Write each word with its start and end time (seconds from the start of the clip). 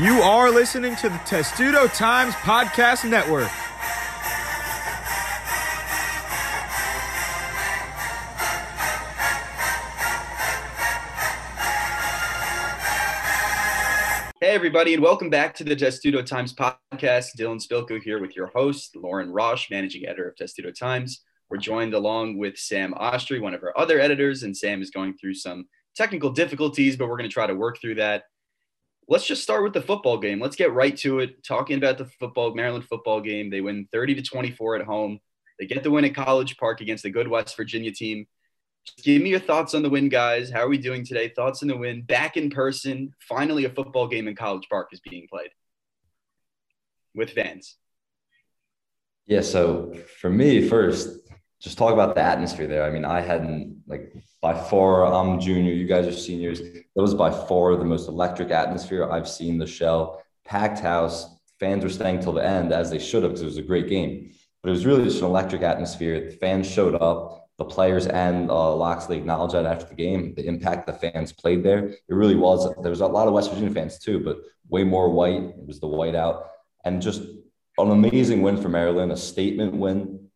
You 0.00 0.22
are 0.22 0.48
listening 0.48 0.94
to 0.96 1.08
the 1.08 1.18
Testudo 1.26 1.88
Times 1.88 2.32
Podcast 2.34 3.10
Network. 3.10 3.48
Hey, 14.40 14.54
everybody, 14.54 14.94
and 14.94 15.02
welcome 15.02 15.30
back 15.30 15.52
to 15.56 15.64
the 15.64 15.74
Testudo 15.74 16.22
Times 16.22 16.54
podcast. 16.54 17.36
Dylan 17.36 17.60
Spilko 17.60 18.00
here 18.00 18.20
with 18.20 18.36
your 18.36 18.52
host, 18.54 18.94
Lauren 18.94 19.32
Rosh, 19.32 19.68
managing 19.68 20.06
editor 20.06 20.28
of 20.28 20.36
Testudo 20.36 20.70
Times. 20.70 21.22
We're 21.50 21.58
joined 21.58 21.94
along 21.94 22.38
with 22.38 22.56
Sam 22.56 22.94
Ostry, 22.94 23.40
one 23.40 23.52
of 23.52 23.64
our 23.64 23.76
other 23.76 23.98
editors, 23.98 24.44
and 24.44 24.56
Sam 24.56 24.80
is 24.80 24.90
going 24.90 25.16
through 25.16 25.34
some 25.34 25.66
technical 25.96 26.30
difficulties, 26.30 26.96
but 26.96 27.08
we're 27.08 27.16
going 27.16 27.28
to 27.28 27.34
try 27.34 27.48
to 27.48 27.56
work 27.56 27.80
through 27.80 27.96
that. 27.96 28.22
Let's 29.10 29.26
just 29.26 29.42
start 29.42 29.64
with 29.64 29.72
the 29.72 29.80
football 29.80 30.18
game. 30.18 30.38
Let's 30.38 30.56
get 30.56 30.72
right 30.72 30.94
to 30.98 31.20
it. 31.20 31.42
Talking 31.42 31.78
about 31.78 31.96
the 31.96 32.04
football, 32.04 32.54
Maryland 32.54 32.84
football 32.84 33.22
game. 33.22 33.48
They 33.48 33.62
win 33.62 33.88
30 33.90 34.16
to 34.16 34.22
24 34.22 34.76
at 34.76 34.84
home. 34.84 35.18
They 35.58 35.66
get 35.66 35.82
the 35.82 35.90
win 35.90 36.04
at 36.04 36.14
College 36.14 36.58
Park 36.58 36.82
against 36.82 37.04
the 37.04 37.10
good 37.10 37.26
West 37.26 37.56
Virginia 37.56 37.90
team. 37.90 38.26
Just 38.84 39.04
give 39.04 39.22
me 39.22 39.30
your 39.30 39.40
thoughts 39.40 39.74
on 39.74 39.82
the 39.82 39.88
win, 39.88 40.10
guys. 40.10 40.50
How 40.50 40.60
are 40.60 40.68
we 40.68 40.76
doing 40.76 41.04
today? 41.04 41.32
Thoughts 41.34 41.62
on 41.62 41.68
the 41.68 41.76
win. 41.76 42.02
Back 42.02 42.36
in 42.36 42.50
person. 42.50 43.14
Finally, 43.20 43.64
a 43.64 43.70
football 43.70 44.08
game 44.08 44.28
in 44.28 44.36
College 44.36 44.68
Park 44.68 44.88
is 44.92 45.00
being 45.00 45.26
played 45.26 45.50
with 47.14 47.30
fans. 47.30 47.76
Yeah. 49.26 49.40
So 49.40 49.94
for 50.20 50.30
me, 50.30 50.68
first, 50.68 51.27
just 51.60 51.78
talk 51.78 51.92
about 51.92 52.14
the 52.14 52.22
atmosphere 52.22 52.66
there. 52.66 52.84
I 52.84 52.90
mean, 52.90 53.04
I 53.04 53.20
hadn't 53.20 53.82
like 53.86 54.12
by 54.40 54.54
far. 54.58 55.06
I'm 55.06 55.40
junior. 55.40 55.72
You 55.72 55.86
guys 55.86 56.06
are 56.06 56.12
seniors. 56.12 56.60
That 56.60 57.02
was 57.02 57.14
by 57.14 57.30
far 57.30 57.76
the 57.76 57.84
most 57.84 58.08
electric 58.08 58.50
atmosphere 58.50 59.10
I've 59.10 59.28
seen. 59.28 59.58
The 59.58 59.66
shell 59.66 60.22
packed 60.44 60.78
house. 60.78 61.26
Fans 61.58 61.82
were 61.82 61.90
staying 61.90 62.20
till 62.20 62.32
the 62.32 62.44
end 62.44 62.72
as 62.72 62.90
they 62.90 63.00
should 63.00 63.24
have 63.24 63.32
because 63.32 63.42
it 63.42 63.46
was 63.46 63.56
a 63.56 63.62
great 63.62 63.88
game. 63.88 64.32
But 64.62 64.68
it 64.68 64.72
was 64.72 64.86
really 64.86 65.04
just 65.04 65.18
an 65.18 65.26
electric 65.26 65.62
atmosphere. 65.62 66.30
The 66.30 66.36
fans 66.36 66.70
showed 66.70 66.94
up 66.94 67.48
the 67.58 67.64
players 67.64 68.06
and 68.06 68.48
uh, 68.48 68.74
Locksley 68.74 69.18
acknowledged 69.18 69.54
that 69.54 69.66
after 69.66 69.86
the 69.86 69.94
game, 69.94 70.34
the 70.34 70.46
impact 70.46 70.86
the 70.86 70.92
fans 70.92 71.32
played 71.32 71.64
there. 71.64 71.88
It 71.88 72.14
really 72.14 72.36
was. 72.36 72.72
There 72.80 72.90
was 72.90 73.00
a 73.00 73.06
lot 73.06 73.26
of 73.26 73.34
West 73.34 73.50
Virginia 73.50 73.74
fans 73.74 73.98
too, 73.98 74.20
but 74.20 74.38
way 74.68 74.84
more 74.84 75.10
white. 75.10 75.42
It 75.42 75.66
was 75.66 75.80
the 75.80 75.88
white 75.88 76.14
out, 76.14 76.50
and 76.84 77.02
just 77.02 77.22
an 77.78 77.90
amazing 77.90 78.42
win 78.42 78.60
for 78.60 78.68
Maryland, 78.68 79.10
a 79.10 79.16
statement 79.16 79.74
win, 79.74 80.27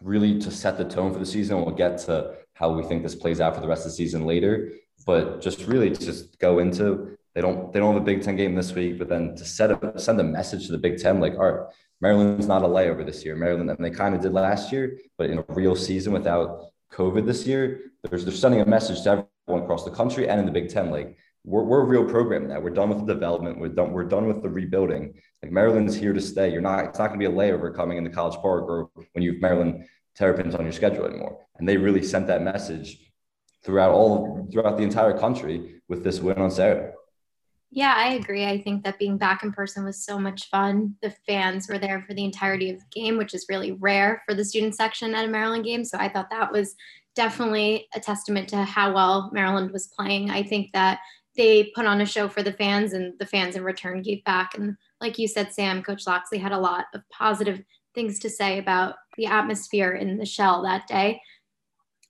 really 0.00 0.38
to 0.40 0.50
set 0.50 0.76
the 0.78 0.84
tone 0.84 1.12
for 1.12 1.18
the 1.18 1.26
season. 1.26 1.64
We'll 1.64 1.74
get 1.74 1.98
to 2.06 2.34
how 2.54 2.72
we 2.72 2.82
think 2.84 3.02
this 3.02 3.14
plays 3.14 3.40
out 3.40 3.54
for 3.54 3.60
the 3.60 3.68
rest 3.68 3.84
of 3.84 3.92
the 3.92 3.96
season 3.96 4.26
later, 4.26 4.72
but 5.06 5.40
just 5.40 5.66
really 5.66 5.90
just 5.90 6.38
go 6.38 6.58
into 6.58 7.16
they 7.34 7.40
don't 7.40 7.72
they 7.72 7.80
don't 7.80 7.94
have 7.94 8.02
a 8.02 8.04
Big 8.04 8.22
Ten 8.22 8.36
game 8.36 8.54
this 8.54 8.72
week, 8.74 8.98
but 8.98 9.08
then 9.08 9.34
to 9.36 9.44
set 9.44 9.70
a 9.70 9.98
send 9.98 10.20
a 10.20 10.24
message 10.24 10.66
to 10.66 10.72
the 10.72 10.78
Big 10.78 10.98
Ten 10.98 11.20
like, 11.20 11.34
all 11.34 11.50
right, 11.50 11.66
Maryland's 12.00 12.46
not 12.46 12.62
a 12.62 12.66
layover 12.66 13.04
this 13.04 13.24
year. 13.24 13.34
Maryland, 13.34 13.70
and 13.70 13.84
they 13.84 13.90
kind 13.90 14.14
of 14.14 14.20
did 14.20 14.32
last 14.32 14.72
year, 14.72 14.98
but 15.18 15.30
in 15.30 15.38
a 15.38 15.44
real 15.48 15.74
season 15.74 16.12
without 16.12 16.66
COVID 16.92 17.26
this 17.26 17.46
year, 17.46 17.80
they're, 18.02 18.20
they're 18.20 18.32
sending 18.32 18.60
a 18.60 18.66
message 18.66 19.02
to 19.02 19.26
everyone 19.46 19.64
across 19.64 19.84
the 19.84 19.90
country 19.90 20.28
and 20.28 20.38
in 20.38 20.46
the 20.46 20.52
Big 20.52 20.68
Ten. 20.68 20.90
Like, 20.90 21.16
we're, 21.44 21.62
we're 21.62 21.80
a 21.80 21.84
real 21.84 22.04
program 22.04 22.48
now. 22.48 22.60
We're 22.60 22.70
done 22.70 22.88
with 22.88 23.06
the 23.06 23.12
development. 23.12 23.58
We're 23.58 23.68
done, 23.68 23.92
we're 23.92 24.04
done 24.04 24.26
with 24.26 24.42
the 24.42 24.48
rebuilding. 24.48 25.14
Like, 25.42 25.52
Maryland's 25.52 25.94
here 25.94 26.12
to 26.12 26.20
stay. 26.20 26.50
You're 26.50 26.62
not, 26.62 26.84
it's 26.86 26.98
not 26.98 27.08
going 27.08 27.20
to 27.20 27.28
be 27.28 27.32
a 27.32 27.36
layover 27.36 27.74
coming 27.74 27.98
into 27.98 28.10
College 28.10 28.40
Park 28.40 28.64
or 28.68 28.90
when 29.12 29.22
you 29.22 29.32
have 29.32 29.40
Maryland 29.40 29.86
Terrapins 30.16 30.54
on 30.54 30.62
your 30.62 30.72
schedule 30.72 31.04
anymore. 31.04 31.46
And 31.56 31.68
they 31.68 31.76
really 31.76 32.02
sent 32.02 32.26
that 32.28 32.42
message 32.42 32.98
throughout 33.64 33.92
all, 33.92 34.48
throughout 34.50 34.76
the 34.76 34.82
entire 34.82 35.18
country 35.18 35.82
with 35.88 36.02
this 36.02 36.20
win 36.20 36.38
on 36.38 36.50
Saturday. 36.50 36.92
Yeah, 37.70 37.92
I 37.96 38.12
agree. 38.12 38.46
I 38.46 38.62
think 38.62 38.84
that 38.84 39.00
being 39.00 39.18
back 39.18 39.42
in 39.42 39.50
person 39.50 39.84
was 39.84 40.04
so 40.04 40.16
much 40.16 40.48
fun. 40.48 40.94
The 41.02 41.12
fans 41.26 41.68
were 41.68 41.78
there 41.78 42.04
for 42.06 42.14
the 42.14 42.24
entirety 42.24 42.70
of 42.70 42.78
the 42.78 42.84
game, 42.92 43.18
which 43.18 43.34
is 43.34 43.46
really 43.48 43.72
rare 43.72 44.22
for 44.26 44.34
the 44.34 44.44
student 44.44 44.76
section 44.76 45.12
at 45.12 45.24
a 45.24 45.28
Maryland 45.28 45.64
game. 45.64 45.84
So 45.84 45.98
I 45.98 46.08
thought 46.08 46.30
that 46.30 46.52
was 46.52 46.76
definitely 47.16 47.88
a 47.92 47.98
testament 47.98 48.48
to 48.50 48.62
how 48.62 48.94
well 48.94 49.30
Maryland 49.32 49.72
was 49.72 49.88
playing. 49.88 50.30
I 50.30 50.44
think 50.44 50.70
that 50.72 51.00
they 51.36 51.72
put 51.74 51.86
on 51.86 52.00
a 52.00 52.06
show 52.06 52.28
for 52.28 52.42
the 52.42 52.52
fans, 52.52 52.92
and 52.92 53.18
the 53.18 53.26
fans 53.26 53.56
in 53.56 53.64
return 53.64 54.02
gave 54.02 54.22
back. 54.24 54.56
And 54.56 54.76
like 55.00 55.18
you 55.18 55.28
said, 55.28 55.52
Sam, 55.52 55.82
Coach 55.82 56.06
Locksley 56.06 56.38
had 56.38 56.52
a 56.52 56.58
lot 56.58 56.86
of 56.94 57.02
positive 57.10 57.62
things 57.94 58.18
to 58.20 58.30
say 58.30 58.58
about 58.58 58.96
the 59.16 59.26
atmosphere 59.26 59.92
in 59.92 60.16
the 60.18 60.26
shell 60.26 60.62
that 60.62 60.86
day. 60.86 61.20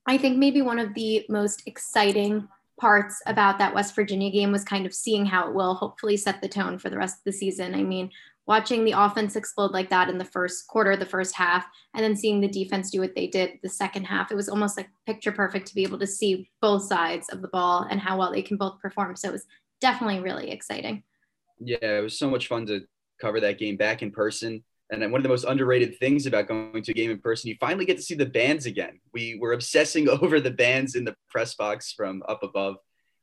I 0.07 0.19
think 0.19 0.37
maybe 0.37 0.63
one 0.63 0.79
of 0.79 0.95
the 0.95 1.25
most 1.29 1.63
exciting 1.67 2.49
parts 2.79 3.23
about 3.27 3.59
that 3.59 3.75
West 3.75 3.95
Virginia 3.95 4.31
game 4.31 4.53
was 4.53 4.65
kind 4.65 4.85
of 4.85 4.95
seeing 4.95 5.25
how 5.25 5.49
it 5.49 5.55
will 5.55 5.75
hopefully 5.75 6.17
set 6.17 6.41
the 6.43 6.49
tone 6.49 6.79
for 6.79 6.91
the 6.91 6.99
rest 6.99 7.19
of 7.19 7.25
the 7.25 7.33
season. 7.33 7.75
I 7.75 7.83
mean, 7.83 8.11
watching 8.47 8.85
the 8.85 8.93
offense 8.93 9.37
explode 9.37 9.73
like 9.73 9.91
that 9.91 10.11
in 10.11 10.19
the 10.19 10.25
first 10.25 10.67
quarter, 10.69 10.97
the 10.97 11.07
first 11.07 11.35
half, 11.35 11.67
and 11.95 12.05
then 12.05 12.17
seeing 12.17 12.41
the 12.41 12.49
defense 12.49 12.91
do 12.91 13.01
what 13.01 13.15
they 13.15 13.27
did 13.27 13.59
the 13.63 13.69
second 13.69 14.05
half, 14.05 14.31
it 14.31 14.35
was 14.35 14.49
almost 14.49 14.77
like 14.77 14.89
picture 15.07 15.33
perfect 15.33 15.67
to 15.69 15.75
be 15.75 15.83
able 15.83 15.99
to 15.99 16.07
see 16.07 16.49
both 16.61 16.83
sides 16.83 17.29
of 17.31 17.43
the 17.43 17.49
ball 17.49 17.87
and 17.91 18.01
how 18.01 18.19
well 18.19 18.33
they 18.33 18.43
can 18.43 18.57
both 18.57 18.79
perform. 18.81 19.17
So 19.17 19.29
it 19.29 19.33
was 19.33 19.47
definitely 19.81 20.21
really 20.21 20.51
exciting. 20.51 21.03
Yeah, 21.59 21.99
it 21.99 22.03
was 22.03 22.19
so 22.19 22.29
much 22.29 22.49
fun 22.49 22.67
to 22.67 22.83
cover 23.21 23.41
that 23.41 23.59
game 23.59 23.77
back 23.77 24.03
in 24.03 24.11
person. 24.11 24.63
And 24.91 25.01
one 25.11 25.19
of 25.19 25.23
the 25.23 25.31
most 25.31 25.45
underrated 25.45 25.99
things 25.99 26.27
about 26.27 26.47
going 26.47 26.83
to 26.83 26.91
a 26.91 26.95
game 26.95 27.11
in 27.11 27.19
person, 27.19 27.49
you 27.49 27.57
finally 27.59 27.87
get 27.87 27.97
to 27.97 28.03
see 28.03 28.15
the 28.15 28.27
bands 28.27 28.67
again. 28.67 29.01
We 29.13 29.39
were 29.41 29.55
obsessing 29.55 30.09
over 30.23 30.41
the 30.41 30.51
bands 30.51 30.95
in 30.95 31.05
the 31.05 31.17
press 31.31 31.55
box 31.55 31.93
from 31.93 32.23
up 32.29 32.43
above 32.43 32.77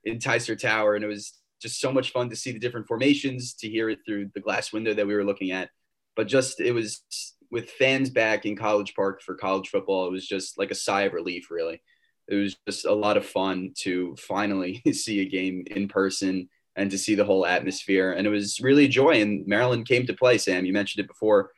in 0.03 0.17
Tyser 0.17 0.59
Tower, 0.59 0.95
and 0.95 1.03
it 1.05 1.07
was 1.07 1.33
just 1.61 1.79
so 1.79 1.91
much 1.91 2.11
fun 2.11 2.29
to 2.29 2.35
see 2.35 2.51
the 2.51 2.59
different 2.59 2.88
formations, 2.88 3.53
to 3.53 3.69
hear 3.69 3.89
it 3.89 3.99
through 4.05 4.29
the 4.33 4.41
glass 4.41 4.73
window 4.73 4.94
that 4.94 5.07
we 5.07 5.13
were 5.13 5.23
looking 5.23 5.51
at. 5.51 5.69
But 6.16 6.27
just 6.27 6.59
it 6.59 6.72
was 6.72 7.03
with 7.51 7.69
fans 7.72 8.09
back 8.09 8.45
in 8.45 8.55
College 8.55 8.95
Park 8.95 9.22
for 9.22 9.35
college 9.35 9.69
football, 9.69 10.07
it 10.07 10.11
was 10.11 10.27
just 10.27 10.57
like 10.57 10.71
a 10.71 10.75
sigh 10.75 11.03
of 11.03 11.13
relief, 11.13 11.51
really. 11.51 11.81
It 12.27 12.35
was 12.35 12.55
just 12.67 12.85
a 12.85 12.94
lot 12.94 13.17
of 13.17 13.25
fun 13.25 13.73
to 13.79 14.16
finally 14.17 14.81
see 14.94 15.19
a 15.19 15.29
game 15.29 15.66
in 15.67 15.88
person 15.88 16.50
and 16.75 16.89
to 16.89 16.97
see 16.97 17.16
the 17.16 17.25
whole 17.25 17.45
atmosphere. 17.45 18.13
And 18.13 18.25
it 18.25 18.29
was 18.29 18.61
really 18.61 18.85
a 18.85 18.89
joy. 18.89 19.21
And 19.21 19.45
Maryland 19.45 19.88
came 19.88 20.07
to 20.07 20.13
play, 20.13 20.38
Sam. 20.38 20.66
You 20.66 20.73
mentioned 20.73 21.03
it 21.03 21.09
before. 21.09 21.51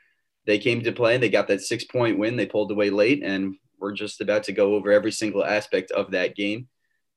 They 0.45 0.57
came 0.57 0.81
to 0.81 0.91
play. 0.91 1.17
They 1.17 1.29
got 1.29 1.47
that 1.49 1.61
six 1.61 1.83
point 1.83 2.17
win. 2.17 2.35
They 2.35 2.47
pulled 2.47 2.71
away 2.71 2.89
late. 2.89 3.21
And 3.23 3.55
we're 3.79 3.93
just 3.93 4.21
about 4.21 4.43
to 4.43 4.51
go 4.51 4.73
over 4.73 4.91
every 4.91 5.11
single 5.11 5.45
aspect 5.45 5.91
of 5.91 6.11
that 6.11 6.35
game. 6.35 6.67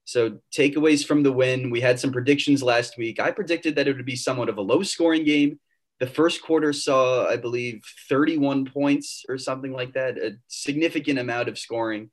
So, 0.07 0.39
takeaways 0.57 1.05
from 1.05 1.25
the 1.25 1.33
win 1.33 1.69
we 1.69 1.81
had 1.81 1.99
some 1.99 2.13
predictions 2.13 2.63
last 2.63 2.97
week. 2.97 3.19
I 3.19 3.33
predicted 3.33 3.75
that 3.75 3.89
it 3.89 3.97
would 3.97 4.07
be 4.07 4.15
somewhat 4.17 4.49
of 4.49 4.57
a 4.57 4.63
low 4.63 4.83
scoring 4.85 5.25
game. 5.25 5.59
The 5.99 6.07
first 6.07 6.43
quarter 6.43 6.73
saw, 6.73 7.27
I 7.27 7.37
believe, 7.37 7.83
31 8.09 8.67
points 8.67 9.25
or 9.29 9.37
something 9.37 9.73
like 9.73 9.95
that, 9.95 10.17
a 10.17 10.37
significant 10.47 11.19
amount 11.19 11.49
of 11.49 11.59
scoring. 11.59 12.11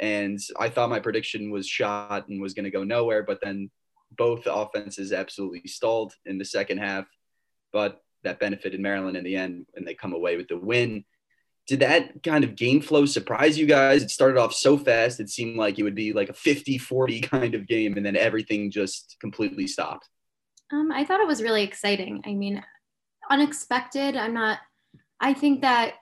And 0.00 0.40
I 0.58 0.68
thought 0.68 0.90
my 0.90 0.98
prediction 0.98 1.50
was 1.50 1.66
shot 1.66 2.28
and 2.28 2.42
was 2.42 2.54
going 2.54 2.64
to 2.64 2.70
go 2.70 2.82
nowhere. 2.82 3.22
But 3.22 3.38
then 3.40 3.70
both 4.16 4.46
offenses 4.46 5.12
absolutely 5.12 5.62
stalled 5.66 6.14
in 6.26 6.38
the 6.38 6.44
second 6.44 6.78
half, 6.78 7.06
but 7.72 8.02
that 8.24 8.40
benefited 8.40 8.80
Maryland 8.80 9.16
in 9.16 9.22
the 9.22 9.36
end, 9.36 9.66
and 9.76 9.86
they 9.86 9.94
come 9.94 10.12
away 10.12 10.36
with 10.36 10.48
the 10.48 10.58
win. 10.58 11.04
Did 11.68 11.80
that 11.80 12.22
kind 12.22 12.44
of 12.44 12.56
game 12.56 12.80
flow 12.80 13.06
surprise 13.06 13.58
you 13.58 13.66
guys? 13.66 14.02
It 14.02 14.10
started 14.10 14.38
off 14.38 14.54
so 14.54 14.76
fast, 14.76 15.20
it 15.20 15.28
seemed 15.28 15.56
like 15.56 15.78
it 15.78 15.82
would 15.84 15.94
be 15.94 16.12
like 16.12 16.30
a 16.30 16.34
50 16.34 16.78
40 16.78 17.20
kind 17.20 17.54
of 17.54 17.66
game, 17.66 17.96
and 17.96 18.04
then 18.04 18.16
everything 18.16 18.70
just 18.70 19.16
completely 19.20 19.66
stopped. 19.66 20.08
Um, 20.72 20.90
I 20.90 21.04
thought 21.04 21.20
it 21.20 21.26
was 21.26 21.42
really 21.42 21.62
exciting. 21.62 22.22
I 22.26 22.34
mean, 22.34 22.62
unexpected. 23.30 24.16
I'm 24.16 24.34
not, 24.34 24.58
I 25.20 25.34
think 25.34 25.60
that 25.60 25.94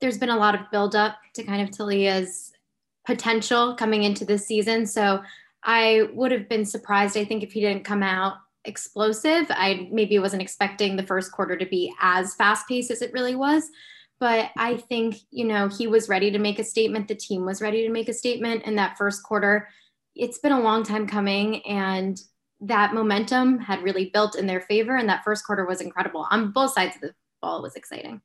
there's 0.00 0.18
been 0.18 0.30
a 0.30 0.36
lot 0.36 0.54
of 0.54 0.70
buildup 0.70 1.16
to 1.34 1.44
kind 1.44 1.62
of 1.62 1.70
Taulia's 1.70 2.52
potential 3.06 3.74
coming 3.74 4.02
into 4.02 4.24
this 4.24 4.46
season. 4.46 4.86
So 4.86 5.22
I 5.62 6.08
would 6.12 6.32
have 6.32 6.48
been 6.48 6.64
surprised, 6.64 7.16
I 7.16 7.24
think, 7.24 7.42
if 7.42 7.52
he 7.52 7.60
didn't 7.60 7.84
come 7.84 8.02
out 8.02 8.34
explosive. 8.64 9.46
I 9.50 9.88
maybe 9.92 10.18
wasn't 10.18 10.42
expecting 10.42 10.96
the 10.96 11.06
first 11.06 11.32
quarter 11.32 11.56
to 11.56 11.66
be 11.66 11.94
as 12.00 12.34
fast 12.34 12.66
paced 12.68 12.90
as 12.90 13.02
it 13.02 13.12
really 13.12 13.34
was. 13.34 13.70
But 14.20 14.50
I 14.56 14.76
think, 14.76 15.16
you 15.30 15.44
know, 15.44 15.68
he 15.68 15.86
was 15.86 16.08
ready 16.08 16.30
to 16.30 16.38
make 16.38 16.58
a 16.58 16.64
statement. 16.64 17.08
The 17.08 17.14
team 17.14 17.44
was 17.44 17.60
ready 17.60 17.86
to 17.86 17.92
make 17.92 18.08
a 18.08 18.14
statement 18.14 18.64
in 18.64 18.76
that 18.76 18.96
first 18.96 19.22
quarter. 19.22 19.68
It's 20.14 20.38
been 20.38 20.52
a 20.52 20.60
long 20.60 20.84
time 20.84 21.06
coming, 21.06 21.66
and 21.66 22.18
that 22.60 22.94
momentum 22.94 23.58
had 23.58 23.82
really 23.82 24.10
built 24.10 24.36
in 24.36 24.46
their 24.46 24.60
favor. 24.60 24.96
And 24.96 25.08
that 25.08 25.24
first 25.24 25.44
quarter 25.44 25.66
was 25.66 25.80
incredible 25.80 26.26
on 26.30 26.52
both 26.52 26.72
sides 26.72 26.96
of 26.96 27.02
the 27.02 27.14
ball. 27.42 27.58
It 27.58 27.62
was 27.62 27.76
exciting. 27.76 28.20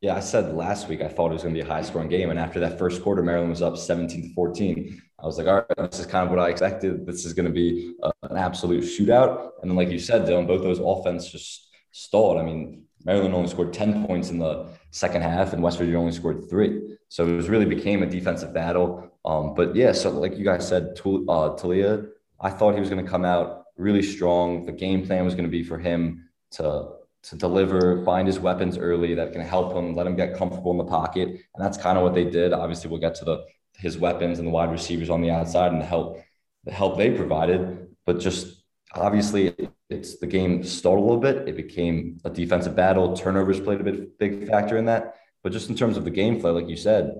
Yeah, 0.00 0.14
I 0.14 0.20
said 0.20 0.54
last 0.54 0.88
week 0.88 1.02
I 1.02 1.08
thought 1.08 1.30
it 1.30 1.34
was 1.34 1.42
going 1.42 1.54
to 1.54 1.60
be 1.60 1.68
a 1.68 1.72
high 1.72 1.82
scoring 1.82 2.08
game. 2.08 2.30
And 2.30 2.38
after 2.38 2.60
that 2.60 2.78
first 2.78 3.02
quarter, 3.02 3.20
Maryland 3.20 3.50
was 3.50 3.62
up 3.62 3.76
17 3.76 4.22
to 4.22 4.34
14. 4.34 5.02
I 5.18 5.26
was 5.26 5.38
like, 5.38 5.48
all 5.48 5.56
right, 5.56 5.90
this 5.90 5.98
is 5.98 6.06
kind 6.06 6.24
of 6.24 6.30
what 6.30 6.38
I 6.38 6.50
expected. 6.50 7.04
This 7.04 7.24
is 7.24 7.32
going 7.32 7.46
to 7.46 7.52
be 7.52 7.96
a, 8.04 8.12
an 8.22 8.36
absolute 8.36 8.84
shootout. 8.84 9.50
And 9.60 9.68
then, 9.68 9.76
like 9.76 9.90
you 9.90 9.98
said, 9.98 10.22
Dylan, 10.22 10.46
both 10.46 10.62
those 10.62 10.78
offense 10.78 11.28
just 11.28 11.68
stalled. 11.90 12.38
I 12.38 12.44
mean, 12.44 12.84
Maryland 13.04 13.34
only 13.34 13.48
scored 13.48 13.72
10 13.72 14.06
points 14.06 14.30
in 14.30 14.38
the 14.38 14.66
second 14.90 15.22
half, 15.22 15.52
and 15.52 15.62
West 15.62 15.78
Virginia 15.78 15.98
only 15.98 16.12
scored 16.12 16.48
three. 16.50 16.96
So 17.08 17.26
it 17.26 17.32
was 17.32 17.48
really 17.48 17.64
became 17.64 18.02
a 18.02 18.06
defensive 18.06 18.52
battle. 18.52 19.10
Um, 19.24 19.54
but 19.54 19.74
yeah, 19.74 19.92
so 19.92 20.10
like 20.10 20.36
you 20.36 20.44
guys 20.44 20.66
said, 20.66 20.94
uh, 20.98 21.56
Taulia, 21.56 22.08
I 22.40 22.50
thought 22.50 22.74
he 22.74 22.80
was 22.80 22.90
going 22.90 23.04
to 23.04 23.10
come 23.10 23.24
out 23.24 23.64
really 23.76 24.02
strong. 24.02 24.66
The 24.66 24.72
game 24.72 25.06
plan 25.06 25.24
was 25.24 25.34
going 25.34 25.44
to 25.44 25.50
be 25.50 25.62
for 25.62 25.78
him 25.78 26.28
to 26.52 26.90
to 27.20 27.36
deliver, 27.36 28.04
find 28.04 28.28
his 28.28 28.38
weapons 28.38 28.78
early 28.78 29.12
that 29.14 29.32
can 29.32 29.40
help 29.40 29.74
him, 29.74 29.94
let 29.94 30.06
him 30.06 30.14
get 30.14 30.36
comfortable 30.36 30.70
in 30.70 30.78
the 30.78 30.84
pocket. 30.84 31.28
And 31.28 31.64
that's 31.64 31.76
kind 31.76 31.98
of 31.98 32.04
what 32.04 32.14
they 32.14 32.24
did. 32.24 32.52
Obviously, 32.52 32.88
we'll 32.90 33.00
get 33.00 33.16
to 33.16 33.24
the 33.24 33.44
his 33.76 33.98
weapons 33.98 34.38
and 34.38 34.46
the 34.46 34.52
wide 34.52 34.70
receivers 34.70 35.10
on 35.10 35.20
the 35.20 35.30
outside 35.30 35.72
and 35.72 35.80
the 35.80 35.86
help 35.86 36.20
the 36.64 36.72
help 36.72 36.96
they 36.96 37.10
provided. 37.10 37.88
But 38.06 38.20
just 38.20 38.62
obviously 38.94 39.54
it's 39.90 40.18
the 40.18 40.26
game 40.26 40.62
stalled 40.62 40.98
a 40.98 41.02
little 41.02 41.20
bit. 41.20 41.48
It 41.48 41.56
became 41.56 42.18
a 42.24 42.30
defensive 42.30 42.76
battle. 42.76 43.16
Turnovers 43.16 43.60
played 43.60 43.80
a 43.80 43.84
bit 43.84 44.18
big 44.18 44.46
factor 44.46 44.76
in 44.76 44.84
that. 44.86 45.16
But 45.42 45.52
just 45.52 45.70
in 45.70 45.76
terms 45.76 45.96
of 45.96 46.04
the 46.04 46.10
game 46.10 46.40
flow, 46.40 46.52
like 46.52 46.68
you 46.68 46.76
said, 46.76 47.14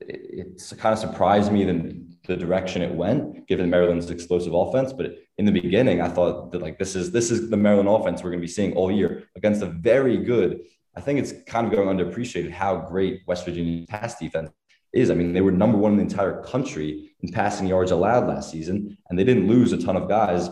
it, 0.00 0.20
it's 0.56 0.72
kind 0.74 0.92
of 0.92 0.98
surprised 0.98 1.52
me 1.52 1.64
the, 1.64 2.02
the 2.26 2.36
direction 2.36 2.80
it 2.80 2.94
went, 2.94 3.46
given 3.46 3.68
Maryland's 3.68 4.10
explosive 4.10 4.54
offense. 4.54 4.92
But 4.92 5.16
in 5.36 5.44
the 5.44 5.52
beginning, 5.52 6.00
I 6.00 6.08
thought 6.08 6.50
that 6.52 6.62
like 6.62 6.78
this 6.78 6.96
is 6.96 7.12
this 7.12 7.30
is 7.30 7.50
the 7.50 7.56
Maryland 7.56 7.88
offense 7.88 8.22
we're 8.22 8.30
going 8.30 8.40
to 8.40 8.46
be 8.46 8.52
seeing 8.52 8.74
all 8.74 8.90
year 8.90 9.24
against 9.36 9.62
a 9.62 9.66
very 9.66 10.16
good. 10.16 10.60
I 10.96 11.00
think 11.00 11.18
it's 11.18 11.34
kind 11.46 11.66
of 11.66 11.72
going 11.72 11.88
underappreciated 11.88 12.52
how 12.52 12.76
great 12.76 13.22
West 13.26 13.44
Virginia's 13.44 13.86
pass 13.86 14.18
defense 14.18 14.50
is. 14.94 15.10
I 15.10 15.14
mean, 15.14 15.32
they 15.32 15.40
were 15.40 15.50
number 15.50 15.76
one 15.76 15.92
in 15.92 15.98
the 15.98 16.04
entire 16.04 16.40
country 16.42 17.16
in 17.20 17.32
passing 17.32 17.66
yards 17.66 17.90
allowed 17.90 18.28
last 18.28 18.50
season, 18.50 18.96
and 19.10 19.18
they 19.18 19.24
didn't 19.24 19.48
lose 19.48 19.72
a 19.72 19.82
ton 19.82 19.96
of 19.96 20.08
guys 20.08 20.48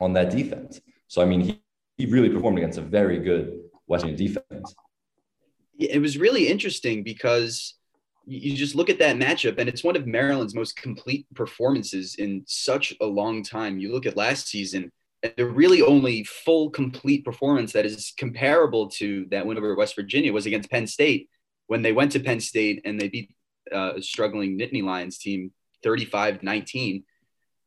on 0.00 0.12
that 0.14 0.30
defense. 0.30 0.80
So, 1.08 1.22
I 1.22 1.24
mean, 1.24 1.40
he, 1.40 1.62
he 1.96 2.06
really 2.06 2.30
performed 2.30 2.58
against 2.58 2.78
a 2.78 2.82
very 2.82 3.18
good 3.18 3.60
West 3.86 4.04
Virginia 4.04 4.28
defense. 4.28 4.74
It 5.78 6.00
was 6.00 6.18
really 6.18 6.48
interesting 6.48 7.02
because 7.02 7.74
you 8.26 8.56
just 8.56 8.74
look 8.74 8.88
at 8.88 8.98
that 9.00 9.16
matchup, 9.16 9.58
and 9.58 9.68
it's 9.68 9.84
one 9.84 9.96
of 9.96 10.06
Maryland's 10.06 10.54
most 10.54 10.76
complete 10.76 11.26
performances 11.34 12.14
in 12.16 12.42
such 12.46 12.94
a 13.00 13.06
long 13.06 13.42
time. 13.42 13.78
You 13.78 13.92
look 13.92 14.06
at 14.06 14.16
last 14.16 14.48
season, 14.48 14.90
and 15.22 15.32
the 15.36 15.46
really 15.46 15.82
only 15.82 16.24
full, 16.24 16.70
complete 16.70 17.24
performance 17.24 17.72
that 17.72 17.86
is 17.86 18.12
comparable 18.16 18.88
to 18.90 19.26
that 19.30 19.46
win 19.46 19.58
over 19.58 19.74
West 19.74 19.96
Virginia 19.96 20.32
was 20.32 20.46
against 20.46 20.70
Penn 20.70 20.86
State 20.86 21.28
when 21.66 21.82
they 21.82 21.92
went 21.92 22.12
to 22.12 22.20
Penn 22.20 22.40
State 22.40 22.82
and 22.84 23.00
they 23.00 23.08
beat 23.08 23.30
uh, 23.72 23.94
a 23.96 24.02
struggling 24.02 24.58
Nittany 24.58 24.82
Lions 24.82 25.18
team 25.18 25.52
35 25.82 26.42
19. 26.42 27.04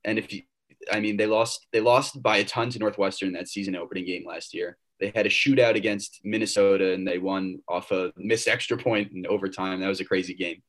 And 0.05 0.19
if 0.19 0.31
you, 0.31 0.43
I 0.91 0.99
mean, 0.99 1.17
they 1.17 1.27
lost 1.27 1.67
they 1.71 1.79
lost 1.79 2.21
by 2.21 2.37
a 2.37 2.43
ton 2.43 2.69
to 2.71 2.79
Northwestern 2.79 3.33
that 3.33 3.47
season 3.47 3.75
opening 3.75 4.05
game 4.05 4.25
last 4.25 4.53
year. 4.53 4.77
They 4.99 5.11
had 5.13 5.25
a 5.25 5.29
shootout 5.29 5.75
against 5.75 6.21
Minnesota 6.23 6.93
and 6.93 7.07
they 7.07 7.19
won 7.19 7.59
off 7.67 7.91
a 7.91 8.11
missed 8.17 8.47
extra 8.47 8.77
point 8.77 9.11
in 9.13 9.27
overtime. 9.27 9.79
That 9.79 9.87
was 9.87 9.99
a 9.99 10.05
crazy 10.05 10.33
game. 10.33 10.63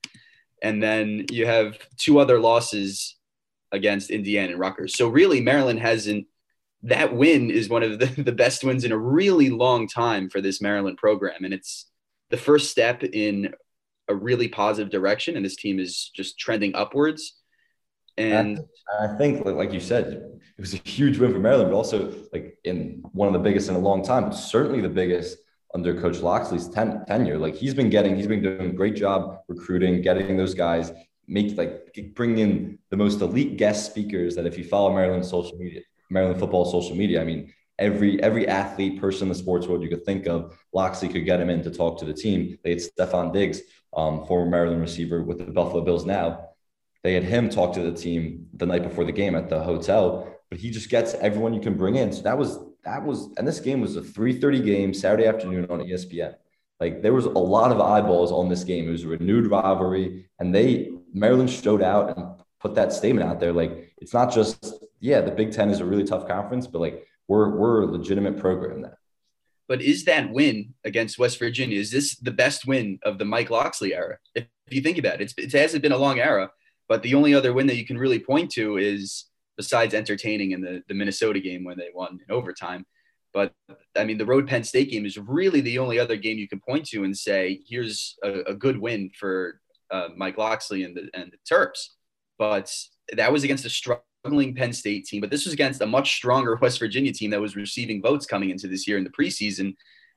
And 0.63 0.83
then 0.83 1.27
you 1.31 1.47
have 1.47 1.79
two 1.97 2.19
other 2.19 2.39
losses 2.39 3.17
against 3.73 4.11
Indiana 4.11 4.53
and 4.53 4.61
Rutgers. 4.61 4.97
So 4.97 5.09
really, 5.09 5.41
Maryland 5.41 5.81
hasn't. 5.81 6.27
That 6.85 7.13
win 7.13 7.51
is 7.51 7.69
one 7.69 7.83
of 7.83 7.99
the, 7.99 8.07
the 8.23 8.33
best 8.33 8.63
wins 8.63 8.85
in 8.85 8.93
a 8.93 8.99
really 8.99 9.51
long 9.51 9.89
time 9.89 10.31
for 10.31 10.41
this 10.41 10.61
Maryland 10.61 10.97
program, 10.97 11.45
and 11.45 11.53
it's 11.53 11.87
the 12.31 12.37
first 12.37 12.71
step 12.71 13.03
in 13.03 13.53
a 14.09 14.15
really 14.15 14.49
positive 14.49 14.91
direction. 14.91 15.37
And 15.37 15.45
this 15.45 15.57
team 15.57 15.79
is 15.79 16.11
just 16.15 16.39
trending 16.39 16.75
upwards. 16.75 17.35
And 18.17 18.61
I 19.01 19.07
think, 19.07 19.45
like 19.45 19.73
you 19.73 19.81
said, 19.81 20.39
it 20.57 20.61
was 20.61 20.75
a 20.75 20.79
huge 20.79 21.19
win 21.19 21.33
for 21.33 21.39
Maryland, 21.39 21.71
but 21.71 21.77
also 21.77 22.13
like 22.33 22.59
in 22.65 23.03
one 23.13 23.29
of 23.29 23.35
the 23.35 23.39
biggest 23.39 23.69
in 23.69 23.75
a 23.75 23.79
long 23.79 24.03
time, 24.03 24.25
but 24.25 24.33
certainly 24.33 24.81
the 24.81 24.89
biggest 24.89 25.39
under 25.75 26.01
Coach 26.01 26.21
Locksley's 26.21 26.69
ten, 26.69 27.05
tenure. 27.07 27.39
Like 27.39 27.55
he's 27.55 27.75
been 27.75 27.91
getting, 27.91 28.17
he's 28.17 28.27
been 28.27 28.43
doing 28.43 28.71
a 28.71 28.73
great 28.73 28.97
job 28.97 29.41
recruiting, 29.49 30.01
getting 30.03 30.37
those 30.37 30.55
guys, 30.55 30.91
make 31.27 31.57
like 31.57 31.95
bring 32.15 32.39
in 32.39 32.79
the 32.91 32.97
most 32.97 33.21
elite 33.21 33.57
guest 33.57 33.87
speakers. 33.87 34.35
That 34.37 34.47
if 34.47 34.57
you 34.57 34.65
follow 34.65 34.93
Maryland 34.95 35.25
social 35.25 35.57
media, 35.59 35.83
Maryland 36.11 36.41
football 36.41 36.65
social 36.65 36.97
media, 36.97 37.21
I 37.21 37.25
mean, 37.25 37.53
every 37.79 38.21
every 38.23 38.49
athlete, 38.49 39.01
person 39.01 39.25
in 39.25 39.29
the 39.29 39.35
sports 39.35 39.67
world 39.67 39.83
you 39.83 39.91
could 39.91 40.05
think 40.05 40.27
of, 40.27 40.59
Locksley 40.73 41.09
could 41.09 41.27
get 41.27 41.41
him 41.41 41.51
in 41.51 41.63
to 41.63 41.71
talk 41.71 41.99
to 41.99 42.07
the 42.07 42.15
team. 42.15 42.59
They 42.65 42.71
had 42.71 42.81
Stefon 42.81 43.33
Diggs, 43.33 43.61
um, 43.95 44.25
former 44.25 44.51
Maryland 44.51 44.81
receiver 44.81 45.23
with 45.23 45.39
the 45.39 45.53
Buffalo 45.53 45.85
Bills 45.85 46.07
now 46.07 46.49
they 47.03 47.15
had 47.15 47.25
him 47.25 47.49
talk 47.49 47.75
to 47.75 47.81
the 47.81 47.93
team 47.93 48.49
the 48.55 48.67
night 48.67 48.83
before 48.83 49.05
the 49.05 49.13
game 49.13 49.35
at 49.35 49.49
the 49.49 49.63
hotel, 49.63 50.35
but 50.51 50.59
he 50.59 50.71
just 50.71 50.91
gets 50.91 51.15
everyone 51.15 51.55
you 51.55 51.61
can 51.61 51.77
bring 51.77 51.97
in. 51.97 52.13
So 52.13 52.23
that 52.23 52.37
was 52.37 52.59
that 52.85 53.05
was 53.05 53.31
and 53.37 53.47
this 53.47 53.61
game 53.61 53.81
was 53.81 53.97
a 53.97 54.01
3:30 54.01 54.65
game 54.65 54.95
Saturday 54.95 55.27
afternoon 55.27 55.67
on 55.71 55.81
ESPN. 55.81 56.35
Like 56.81 57.03
there 57.03 57.13
was 57.13 57.27
a 57.27 57.31
lot 57.31 57.73
of 57.73 57.81
eyeballs 57.81 58.33
on 58.33 58.49
this 58.49 58.65
game. 58.65 58.89
It 58.89 58.93
was 58.93 59.05
a 59.05 59.09
renewed 59.09 59.51
rivalry, 59.51 60.29
and 60.39 60.55
they 60.55 60.91
Maryland 61.13 61.51
showed 61.51 61.83
out 61.83 62.17
and 62.17 62.27
put 62.61 62.75
that 62.75 62.93
statement 62.93 63.29
out 63.29 63.41
there. 63.41 63.53
Like 63.53 63.93
it's 63.99 64.15
not 64.15 64.33
just 64.33 64.75
yeah, 65.01 65.21
the 65.21 65.31
Big 65.31 65.53
Ten 65.53 65.71
is 65.71 65.81
a 65.81 65.85
really 65.85 66.05
tough 66.05 66.27
conference, 66.27 66.67
but 66.67 66.81
like 66.81 67.07
we're 67.29 67.57
we're 67.57 67.83
a 67.83 67.87
legitimate 67.87 68.39
program 68.39 68.83
now. 68.83 68.95
But 69.69 69.83
is 69.83 70.05
that 70.07 70.31
win 70.33 70.75
against 70.83 71.19
West 71.19 71.39
Virginia? 71.39 71.79
Is 71.79 71.91
this 71.91 72.17
the 72.17 72.31
best 72.31 72.67
win 72.67 72.99
of 73.03 73.19
the 73.19 73.27
Mike 73.27 73.51
Locksley 73.51 73.95
era? 73.95 74.17
If, 74.35 74.47
if 74.67 74.73
you 74.73 74.81
think 74.81 74.97
about 74.97 75.21
it, 75.21 75.33
it's, 75.37 75.55
it 75.55 75.59
hasn't 75.59 75.83
been 75.83 75.93
a 75.93 75.99
long 75.99 76.19
era 76.19 76.51
but 76.89 77.03
the 77.03 77.15
only 77.15 77.35
other 77.35 77.53
win 77.53 77.67
that 77.67 77.77
you 77.77 77.87
can 77.87 77.99
really 77.99 78.19
point 78.19 78.51
to 78.53 78.79
is 78.79 79.27
besides 79.57 79.93
entertaining 79.93 80.53
in 80.53 80.61
the, 80.61 80.83
the 80.89 80.95
Minnesota 80.95 81.41
game 81.41 81.65
when 81.65 81.77
they 81.77 81.91
won 81.93 82.21
in 82.27 82.35
overtime. 82.35 82.87
But 83.35 83.53
I 83.97 84.05
mean, 84.05 84.17
the 84.17 84.25
road 84.27 84.49
Penn 84.49 84.65
State 84.65 84.91
game 84.91 85.05
is 85.05 85.19
really 85.19 85.61
the 85.61 85.79
only 85.79 85.99
other 85.99 86.17
game 86.17 86.39
you 86.39 86.49
can 86.49 86.61
point 86.61 86.87
to 86.89 87.05
and 87.05 87.17
say, 87.17 87.61
here's 87.69 88.17
a, 88.25 88.41
a 88.41 88.55
good 88.55 88.79
win 88.79 89.11
for 89.19 89.61
uh, 89.91 90.09
Mike 90.17 90.39
Locksley 90.39 90.85
and 90.85 90.97
the, 90.97 91.11
and 91.13 91.31
the 91.31 91.55
Terps. 91.55 91.89
But 92.39 92.73
that 93.13 93.33
was 93.33 93.45
against 93.45 93.67
a 93.67 93.71
struggling 93.71 94.55
Penn 94.55 94.73
State 94.73 95.07
team. 95.07 95.21
But 95.21 95.31
this 95.31 95.45
was 95.45 95.53
against 95.53 95.83
a 95.83 95.87
much 95.87 96.15
stronger 96.15 96.57
West 96.63 96.79
Virginia 96.79 97.13
team 97.13 97.31
that 97.31 97.41
was 97.41 97.57
receiving 97.57 98.01
votes 98.01 98.27
coming 98.27 98.51
into 98.51 98.69
this 98.69 98.89
year 98.89 98.97
in 98.97 99.05
the 99.05 99.11
preseason. 99.11 99.75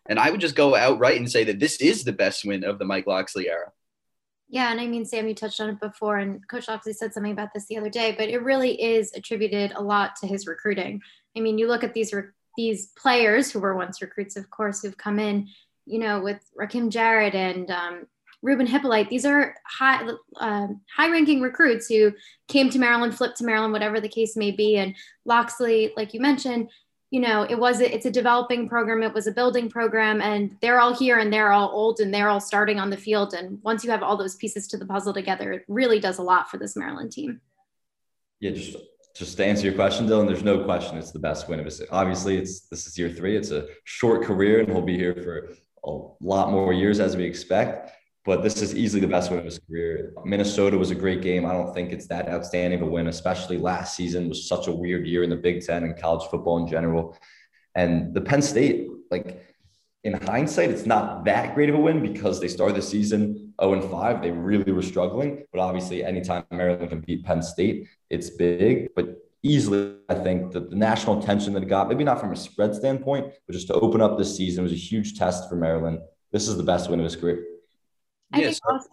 And 0.07 0.17
I 0.17 0.31
would 0.31 0.41
just 0.41 0.55
go 0.55 0.75
outright 0.75 1.17
and 1.17 1.29
say 1.29 1.43
that 1.43 1.59
this 1.59 1.81
is 1.81 2.03
the 2.03 2.13
best 2.13 2.45
win 2.45 2.63
of 2.63 2.79
the 2.79 2.85
Mike 2.85 3.07
Locksley 3.07 3.49
era. 3.49 3.71
Yeah, 4.51 4.69
and 4.69 4.81
I 4.81 4.85
mean, 4.85 5.05
Sam, 5.05 5.29
you 5.29 5.33
touched 5.33 5.61
on 5.61 5.69
it 5.69 5.79
before, 5.79 6.17
and 6.17 6.45
Coach 6.49 6.67
Locksley 6.67 6.91
said 6.91 7.13
something 7.13 7.31
about 7.31 7.53
this 7.53 7.67
the 7.67 7.77
other 7.77 7.89
day, 7.89 8.13
but 8.17 8.27
it 8.27 8.43
really 8.43 8.79
is 8.81 9.13
attributed 9.15 9.71
a 9.71 9.81
lot 9.81 10.17
to 10.17 10.27
his 10.27 10.45
recruiting. 10.45 11.01
I 11.37 11.39
mean, 11.39 11.57
you 11.57 11.67
look 11.67 11.85
at 11.85 11.93
these 11.93 12.11
re- 12.11 12.25
these 12.57 12.87
players 12.97 13.49
who 13.49 13.61
were 13.61 13.77
once 13.77 14.01
recruits, 14.01 14.35
of 14.35 14.49
course, 14.49 14.81
who've 14.81 14.97
come 14.97 15.19
in, 15.19 15.47
you 15.85 15.99
know, 15.99 16.19
with 16.19 16.41
Rakim 16.59 16.89
Jarrett 16.89 17.33
and 17.33 17.71
um, 17.71 18.07
Ruben 18.41 18.67
Hyppolite. 18.67 19.07
These 19.07 19.25
are 19.25 19.55
high 19.65 20.05
uh, 20.35 20.67
high 20.93 21.09
ranking 21.09 21.39
recruits 21.39 21.87
who 21.87 22.11
came 22.49 22.69
to 22.71 22.79
Maryland, 22.79 23.15
flipped 23.15 23.37
to 23.37 23.45
Maryland, 23.45 23.71
whatever 23.71 24.01
the 24.01 24.09
case 24.09 24.35
may 24.35 24.51
be. 24.51 24.75
And 24.75 24.95
Locksley, 25.23 25.93
like 25.95 26.13
you 26.13 26.19
mentioned, 26.19 26.69
you 27.11 27.19
know 27.19 27.43
it 27.43 27.59
was 27.59 27.81
a, 27.81 27.93
it's 27.93 28.05
a 28.05 28.11
developing 28.11 28.67
program 28.67 29.03
it 29.03 29.13
was 29.13 29.27
a 29.27 29.31
building 29.31 29.69
program 29.69 30.21
and 30.21 30.57
they're 30.61 30.79
all 30.79 30.95
here 30.95 31.19
and 31.19 31.31
they're 31.31 31.51
all 31.51 31.69
old 31.69 31.99
and 31.99 32.11
they're 32.11 32.29
all 32.29 32.39
starting 32.39 32.79
on 32.79 32.89
the 32.89 32.97
field. 32.97 33.33
And 33.33 33.59
once 33.61 33.83
you 33.83 33.91
have 33.91 34.01
all 34.01 34.17
those 34.17 34.35
pieces 34.35 34.67
to 34.69 34.77
the 34.77 34.85
puzzle 34.85 35.13
together 35.13 35.51
it 35.51 35.65
really 35.67 35.99
does 35.99 36.17
a 36.17 36.23
lot 36.23 36.49
for 36.49 36.57
this 36.57 36.75
maryland 36.75 37.11
team. 37.11 37.41
Yeah 38.39 38.51
just 38.51 38.77
just 39.13 39.35
to 39.37 39.45
answer 39.45 39.65
your 39.65 39.75
question 39.75 40.07
dylan 40.07 40.25
there's 40.25 40.43
no 40.43 40.63
question 40.63 40.97
it's 40.97 41.11
the 41.11 41.19
best 41.19 41.49
win 41.49 41.59
of 41.59 41.67
it 41.67 41.81
obviously 41.91 42.37
it's 42.37 42.61
this 42.69 42.87
is 42.87 42.97
year 42.97 43.09
three 43.09 43.35
it's 43.35 43.51
a 43.51 43.67
short 43.83 44.23
career 44.23 44.61
and 44.61 44.69
he'll 44.69 44.81
be 44.81 44.97
here 44.97 45.13
for 45.13 45.53
a 45.83 46.25
lot 46.25 46.49
more 46.49 46.71
years 46.71 47.01
as 47.01 47.17
we 47.17 47.25
expect 47.25 47.91
but 48.23 48.43
this 48.43 48.61
is 48.61 48.75
easily 48.75 49.01
the 49.01 49.07
best 49.07 49.31
win 49.31 49.39
of 49.39 49.45
his 49.45 49.59
career. 49.59 50.13
Minnesota 50.23 50.77
was 50.77 50.91
a 50.91 50.95
great 50.95 51.21
game. 51.21 51.45
I 51.45 51.53
don't 51.53 51.73
think 51.73 51.91
it's 51.91 52.07
that 52.07 52.29
outstanding 52.29 52.81
of 52.81 52.87
a 52.87 52.91
win, 52.91 53.07
especially 53.07 53.57
last 53.57 53.95
season 53.95 54.29
was 54.29 54.47
such 54.47 54.67
a 54.67 54.71
weird 54.71 55.07
year 55.07 55.23
in 55.23 55.29
the 55.29 55.35
Big 55.35 55.65
Ten 55.65 55.83
and 55.83 55.97
college 55.97 56.29
football 56.29 56.57
in 56.59 56.67
general. 56.67 57.17
And 57.73 58.13
the 58.13 58.21
Penn 58.21 58.41
State, 58.41 58.89
like 59.09 59.43
in 60.03 60.13
hindsight, 60.13 60.69
it's 60.69 60.85
not 60.85 61.25
that 61.25 61.55
great 61.55 61.69
of 61.69 61.75
a 61.75 61.79
win 61.79 62.01
because 62.01 62.39
they 62.39 62.47
started 62.47 62.75
the 62.75 62.81
season 62.81 63.53
0 63.59 63.73
and 63.73 63.89
5. 63.89 64.21
They 64.21 64.31
really 64.31 64.71
were 64.71 64.81
struggling. 64.83 65.43
But 65.51 65.61
obviously, 65.61 66.03
anytime 66.03 66.43
Maryland 66.51 66.89
can 66.89 67.01
beat 67.01 67.25
Penn 67.25 67.41
State, 67.41 67.87
it's 68.11 68.29
big. 68.29 68.89
But 68.95 69.17
easily, 69.41 69.95
I 70.09 70.15
think 70.15 70.51
that 70.51 70.69
the 70.69 70.75
national 70.75 71.19
attention 71.19 71.53
that 71.53 71.63
it 71.63 71.69
got, 71.69 71.89
maybe 71.89 72.03
not 72.03 72.19
from 72.19 72.31
a 72.31 72.35
spread 72.35 72.75
standpoint, 72.75 73.33
but 73.47 73.53
just 73.53 73.67
to 73.67 73.73
open 73.75 74.01
up 74.01 74.17
this 74.17 74.35
season 74.35 74.63
was 74.63 74.73
a 74.73 74.75
huge 74.75 75.17
test 75.17 75.49
for 75.49 75.55
Maryland. 75.55 75.99
This 76.31 76.47
is 76.47 76.55
the 76.55 76.63
best 76.63 76.89
win 76.89 76.99
of 76.99 77.03
his 77.03 77.15
career. 77.15 77.45
Yes. 78.35 78.59
Also, 78.67 78.89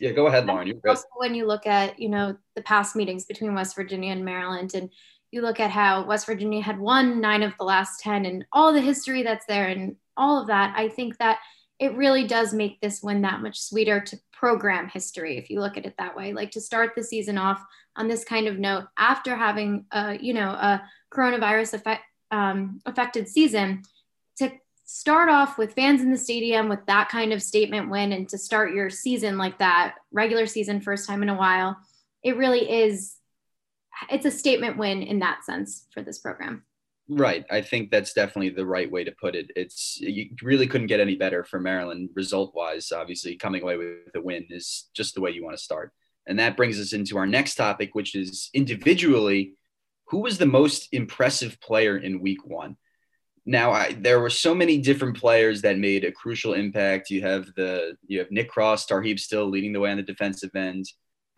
yeah, 0.00 0.12
go 0.12 0.26
ahead, 0.26 0.46
Lauren. 0.46 0.80
Also, 0.86 1.06
when 1.16 1.34
you 1.34 1.46
look 1.46 1.66
at 1.66 1.98
you 1.98 2.08
know 2.08 2.36
the 2.54 2.62
past 2.62 2.94
meetings 2.96 3.24
between 3.24 3.54
West 3.54 3.74
Virginia 3.74 4.12
and 4.12 4.24
Maryland, 4.24 4.74
and 4.74 4.90
you 5.30 5.42
look 5.42 5.60
at 5.60 5.70
how 5.70 6.04
West 6.04 6.26
Virginia 6.26 6.62
had 6.62 6.78
won 6.78 7.20
nine 7.20 7.42
of 7.42 7.54
the 7.58 7.64
last 7.64 8.00
ten, 8.00 8.26
and 8.26 8.44
all 8.52 8.72
the 8.72 8.80
history 8.80 9.22
that's 9.22 9.46
there, 9.46 9.68
and 9.68 9.96
all 10.16 10.40
of 10.40 10.46
that, 10.48 10.74
I 10.76 10.88
think 10.88 11.18
that 11.18 11.38
it 11.78 11.96
really 11.96 12.26
does 12.26 12.54
make 12.54 12.80
this 12.80 13.02
win 13.02 13.22
that 13.22 13.42
much 13.42 13.60
sweeter 13.60 14.00
to 14.00 14.18
program 14.32 14.88
history 14.88 15.36
if 15.36 15.50
you 15.50 15.60
look 15.60 15.76
at 15.76 15.86
it 15.86 15.94
that 15.98 16.16
way. 16.16 16.32
Like 16.32 16.52
to 16.52 16.60
start 16.60 16.92
the 16.94 17.02
season 17.02 17.38
off 17.38 17.62
on 17.96 18.08
this 18.08 18.24
kind 18.24 18.46
of 18.46 18.58
note 18.58 18.84
after 18.98 19.34
having 19.36 19.86
a 19.90 20.18
you 20.20 20.34
know 20.34 20.50
a 20.50 20.82
coronavirus 21.12 21.74
effect 21.74 22.02
um, 22.30 22.80
affected 22.86 23.28
season 23.28 23.82
to 24.38 24.50
start 24.84 25.28
off 25.28 25.58
with 25.58 25.74
fans 25.74 26.02
in 26.02 26.10
the 26.10 26.18
stadium 26.18 26.68
with 26.68 26.84
that 26.86 27.08
kind 27.08 27.32
of 27.32 27.42
statement 27.42 27.90
win 27.90 28.12
and 28.12 28.28
to 28.28 28.38
start 28.38 28.74
your 28.74 28.90
season 28.90 29.38
like 29.38 29.58
that, 29.58 29.94
regular 30.12 30.46
season, 30.46 30.80
first 30.80 31.06
time 31.06 31.22
in 31.22 31.28
a 31.28 31.36
while, 31.36 31.76
it 32.22 32.36
really 32.36 32.70
is, 32.70 33.16
it's 34.10 34.26
a 34.26 34.30
statement 34.30 34.78
win 34.78 35.02
in 35.02 35.20
that 35.20 35.44
sense 35.44 35.86
for 35.92 36.02
this 36.02 36.18
program. 36.18 36.64
Right. 37.08 37.44
I 37.50 37.60
think 37.60 37.90
that's 37.90 38.12
definitely 38.12 38.50
the 38.50 38.66
right 38.66 38.90
way 38.90 39.04
to 39.04 39.12
put 39.12 39.34
it. 39.34 39.50
It's 39.56 39.98
you 40.00 40.30
really 40.40 40.66
couldn't 40.66 40.86
get 40.86 41.00
any 41.00 41.16
better 41.16 41.44
for 41.44 41.58
Maryland 41.58 42.10
result 42.14 42.54
wise. 42.54 42.92
Obviously, 42.92 43.36
coming 43.36 43.62
away 43.62 43.76
with 43.76 44.14
a 44.14 44.20
win 44.20 44.46
is 44.50 44.88
just 44.94 45.14
the 45.14 45.20
way 45.20 45.30
you 45.30 45.44
want 45.44 45.56
to 45.56 45.62
start. 45.62 45.92
And 46.26 46.38
that 46.38 46.56
brings 46.56 46.78
us 46.80 46.92
into 46.92 47.18
our 47.18 47.26
next 47.26 47.56
topic, 47.56 47.94
which 47.94 48.14
is 48.14 48.50
individually, 48.54 49.54
who 50.06 50.18
was 50.20 50.38
the 50.38 50.46
most 50.46 50.88
impressive 50.92 51.60
player 51.60 51.96
in 51.96 52.20
week 52.20 52.46
one? 52.46 52.76
Now, 53.44 53.72
I, 53.72 53.92
there 53.92 54.20
were 54.20 54.30
so 54.30 54.54
many 54.54 54.78
different 54.78 55.16
players 55.16 55.62
that 55.62 55.78
made 55.78 56.04
a 56.04 56.12
crucial 56.12 56.54
impact. 56.54 57.10
You 57.10 57.22
have 57.22 57.46
the 57.56 57.96
you 58.06 58.20
have 58.20 58.30
Nick 58.30 58.48
Cross, 58.48 58.86
Tarheeb 58.86 59.18
still 59.18 59.46
leading 59.46 59.72
the 59.72 59.80
way 59.80 59.90
on 59.90 59.96
the 59.96 60.02
defensive 60.02 60.54
end. 60.54 60.86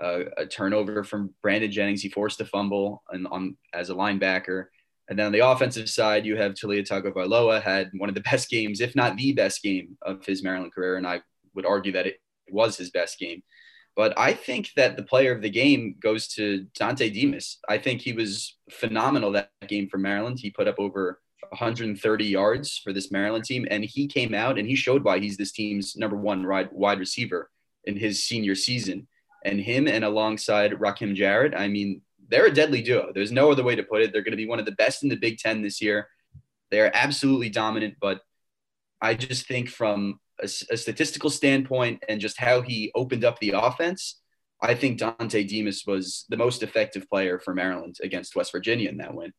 Uh, 0.03 0.25
a 0.37 0.45
turnover 0.45 1.05
from 1.05 1.33
Branden 1.45 1.71
Jennings, 1.71 2.03
he 2.03 2.09
forced 2.09 2.41
a 2.41 2.45
fumble 2.45 3.03
and 3.11 3.27
on 3.29 3.57
as 3.73 3.91
a 3.91 3.95
linebacker. 3.95 4.67
And 5.09 5.19
then 5.19 5.27
on 5.27 5.33
the 5.33 5.47
offensive 5.47 5.89
side, 5.89 6.27
you 6.27 6.37
have 6.37 6.55
Taulia 6.55 6.87
Tagovailoa 6.87 7.63
had 7.63 7.91
one 7.95 8.09
of 8.09 8.15
the 8.15 8.21
best 8.23 8.51
games, 8.51 8.81
if 8.81 8.97
not 8.97 9.17
the 9.17 9.33
best 9.33 9.63
game 9.63 9.97
of 10.03 10.25
his 10.25 10.43
Maryland 10.43 10.75
career, 10.75 10.97
and 10.97 11.07
I 11.07 11.21
would 11.55 11.67
argue 11.67 11.93
that 11.93 12.07
it 12.07 12.17
was 12.51 12.77
his 12.77 12.91
best 12.91 13.19
game. 13.19 13.43
But 13.97 14.19
I 14.19 14.33
think 14.33 14.71
that 14.77 14.97
the 14.97 15.05
player 15.05 15.33
of 15.33 15.41
the 15.41 15.51
game 15.51 15.97
goes 16.01 16.27
to 16.29 16.67
Dontay 16.79 17.13
Demus. 17.15 17.61
I 17.69 17.79
think 17.79 18.01
he 18.01 18.13
was 18.13 18.57
phenomenal 18.71 19.33
that 19.33 19.51
game 19.69 19.89
for 19.89 19.99
Maryland. 19.99 20.39
He 20.41 20.51
put 20.51 20.67
up 20.67 20.77
over 20.79 21.21
130 21.51 22.25
yards 22.25 22.79
for 22.79 22.93
this 22.93 23.11
Maryland 23.11 23.45
team, 23.45 23.67
and 23.71 23.85
he 23.85 24.07
came 24.07 24.35
out 24.35 24.59
and 24.59 24.69
he 24.69 24.75
showed 24.75 25.05
why 25.05 25.19
he's 25.19 25.37
this 25.37 25.53
team's 25.53 25.97
number 25.97 26.17
one 26.17 26.47
wide 26.47 26.99
receiver 26.99 27.51
in 27.85 27.97
his 27.97 28.25
senior 28.25 28.55
season. 28.55 29.07
And 29.45 29.61
him 29.61 29.87
and 29.87 30.05
alongside 30.05 30.73
Rakim 30.73 31.15
Jarrett, 31.15 31.55
I 31.55 31.69
mean, 31.69 32.01
they're 32.29 32.47
a 32.47 32.55
deadly 32.55 32.83
duo. 32.83 33.13
There's 33.15 33.33
no 33.33 33.51
other 33.51 33.63
way 33.63 33.77
to 33.77 33.83
put 33.83 34.01
it. 34.01 34.13
They're 34.13 34.23
going 34.23 34.33
to 34.33 34.37
be 34.37 34.49
one 34.49 34.59
of 34.59 34.65
the 34.65 34.73
best 34.73 35.03
in 35.03 35.09
the 35.09 35.17
Big 35.17 35.39
Ten 35.39 35.63
this 35.63 35.83
year. 35.83 36.09
They're 36.71 36.95
absolutely 36.97 37.51
dominant, 37.51 37.97
but 38.01 38.21
I 39.01 39.15
just 39.15 39.47
think 39.47 39.69
from 39.69 40.19
a, 40.41 40.45
a, 40.45 40.77
statistical 40.77 41.29
standpoint 41.29 42.03
and 42.09 42.21
just 42.21 42.39
how 42.39 42.63
he 42.63 42.91
opened 42.95 43.25
up 43.25 43.39
the 43.39 43.51
offense, 43.51 44.21
I 44.63 44.75
think 44.75 44.99
Dontay 44.99 45.47
Demus 45.47 45.85
was 45.87 46.25
the 46.31 46.39
most 46.39 46.63
effective 46.63 47.09
player 47.11 47.39
for 47.39 47.55
Maryland 47.55 47.99
against 48.03 48.35
West 48.35 48.51
Virginia 48.51 48.89
in 48.89 48.97
that 48.97 49.15
win. 49.15 49.33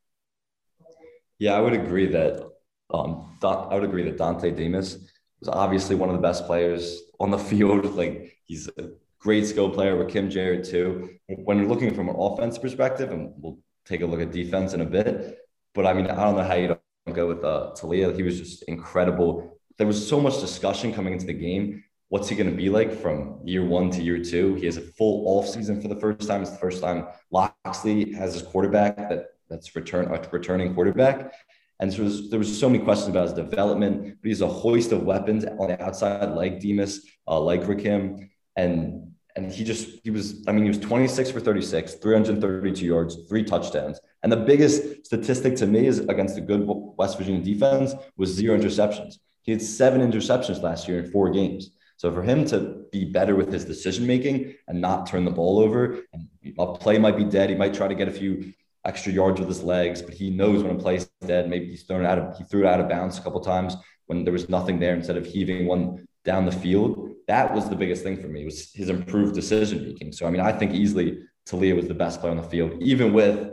Yeah, 1.38 1.54
I 1.54 1.60
would 1.60 1.72
agree 1.72 2.06
that 2.08 2.46
um, 2.92 3.38
I 3.42 3.74
would 3.74 3.84
agree 3.84 4.04
that 4.04 4.16
Dontay 4.16 4.56
Demus 4.56 4.98
was 5.40 5.48
obviously 5.48 5.96
one 5.96 6.08
of 6.08 6.14
the 6.14 6.22
best 6.22 6.46
players 6.46 7.00
on 7.20 7.30
the 7.30 7.38
field. 7.50 7.84
Like 7.94 8.36
he's 8.44 8.68
a 8.68 8.90
great 9.18 9.46
skill 9.46 9.70
player 9.70 9.96
with 9.96 10.08
Kim 10.08 10.30
Jarrett 10.30 10.64
too. 10.64 11.10
When 11.28 11.58
you're 11.58 11.68
looking 11.68 11.94
from 11.94 12.08
an 12.08 12.16
offense 12.18 12.58
perspective, 12.58 13.10
and 13.10 13.32
we'll 13.36 13.58
take 13.84 14.00
a 14.00 14.06
look 14.06 14.20
at 14.20 14.32
defense 14.32 14.72
in 14.72 14.80
a 14.80 14.86
bit, 14.86 15.38
but 15.74 15.86
I 15.86 15.92
mean, 15.92 16.06
I 16.06 16.24
don't 16.24 16.36
know 16.36 16.44
how 16.44 16.54
you 16.54 16.68
don't 16.68 17.14
go 17.14 17.28
with 17.28 17.44
uh, 17.44 17.72
Taulia. 17.76 18.14
He 18.14 18.22
was 18.22 18.38
just 18.38 18.62
incredible 18.64 19.56
there 19.78 19.86
was 19.86 20.08
so 20.08 20.20
much 20.20 20.40
discussion 20.40 20.92
coming 20.92 21.12
into 21.12 21.26
the 21.26 21.34
game. 21.34 21.84
What's 22.08 22.28
he 22.28 22.36
going 22.36 22.50
to 22.50 22.56
be 22.56 22.68
like 22.68 22.92
from 22.92 23.40
year 23.44 23.64
one 23.64 23.90
to 23.90 24.02
year 24.02 24.22
two? 24.22 24.54
He 24.54 24.66
has 24.66 24.76
a 24.76 24.80
full 24.80 25.26
off 25.26 25.48
season 25.48 25.82
for 25.82 25.88
the 25.88 25.96
first 25.96 26.28
time. 26.28 26.42
It's 26.42 26.50
the 26.50 26.58
first 26.58 26.82
time 26.82 27.06
Locksley 27.30 28.12
has 28.12 28.34
his 28.34 28.42
quarterback 28.42 28.96
that 29.08 29.26
that's 29.48 29.74
return 29.76 30.06
a 30.06 30.28
returning 30.30 30.74
quarterback. 30.74 31.32
And 31.78 31.92
so 31.92 32.04
was, 32.04 32.30
there 32.30 32.38
was 32.38 32.58
so 32.58 32.68
many 32.70 32.82
questions 32.82 33.10
about 33.10 33.24
his 33.24 33.34
development, 33.34 34.16
but 34.22 34.28
he's 34.28 34.40
a 34.40 34.48
hoist 34.48 34.92
of 34.92 35.02
weapons 35.02 35.44
on 35.44 35.68
the 35.68 35.82
outside, 35.82 36.30
like 36.30 36.58
Demus, 36.58 37.00
uh, 37.28 37.38
like 37.38 37.62
Rakim. 37.62 38.30
And 38.56 39.12
and 39.36 39.52
he 39.52 39.64
just 39.64 40.00
he 40.02 40.10
was 40.10 40.42
I 40.48 40.52
mean 40.52 40.62
he 40.62 40.70
was 40.70 40.78
26 40.78 41.30
for 41.30 41.40
36, 41.40 41.94
332 41.94 42.86
yards, 42.86 43.16
three 43.28 43.44
touchdowns. 43.44 44.00
And 44.22 44.32
the 44.32 44.38
biggest 44.38 45.04
statistic 45.04 45.56
to 45.56 45.66
me 45.66 45.86
is 45.86 46.00
against 46.00 46.38
a 46.38 46.40
good 46.40 46.62
West 46.66 47.18
Virginia 47.18 47.42
defense 47.42 47.94
was 48.16 48.30
zero 48.30 48.58
interceptions. 48.58 49.18
He 49.42 49.52
had 49.52 49.62
seven 49.62 50.00
interceptions 50.00 50.62
last 50.62 50.88
year 50.88 51.00
in 51.00 51.10
four 51.12 51.30
games. 51.30 51.70
So 51.98 52.12
for 52.12 52.22
him 52.22 52.44
to 52.46 52.84
be 52.92 53.04
better 53.04 53.36
with 53.36 53.52
his 53.52 53.64
decision 53.64 54.06
making 54.06 54.54
and 54.68 54.80
not 54.80 55.06
turn 55.06 55.24
the 55.24 55.30
ball 55.30 55.60
over, 55.60 55.98
and 56.12 56.28
a 56.58 56.74
play 56.74 56.98
might 56.98 57.16
be 57.16 57.24
dead. 57.24 57.50
He 57.50 57.56
might 57.56 57.74
try 57.74 57.88
to 57.88 57.94
get 57.94 58.08
a 58.08 58.12
few 58.12 58.52
extra 58.86 59.12
yards 59.12 59.40
with 59.40 59.48
his 59.48 59.62
legs, 59.62 60.00
but 60.00 60.14
he 60.14 60.30
knows 60.30 60.62
when 60.62 60.76
a 60.76 60.78
play's 60.78 61.10
dead. 61.26 61.50
Maybe 61.50 61.66
he's 61.66 61.82
thrown 61.82 62.02
it 62.02 62.06
out 62.06 62.18
of 62.18 62.38
he 62.38 62.44
threw 62.44 62.66
it 62.66 62.66
out 62.66 62.80
of 62.80 62.88
bounds 62.88 63.18
a 63.18 63.22
couple 63.22 63.40
times 63.40 63.76
when 64.06 64.24
there 64.24 64.32
was 64.32 64.48
nothing 64.48 64.78
there 64.78 64.94
instead 64.94 65.16
of 65.16 65.26
heaving 65.26 65.66
one 65.66 66.06
down 66.24 66.46
the 66.46 66.52
field. 66.52 67.10
That 67.26 67.52
was 67.52 67.68
the 67.68 67.76
biggest 67.76 68.02
thing 68.02 68.20
for 68.20 68.28
me 68.28 68.44
was 68.44 68.72
his 68.72 68.88
improved 68.88 69.34
decision 69.34 69.84
making. 69.86 70.12
So 70.12 70.26
I 70.26 70.30
mean, 70.30 70.40
I 70.40 70.52
think 70.52 70.72
easily 70.72 71.18
Taulia 71.48 71.76
was 71.76 71.88
the 71.88 71.94
best 71.94 72.20
player 72.20 72.30
on 72.30 72.38
the 72.38 72.48
field, 72.48 72.82
even 72.82 73.12
with 73.12 73.52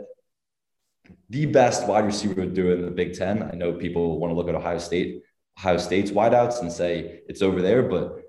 the 1.28 1.46
best 1.46 1.86
wide 1.88 2.04
receiver 2.04 2.46
do 2.46 2.72
in 2.72 2.82
the 2.82 2.90
Big 2.90 3.14
Ten. 3.14 3.42
I 3.42 3.54
know 3.56 3.72
people 3.72 4.18
want 4.18 4.30
to 4.30 4.34
look 4.36 4.48
at 4.48 4.54
Ohio 4.54 4.78
State 4.78 5.22
Ohio 5.58 5.76
State's 5.78 6.10
wideouts 6.10 6.60
and 6.60 6.72
say 6.72 7.20
it's 7.28 7.42
over 7.42 7.62
there. 7.62 7.82
But 7.82 8.22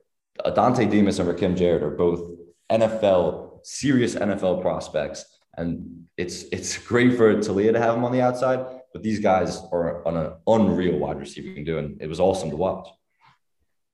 Dontay 0.56 0.90
Demus 0.90 1.20
and 1.20 1.30
Rakim 1.30 1.56
Jarrett 1.56 1.84
are 1.84 1.92
both 1.92 2.30
NFL, 2.72 3.66
serious 3.66 4.16
NFL 4.16 4.62
prospects. 4.62 5.26
And 5.58 5.95
it's 6.18 6.44
it's 6.52 6.78
great 6.78 7.18
for 7.18 7.34
Taulia 7.36 7.74
to 7.74 7.80
have 7.80 7.96
him 7.96 8.06
on 8.06 8.12
the 8.12 8.22
outside, 8.22 8.66
but 8.94 9.04
these 9.04 9.20
guys 9.20 9.62
are 9.72 10.06
on 10.08 10.16
an 10.18 10.34
unreal 10.48 10.98
wide 10.98 11.20
receiving 11.20 11.64
doing. 11.64 11.98
It 12.00 12.08
was 12.08 12.20
awesome 12.20 12.50
to 12.50 12.56
watch. 12.56 12.88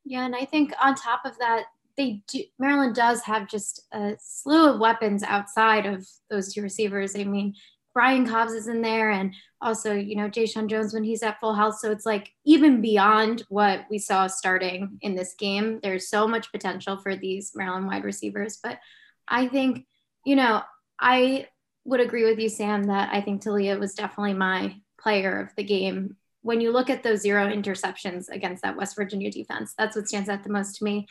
Yeah, 0.06 0.26
and 0.26 0.36
I 0.36 0.46
think 0.46 0.74
on 0.82 0.96
top 0.96 1.22
of 1.26 1.38
that, 1.40 1.66
they 1.98 2.24
do 2.28 2.44
Maryland 2.60 2.96
does 2.96 3.22
have 3.24 3.48
just 3.48 3.88
a 3.92 4.16
slew 4.20 4.70
of 4.70 4.80
weapons 4.80 5.24
outside 5.24 5.86
of 5.86 6.08
those 6.30 6.54
two 6.54 6.62
receivers. 6.62 7.16
I 7.16 7.24
mean, 7.24 7.56
Brian 7.94 8.28
Cobbs 8.28 8.54
is 8.54 8.68
in 8.68 8.82
there 8.82 9.12
and 9.12 9.34
also, 9.62 9.94
you 9.94 10.16
know, 10.16 10.30
Jeshaun 10.30 10.68
Jones 10.68 10.94
when 10.94 11.04
he's 11.04 11.24
at 11.24 11.40
full 11.40 11.54
health. 11.54 11.78
So 11.80 11.92
it's 11.92 12.06
like 12.06 12.32
even 12.46 12.82
beyond 12.82 13.44
what 13.50 13.86
we 13.90 13.98
saw 13.98 14.28
starting 14.28 14.98
in 15.02 15.16
this 15.16 15.36
game, 15.38 15.80
there's 15.84 16.08
so 16.08 16.28
much 16.28 16.52
potential 16.52 16.98
for 16.98 17.16
these 17.16 17.52
Maryland 17.54 17.88
wide 17.88 18.04
receivers. 18.04 18.60
But 18.64 18.80
I 19.28 19.48
think, 19.48 19.86
you 20.26 20.36
know, 20.36 20.62
I 21.00 21.48
would 21.86 22.00
agree 22.00 22.26
with 22.26 22.40
you, 22.40 22.50
Sam, 22.50 22.84
that 22.86 23.10
I 23.12 23.22
think 23.22 23.42
Taulia 23.42 23.80
was 23.80 23.94
definitely 23.94 24.34
my 24.34 24.76
player 25.00 25.40
of 25.40 25.56
the 25.56 25.64
game. 25.64 26.16
When 26.44 26.62
you 26.62 26.72
look 26.72 26.90
at 26.90 27.04
those 27.04 27.22
zero 27.22 27.48
interceptions 27.48 28.30
against 28.30 28.64
that 28.64 28.78
West 28.78 28.96
Virginia 28.96 29.32
defense, 29.32 29.74
that's 29.78 29.96
what 29.96 30.08
stands 30.08 30.30
out 30.30 30.44
the 30.44 30.50
most 30.50 30.78
to 30.78 30.84
me. 30.84 31.08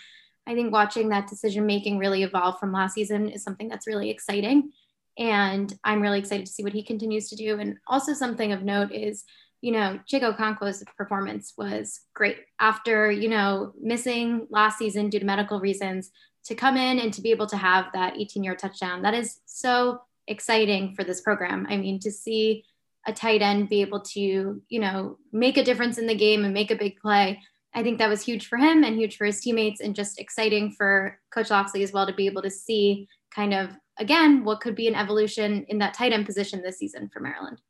I 0.47 0.55
think 0.55 0.73
watching 0.73 1.09
that 1.09 1.29
decision 1.29 1.67
making 1.67 1.99
really 1.99 2.23
evolve 2.23 2.59
from 2.59 2.73
last 2.73 2.95
season 2.95 3.29
is 3.29 3.43
something 3.43 3.69
that's 3.69 3.87
really 3.87 4.11
exciting. 4.11 4.73
And 5.19 5.73
I'm 5.85 6.01
really 6.01 6.19
excited 6.19 6.47
to 6.47 6.53
see 6.53 6.63
what 6.63 6.73
he 6.73 6.83
continues 6.83 7.29
to 7.29 7.37
do. 7.37 7.59
And 7.59 7.77
also, 7.87 8.15
something 8.15 8.53
of 8.53 8.63
note 8.63 8.93
is, 8.93 9.25
you 9.61 9.73
know, 9.73 10.01
Chico 10.07 10.33
Okonkwo's 10.33 10.83
performance 10.97 11.53
was 11.57 12.01
great 12.15 12.39
after, 12.59 13.11
you 13.11 13.29
know, 13.29 13.73
missing 13.81 14.47
last 14.51 14.79
season 14.79 15.11
due 15.11 15.19
to 15.19 15.27
medical 15.27 15.61
reasons 15.61 16.11
to 16.45 16.55
come 16.55 16.77
in 16.77 16.99
and 16.99 17.13
to 17.13 17.21
be 17.21 17.31
able 17.33 17.47
to 17.49 17.57
have 17.57 17.87
that 17.93 18.17
18 18.17 18.43
yard 18.43 18.59
touchdown. 18.59 19.03
That 19.03 19.15
is 19.15 19.41
so 19.45 20.01
exciting 20.27 20.95
for 20.95 21.05
this 21.05 21.21
program. 21.21 21.67
I 21.69 21.77
mean, 21.77 21.99
to 22.01 22.11
see 22.11 22.65
a 23.07 23.13
tight 23.13 23.43
end 23.43 23.69
be 23.69 23.81
able 23.81 24.01
to, 24.01 24.63
you 24.69 24.81
know, 24.81 25.19
make 25.33 25.57
a 25.57 25.65
difference 25.65 25.99
in 25.99 26.07
the 26.07 26.15
game 26.15 26.45
and 26.45 26.53
make 26.53 26.71
a 26.71 26.77
big 26.77 26.99
play. 26.99 27.41
I 27.73 27.83
think 27.83 27.99
that 27.99 28.09
was 28.09 28.23
huge 28.23 28.47
for 28.47 28.59
him 28.59 28.85
and 28.85 28.97
huge 28.97 29.17
for 29.17 29.25
his 29.25 29.41
teammates 29.41 29.81
and 29.81 29.95
just 29.95 30.19
exciting 30.19 30.73
for 30.73 31.19
Coach 31.33 31.51
Locksley 31.51 31.83
as 31.83 31.93
well 31.93 32.07
to 32.07 32.13
be 32.13 32.27
able 32.27 32.43
to 32.43 32.51
see 32.51 33.09
kind 33.35 33.55
of 33.55 33.71
again 33.99 34.45
what 34.45 34.61
could 34.61 34.75
be 34.75 34.89
an 34.89 34.95
evolution 34.95 35.65
in 35.69 35.79
that 35.79 35.95
tight 35.95 36.13
end 36.13 36.27
position 36.27 36.63
this 36.63 36.79
season 36.79 37.09
for 37.13 37.21
Maryland. 37.21 37.61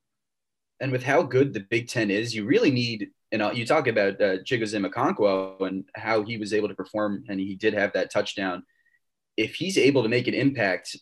And 0.81 0.91
with 0.91 1.03
how 1.03 1.23
good 1.23 1.53
the 1.53 1.61
Big 1.61 1.89
Ten 1.89 2.11
is, 2.11 2.35
you 2.35 2.47
really 2.47 2.71
need. 2.71 3.11
you 3.31 3.39
know, 3.39 3.53
you 3.53 3.67
talk 3.67 3.87
about 3.87 4.15
uh, 4.21 4.39
Chigoziem 4.39 4.91
Okonkwo 4.91 5.61
and 5.67 5.85
how 5.95 6.23
he 6.23 6.39
was 6.39 6.55
able 6.55 6.69
to 6.69 6.75
perform, 6.75 7.25
and 7.29 7.39
he 7.39 7.55
did 7.55 7.75
have 7.75 7.93
that 7.93 8.11
touchdown. 8.11 8.65
If 9.37 9.55
he's 9.55 9.77
able 9.77 10.03
to 10.03 10.09
make 10.09 10.27
an 10.27 10.35
impact, 10.35 10.97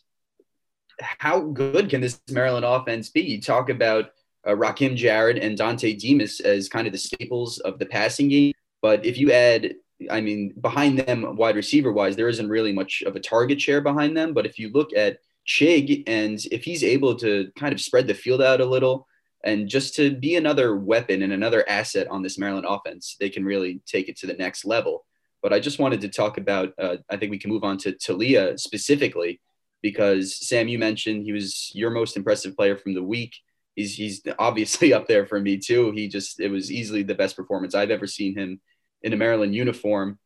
how 0.99 1.41
good 1.41 1.89
can 1.89 2.01
this 2.01 2.21
Maryland 2.29 2.65
offense 2.65 3.09
be? 3.09 3.21
You 3.21 3.41
talk 3.41 3.69
about 3.69 4.11
uh, 4.45 4.51
Rakim 4.51 4.95
Jarrett 4.95 5.37
and 5.37 5.57
Dontay 5.57 5.99
Demus 5.99 6.39
as 6.39 6.69
kind 6.69 6.87
of 6.87 6.93
the 6.93 6.99
staples 6.99 7.59
of 7.59 7.79
the 7.79 7.85
passing 7.85 8.29
game. 8.29 8.53
But 8.81 9.05
if 9.05 9.17
you 9.17 9.31
add 9.31 9.75
I 10.09 10.21
mean, 10.21 10.53
behind 10.61 10.99
them, 10.99 11.35
wide 11.35 11.55
receiver 11.55 11.91
wise, 11.91 12.15
there 12.15 12.29
isn't 12.29 12.47
really 12.47 12.71
much 12.71 13.03
of 13.05 13.15
a 13.15 13.19
target 13.19 13.59
share 13.59 13.81
behind 13.81 14.15
them. 14.15 14.33
But 14.33 14.45
if 14.45 14.57
you 14.57 14.69
look 14.71 14.93
at 14.95 15.17
Chig 15.45 16.03
and 16.07 16.39
if 16.51 16.63
he's 16.63 16.83
able 16.83 17.15
to 17.15 17.51
kind 17.57 17.73
of 17.73 17.81
spread 17.81 18.07
the 18.07 18.13
field 18.13 18.41
out 18.41 18.61
a 18.61 18.65
little 18.65 19.07
and 19.43 19.67
just 19.67 19.95
to 19.95 20.15
be 20.15 20.35
another 20.35 20.75
weapon 20.75 21.21
and 21.21 21.33
another 21.33 21.67
asset 21.67 22.07
on 22.09 22.21
this 22.21 22.37
Maryland 22.37 22.67
offense, 22.69 23.17
they 23.19 23.29
can 23.29 23.43
really 23.43 23.81
take 23.85 24.07
it 24.07 24.17
to 24.17 24.27
the 24.27 24.33
next 24.33 24.63
level. 24.63 25.05
But 25.41 25.53
I 25.53 25.59
just 25.59 25.79
wanted 25.79 26.01
to 26.01 26.09
talk 26.09 26.37
about, 26.37 26.73
uh, 26.77 26.97
I 27.09 27.17
think 27.17 27.31
we 27.31 27.39
can 27.39 27.49
move 27.49 27.63
on 27.63 27.77
to 27.79 27.93
Taulia 27.93 28.59
specifically 28.59 29.41
because 29.81 30.47
Sam, 30.47 30.67
you 30.67 30.79
mentioned 30.79 31.23
he 31.23 31.31
was 31.31 31.71
your 31.73 31.89
most 31.89 32.17
impressive 32.17 32.55
player 32.55 32.77
from 32.77 32.93
the 32.93 33.03
week. 33.03 33.35
He's, 33.75 33.95
he's 33.95 34.21
obviously 34.37 34.93
up 34.93 35.07
there 35.07 35.25
for 35.25 35.39
me 35.39 35.57
too. 35.57 35.91
He 35.91 36.07
just, 36.07 36.39
it 36.39 36.49
was 36.49 36.71
easily 36.71 37.03
the 37.03 37.15
best 37.15 37.35
performance 37.35 37.75
I've 37.75 37.91
ever 37.91 38.07
seen 38.07 38.37
him 38.37 38.59
in 39.01 39.13
a 39.13 39.17
Maryland 39.17 39.55
uniform. 39.55 40.19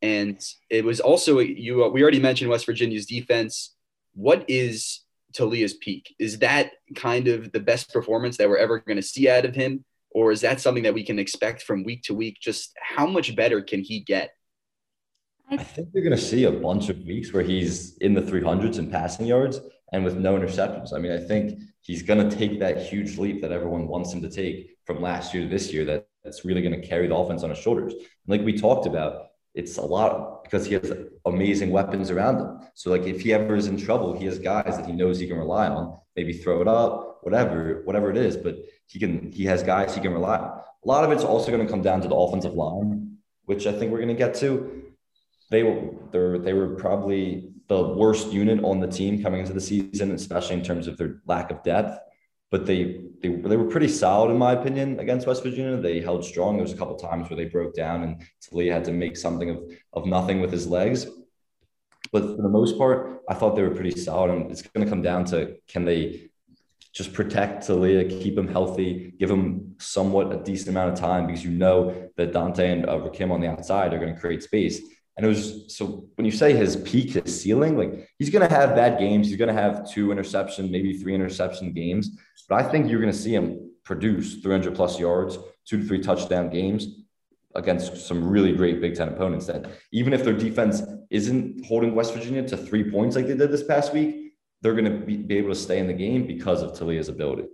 And 0.00 0.40
it 0.68 0.84
was 0.84 1.00
also 1.00 1.38
you. 1.38 1.88
We 1.88 2.02
already 2.02 2.18
mentioned 2.18 2.50
West 2.50 2.66
Virginia's 2.66 3.06
defense. 3.06 3.76
What 4.14 4.44
is 4.48 5.02
Taulia's 5.32 5.74
peak? 5.74 6.14
Is 6.18 6.40
that 6.40 6.72
kind 6.96 7.28
of 7.28 7.52
the 7.52 7.60
best 7.60 7.92
performance 7.92 8.36
that 8.36 8.48
we're 8.48 8.56
ever 8.56 8.80
going 8.80 8.96
to 8.96 9.02
see 9.02 9.28
out 9.28 9.44
of 9.44 9.54
him? 9.54 9.84
Or 10.10 10.32
is 10.32 10.42
that 10.42 10.60
something 10.60 10.82
that 10.82 10.94
we 10.94 11.04
can 11.04 11.18
expect 11.18 11.62
from 11.62 11.84
week 11.84 12.02
to 12.04 12.14
week? 12.14 12.38
Just 12.40 12.76
how 12.80 13.06
much 13.06 13.34
better 13.34 13.62
can 13.62 13.80
he 13.80 14.00
get? 14.00 14.34
I 15.52 15.62
think 15.62 15.88
you're 15.92 16.02
going 16.02 16.16
to 16.16 16.22
see 16.22 16.44
a 16.44 16.50
bunch 16.50 16.88
of 16.88 16.98
weeks 17.00 17.32
where 17.32 17.42
he's 17.42 17.98
in 17.98 18.14
the 18.14 18.22
300s 18.22 18.78
in 18.78 18.90
passing 18.90 19.26
yards 19.26 19.60
and 19.92 20.02
with 20.02 20.16
no 20.16 20.34
interceptions. 20.34 20.94
I 20.94 20.98
mean, 20.98 21.12
I 21.12 21.18
think 21.18 21.60
he's 21.82 22.02
going 22.02 22.26
to 22.26 22.34
take 22.34 22.58
that 22.60 22.82
huge 22.82 23.18
leap 23.18 23.42
that 23.42 23.52
everyone 23.52 23.86
wants 23.86 24.14
him 24.14 24.22
to 24.22 24.30
take 24.30 24.78
from 24.86 25.02
last 25.02 25.34
year 25.34 25.42
to 25.42 25.48
this 25.50 25.70
year 25.70 25.84
that, 25.84 26.06
that's 26.24 26.46
really 26.46 26.62
going 26.62 26.80
to 26.80 26.86
carry 26.86 27.06
the 27.06 27.14
offense 27.14 27.42
on 27.42 27.50
his 27.50 27.58
shoulders. 27.58 27.92
like 28.26 28.40
we 28.40 28.58
talked 28.58 28.86
about, 28.86 29.26
it's 29.54 29.76
a 29.76 29.82
lot 29.82 30.42
because 30.44 30.64
he 30.64 30.72
has 30.72 30.90
amazing 31.26 31.70
weapons 31.70 32.10
around 32.10 32.40
him. 32.40 32.60
So 32.72 32.90
like 32.90 33.02
if 33.02 33.20
he 33.20 33.34
ever 33.34 33.54
is 33.54 33.66
in 33.66 33.76
trouble, 33.76 34.16
he 34.16 34.24
has 34.24 34.38
guys 34.38 34.78
that 34.78 34.86
he 34.86 34.92
knows 34.92 35.18
he 35.18 35.26
can 35.26 35.36
rely 35.36 35.68
on. 35.68 35.98
Maybe 36.16 36.32
throw 36.32 36.62
it 36.62 36.68
up, 36.68 37.18
whatever, 37.22 37.82
whatever 37.84 38.10
it 38.10 38.16
is. 38.16 38.38
But 38.38 38.56
he 38.86 38.98
can 38.98 39.30
he 39.30 39.44
has 39.44 39.62
guys 39.62 39.94
he 39.94 40.00
can 40.00 40.14
rely 40.14 40.38
on. 40.38 40.60
A 40.84 40.88
lot 40.88 41.04
of 41.04 41.12
it's 41.12 41.24
also 41.24 41.50
going 41.50 41.64
to 41.64 41.70
come 41.70 41.82
down 41.82 42.00
to 42.00 42.08
the 42.08 42.14
offensive 42.14 42.54
line, 42.54 43.18
which 43.44 43.66
I 43.66 43.72
think 43.72 43.92
we're 43.92 43.98
going 43.98 44.08
to 44.08 44.14
get 44.14 44.34
to. 44.36 44.91
They 45.52 45.62
were 45.62 46.38
they 46.38 46.54
were 46.54 46.74
probably 46.74 47.52
the 47.68 47.80
worst 48.00 48.32
unit 48.32 48.64
on 48.64 48.80
the 48.80 48.88
team 48.88 49.22
coming 49.22 49.40
into 49.40 49.52
the 49.52 49.60
season, 49.60 50.10
especially 50.10 50.56
in 50.56 50.64
terms 50.64 50.88
of 50.88 50.96
their 50.96 51.20
lack 51.26 51.50
of 51.52 51.62
depth 51.62 51.98
but 52.52 52.66
they, 52.66 53.00
they 53.22 53.30
they 53.30 53.56
were 53.56 53.70
pretty 53.74 53.88
solid 53.88 54.30
in 54.30 54.36
my 54.36 54.52
opinion 54.52 55.00
against 55.00 55.26
West 55.26 55.42
Virginia. 55.42 55.78
They 55.78 56.00
held 56.00 56.22
strong. 56.22 56.56
There 56.56 56.62
was 56.62 56.74
a 56.74 56.76
couple 56.76 56.96
times 56.96 57.28
where 57.28 57.36
they 57.38 57.46
broke 57.46 57.74
down 57.74 58.02
and 58.02 58.22
Taulia 58.44 58.72
had 58.72 58.84
to 58.84 58.92
make 58.92 59.16
something 59.16 59.48
of 59.48 59.58
of 59.94 60.06
nothing 60.06 60.42
with 60.42 60.52
his 60.52 60.66
legs. 60.66 61.06
But 62.12 62.22
for 62.36 62.42
the 62.42 62.50
most 62.50 62.76
part, 62.76 63.22
I 63.26 63.34
thought 63.34 63.56
they 63.56 63.62
were 63.62 63.74
pretty 63.74 63.98
solid. 63.98 64.30
And 64.32 64.50
it's 64.50 64.60
going 64.60 64.84
to 64.84 64.90
come 64.90 65.00
down 65.00 65.24
to 65.26 65.56
can 65.66 65.86
they 65.86 66.28
just 66.92 67.14
protect 67.14 67.66
Taulia, 67.66 68.06
keep 68.06 68.36
him 68.36 68.48
healthy, 68.48 69.14
give 69.18 69.30
him 69.30 69.74
somewhat 69.78 70.30
a 70.30 70.36
decent 70.36 70.68
amount 70.68 70.92
of 70.92 70.98
time 70.98 71.26
because 71.26 71.42
you 71.42 71.52
know 71.52 72.10
that 72.18 72.32
Dontay 72.32 72.70
and 72.70 72.86
uh, 72.86 72.98
Rakim 72.98 73.32
on 73.32 73.40
the 73.40 73.48
outside 73.48 73.94
are 73.94 73.98
going 73.98 74.14
to 74.14 74.20
create 74.20 74.42
space. 74.42 74.78
And 75.16 75.26
it 75.26 75.28
was 75.28 75.76
so 75.76 76.08
when 76.14 76.24
you 76.24 76.30
say 76.30 76.54
his 76.54 76.76
peak, 76.76 77.12
his 77.12 77.42
ceiling, 77.42 77.76
like 77.76 78.08
he's 78.18 78.30
going 78.30 78.48
to 78.48 78.54
have 78.54 78.74
bad 78.74 78.98
games. 78.98 79.28
He's 79.28 79.36
going 79.36 79.54
to 79.54 79.60
have 79.60 79.88
two 79.90 80.10
interception, 80.10 80.70
maybe 80.70 80.98
three 80.98 81.14
interception 81.14 81.72
games. 81.72 82.10
But 82.48 82.64
I 82.64 82.68
think 82.68 82.90
you're 82.90 83.00
going 83.00 83.12
to 83.12 83.18
see 83.18 83.34
him 83.34 83.70
produce 83.84 84.36
300 84.36 84.74
plus 84.74 84.98
yards, 84.98 85.38
two 85.66 85.78
to 85.78 85.86
three 85.86 86.00
touchdown 86.00 86.48
games 86.48 86.86
against 87.54 88.06
some 88.06 88.26
really 88.26 88.52
great 88.52 88.80
Big 88.80 88.94
Ten 88.94 89.08
opponents. 89.08 89.46
That 89.46 89.70
even 89.92 90.14
if 90.14 90.24
their 90.24 90.32
defense 90.32 90.82
isn't 91.10 91.66
holding 91.66 91.94
West 91.94 92.14
Virginia 92.14 92.46
to 92.48 92.56
three 92.56 92.90
points 92.90 93.14
like 93.14 93.26
they 93.26 93.36
did 93.36 93.52
this 93.52 93.64
past 93.64 93.92
week, 93.92 94.32
they're 94.62 94.74
going 94.74 94.86
to 94.86 95.04
be, 95.04 95.16
be 95.16 95.36
able 95.36 95.50
to 95.50 95.54
stay 95.54 95.78
in 95.78 95.86
the 95.86 95.92
game 95.92 96.26
because 96.26 96.62
of 96.62 96.72
Taulia's 96.72 97.08
ability. 97.08 97.44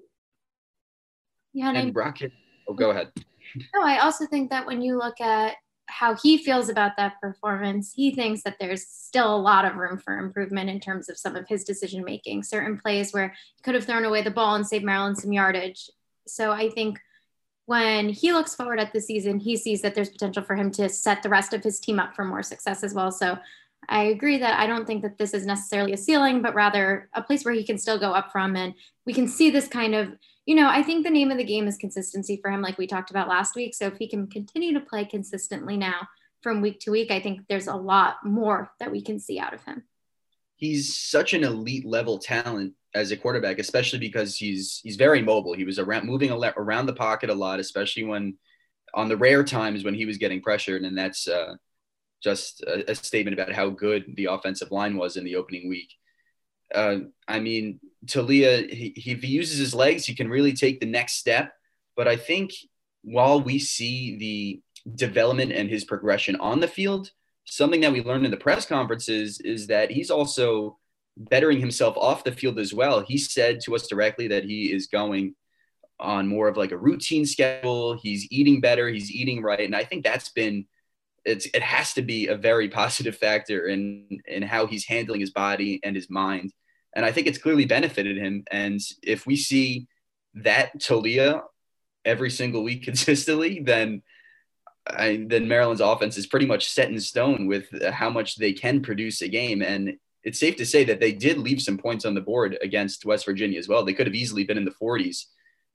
Yeah, 1.55 1.71
and, 1.71 1.79
and 1.79 1.97
Rocket. 1.97 2.33
Oh, 2.69 2.75
go 2.75 2.91
ahead. 2.91 3.11
No, 3.75 3.83
I 3.83 3.99
also 4.00 4.27
think 4.27 4.50
that 4.50 4.67
when 4.67 4.83
you 4.83 4.99
look 4.99 5.21
at 5.21 5.55
how 5.88 6.14
he 6.14 6.38
feels 6.38 6.68
about 6.68 6.97
that 6.97 7.21
performance, 7.21 7.92
he 7.95 8.11
thinks 8.11 8.42
that 8.42 8.57
there's 8.61 8.87
still 8.87 9.35
a 9.35 9.37
lot 9.37 9.64
of 9.64 9.76
room 9.76 9.99
for 9.99 10.18
improvement 10.18 10.71
in 10.71 10.80
terms 10.80 11.09
of 11.09 11.18
some 11.18 11.35
of 11.35 11.49
his 11.49 11.64
decision 11.64 12.04
making. 12.04 12.42
Certain 12.42 12.78
plays 12.78 13.12
where 13.12 13.35
he 13.57 13.62
could 13.62 13.75
have 13.75 13.85
thrown 13.85 14.04
away 14.04 14.23
the 14.23 14.30
ball 14.30 14.54
and 14.54 14.66
saved 14.66 14.85
Maryland 14.85 15.18
some 15.18 15.33
yardage. 15.33 15.90
So 16.26 16.52
I 16.52 16.71
think 16.71 17.00
when 17.66 18.09
he 18.09 18.33
looks 18.33 18.54
forward 18.54 18.80
at 18.80 18.92
the 18.92 19.00
season, 19.00 19.38
he 19.38 19.57
sees 19.57 19.83
that 19.83 19.95
there's 19.95 20.11
potential 20.11 20.42
for 20.42 20.57
him 20.57 20.71
to 20.73 20.88
set 20.88 21.23
the 21.23 21.28
rest 21.28 21.52
of 21.52 21.62
his 21.62 21.80
team 21.80 21.99
up 21.99 22.14
for 22.14 22.25
more 22.25 22.42
success 22.42 22.85
as 22.85 22.95
well. 22.95 23.11
So 23.11 23.38
I 23.88 24.04
agree 24.04 24.38
that 24.38 24.59
I 24.59 24.66
don't 24.66 24.87
think 24.87 25.02
that 25.02 25.18
this 25.18 25.35
is 25.35 25.47
necessarily 25.47 25.92
a 25.92 25.99
ceiling, 25.99 26.42
but 26.42 26.54
rather 26.54 27.08
a 27.15 27.23
place 27.23 27.45
where 27.45 27.54
he 27.54 27.65
can 27.65 27.78
still 27.78 27.99
go 27.99 28.13
up 28.13 28.32
from. 28.32 28.56
And 28.56 28.75
we 29.06 29.15
can 29.15 29.28
see 29.28 29.50
this 29.50 29.69
kind 29.69 29.95
of 29.95 30.13
you 30.49 30.54
know, 30.54 30.67
I 30.67 30.82
think 30.82 31.04
the 31.04 31.11
name 31.11 31.30
of 31.30 31.37
the 31.37 31.45
game 31.45 31.69
is 31.69 31.76
consistency 31.76 32.39
for 32.41 32.50
him, 32.50 32.63
like 32.63 32.78
we 32.78 32.87
talked 32.87 33.11
about 33.11 33.28
last 33.28 33.54
week. 33.54 33.75
So 33.75 33.87
if 33.87 33.99
he 33.99 34.08
can 34.08 34.26
continue 34.28 34.73
to 34.73 34.80
play 34.80 35.04
consistently 35.04 35.76
now 35.76 36.08
from 36.43 36.63
week 36.63 36.80
to 36.80 36.91
week, 36.91 37.11
I 37.11 37.21
think 37.21 37.43
there's 37.50 37.67
a 37.67 37.76
lot 37.76 38.25
more 38.25 38.73
that 38.80 38.91
we 38.91 39.02
can 39.02 39.21
see 39.21 39.39
out 39.39 39.52
of 39.52 39.63
him. 39.65 39.82
He's 40.56 40.97
such 40.97 41.34
an 41.34 41.45
elite 41.45 41.84
level 41.84 42.19
talent 42.19 42.73
as 42.95 43.11
a 43.11 43.17
quarterback, 43.19 43.58
especially 43.58 43.99
because 43.99 44.39
he's 44.39 44.80
he's 44.82 44.97
very 44.97 45.21
mobile. 45.21 45.52
He 45.52 45.65
was 45.65 45.78
around 45.78 46.06
moving 46.06 46.30
around 46.32 46.87
the 46.87 46.95
pocket 46.95 47.28
a 47.28 47.34
lot, 47.34 47.61
especially 47.61 48.04
when 48.04 48.39
on 48.95 49.11
the 49.11 49.19
rare 49.19 49.45
times 49.45 49.84
when 49.84 49.93
he 49.93 50.06
was 50.06 50.17
getting 50.17 50.41
pressured, 50.41 50.80
and 50.80 50.97
that's 50.97 51.28
uh, 51.28 51.56
just 52.23 52.63
a, 52.63 52.93
a 52.93 52.95
statement 52.95 53.39
about 53.39 53.52
how 53.52 53.69
good 53.69 54.15
the 54.17 54.25
offensive 54.30 54.71
line 54.71 54.97
was 54.97 55.19
in 55.19 55.25
the 55.25 55.37
opening 55.37 55.69
week. 55.69 55.93
Uh, 56.75 57.00
I 57.28 57.39
mean, 57.39 57.80
Taulia, 58.06 58.71
he, 58.71 58.89
if 58.97 59.23
he 59.23 59.28
uses 59.28 59.58
his 59.58 59.75
legs, 59.75 60.06
he 60.06 60.15
can 60.15 60.28
really 60.28 60.52
take 60.52 60.80
the 60.80 60.87
next 60.87 61.15
step. 61.15 61.52
But 61.97 62.08
I 62.08 62.17
think 62.17 62.52
while 63.02 63.41
we 63.41 63.58
see 63.58 64.17
the 64.17 64.63
development 64.95 65.52
and 65.52 65.69
his 65.69 65.84
progression 65.84 66.37
on 66.37 66.61
the 66.61 66.69
field, 66.69 67.11
something 67.45 67.80
that 67.80 67.93
we 67.93 68.02
learned 68.02 68.25
in 68.25 68.30
the 68.30 68.37
press 68.37 68.67
conferences 68.67 69.41
is 69.41 69.67
that 69.69 69.91
he's 69.91 70.11
also 70.11 70.78
bettering 71.17 71.58
himself 71.58 71.97
off 71.97 72.25
the 72.25 72.32
field 72.32 72.58
as 72.58 72.73
well. 72.73 73.00
He 73.00 73.19
said 73.19 73.61
to 73.65 73.75
us 73.75 73.89
directly 73.89 74.28
that 74.28 74.45
he 74.45 74.73
is 74.73 74.87
going 74.87 75.34
on 75.99 76.28
more 76.28 76.47
of 76.49 76.56
like 76.56 76.73
a 76.73 76.78
routine 76.78 77.26
schedule. 77.26 77.95
He's 77.95 78.28
eating 78.30 78.61
better, 78.61 78.89
he's 78.89 79.11
eating 79.11 79.43
right. 79.43 79.61
And 79.61 79.75
I 79.75 79.84
think 79.84 80.04
that's 80.04 80.28
been 80.30 80.67
it's 81.25 81.47
it 81.47 81.63
has 81.63 81.93
to 81.95 82.02
be 82.02 82.28
a 82.28 82.37
very 82.37 82.69
positive 82.80 83.17
factor 83.17 83.67
in 83.67 84.21
in 84.26 84.43
how 84.43 84.67
he's 84.67 84.87
handling 84.87 85.21
his 85.21 85.30
body 85.30 85.80
and 85.82 85.97
his 85.97 86.08
mind. 86.08 86.52
And 86.95 87.05
I 87.05 87.13
think 87.13 87.27
it's 87.27 87.39
clearly 87.39 87.65
benefited 87.65 88.17
him. 88.17 88.45
And 88.51 88.81
if 89.03 89.27
we 89.27 89.37
see 89.37 89.87
that 90.35 90.79
Taulia 90.81 91.43
every 92.05 92.31
single 92.31 92.63
week 92.63 92.83
consistently, 92.85 93.61
then 93.61 94.03
I, 94.87 95.25
then 95.29 95.49
Maryland's 95.49 95.83
offense 95.83 96.17
is 96.17 96.27
pretty 96.27 96.47
much 96.47 96.69
set 96.69 96.89
in 96.89 96.99
stone 97.01 97.47
with 97.47 97.67
how 97.93 98.09
much 98.11 98.37
they 98.37 98.53
can 98.53 98.81
produce 98.81 99.21
a 99.21 99.29
game. 99.29 99.61
And 99.61 99.99
it's 100.25 100.41
safe 100.41 100.57
to 100.57 100.67
say 100.67 100.85
that 100.85 101.01
they 101.01 101.13
did 101.13 101.39
leave 101.39 101.61
some 101.61 101.79
points 101.79 102.05
on 102.05 102.15
the 102.15 102.21
board 102.21 102.59
against 102.63 103.05
West 103.05 103.27
Virginia 103.27 103.59
as 103.59 103.69
well. 103.69 103.85
They 103.85 103.93
could 103.93 104.07
have 104.07 104.15
easily 104.15 104.45
been 104.45 104.59
in 104.59 104.65
the 104.65 104.75
40s 104.83 105.27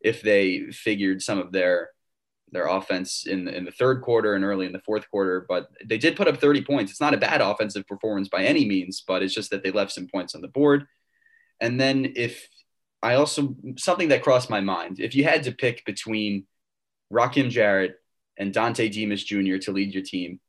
if 0.01 0.21
they 0.21 0.65
figured 0.71 1.21
some 1.21 1.39
of 1.39 1.51
their 1.51 1.89
their 2.51 2.67
offense 2.67 3.25
in 3.25 3.47
in 3.47 3.65
the 3.65 3.71
third 3.71 4.01
quarter 4.03 4.35
and 4.35 4.45
early 4.45 4.67
in 4.67 4.73
the 4.73 4.79
fourth 4.79 5.09
quarter. 5.09 5.45
But 5.47 5.69
they 5.85 5.97
did 5.97 6.15
put 6.15 6.27
up 6.27 6.37
30 6.37 6.63
points. 6.63 6.91
It's 6.91 7.01
not 7.01 7.13
a 7.13 7.17
bad 7.17 7.41
offensive 7.41 7.87
performance 7.87 8.29
by 8.29 8.43
any 8.43 8.65
means, 8.65 9.03
but 9.05 9.23
it's 9.23 9.33
just 9.33 9.49
that 9.51 9.63
they 9.63 9.71
left 9.71 9.91
some 9.91 10.07
points 10.07 10.35
on 10.35 10.41
the 10.41 10.47
board. 10.47 10.85
And 11.59 11.79
then 11.79 12.13
if 12.15 12.47
I 13.01 13.15
also 13.15 13.55
something 13.77 14.09
that 14.09 14.23
crossed 14.23 14.49
my 14.49 14.61
mind, 14.61 14.99
if 14.99 15.15
you 15.15 15.23
had 15.23 15.43
to 15.43 15.51
pick 15.51 15.85
between 15.85 16.45
Rakim 17.11 17.49
Jarrett 17.49 17.95
and 18.37 18.53
Dontay 18.53 18.91
Demus 18.91 19.23
Jr. 19.23 19.57
to 19.57 19.71
lead 19.71 19.93
your 19.93 20.03
team, 20.03 20.39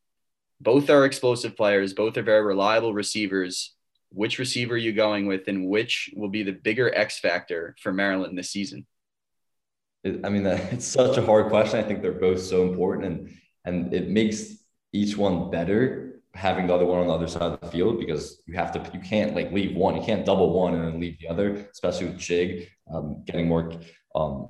both 0.60 0.88
are 0.88 1.04
explosive 1.04 1.56
players, 1.56 1.92
both 1.92 2.16
are 2.16 2.22
very 2.22 2.42
reliable 2.42 2.94
receivers. 2.94 3.74
Which 4.10 4.38
receiver 4.38 4.74
are 4.74 4.78
you 4.78 4.92
going 4.92 5.26
with, 5.26 5.48
and 5.48 5.68
which 5.68 6.10
will 6.14 6.28
be 6.28 6.44
the 6.44 6.52
bigger 6.52 6.94
X 6.94 7.18
factor 7.18 7.74
for 7.80 7.92
Maryland 7.92 8.38
this 8.38 8.50
season? 8.50 8.86
I 10.04 10.28
mean, 10.28 10.46
it's 10.46 10.86
such 10.86 11.16
a 11.16 11.26
hard 11.26 11.48
question. 11.48 11.80
I 11.80 11.82
think 11.82 12.00
they're 12.00 12.12
both 12.12 12.40
so 12.40 12.62
important, 12.62 13.06
and 13.06 13.38
and 13.64 13.92
it 13.92 14.08
makes 14.08 14.56
each 14.92 15.16
one 15.16 15.50
better 15.50 16.03
having 16.34 16.66
the 16.66 16.74
other 16.74 16.84
one 16.84 17.00
on 17.00 17.06
the 17.06 17.12
other 17.12 17.28
side 17.28 17.42
of 17.42 17.60
the 17.60 17.66
field 17.68 17.98
because 17.98 18.42
you 18.46 18.54
have 18.54 18.72
to 18.72 18.90
you 18.92 19.00
can't 19.00 19.34
like 19.34 19.52
leave 19.52 19.76
one 19.76 19.94
you 19.94 20.02
can't 20.02 20.26
double 20.26 20.52
one 20.52 20.74
and 20.74 20.84
then 20.84 21.00
leave 21.00 21.18
the 21.20 21.28
other 21.28 21.68
especially 21.72 22.06
with 22.06 22.18
Chig 22.18 22.68
um, 22.92 23.22
getting 23.24 23.46
more 23.46 23.72
um, 24.14 24.48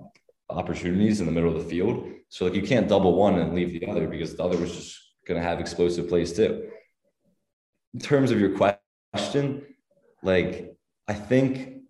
opportunities 0.50 1.20
in 1.20 1.26
the 1.26 1.32
middle 1.32 1.54
of 1.54 1.62
the 1.62 1.68
field. 1.68 2.10
So 2.28 2.44
like 2.44 2.54
you 2.54 2.62
can't 2.62 2.88
double 2.88 3.14
one 3.14 3.38
and 3.38 3.54
leave 3.54 3.78
the 3.78 3.86
other 3.86 4.06
because 4.06 4.36
the 4.36 4.42
other 4.42 4.58
was 4.58 4.74
just 4.74 4.98
going 5.26 5.40
to 5.40 5.46
have 5.46 5.60
explosive 5.60 6.08
plays 6.08 6.32
too. 6.32 6.68
In 7.92 8.00
terms 8.00 8.30
of 8.30 8.40
your 8.40 8.50
question 8.50 9.64
like 10.22 10.74
I 11.06 11.14
think 11.14 11.82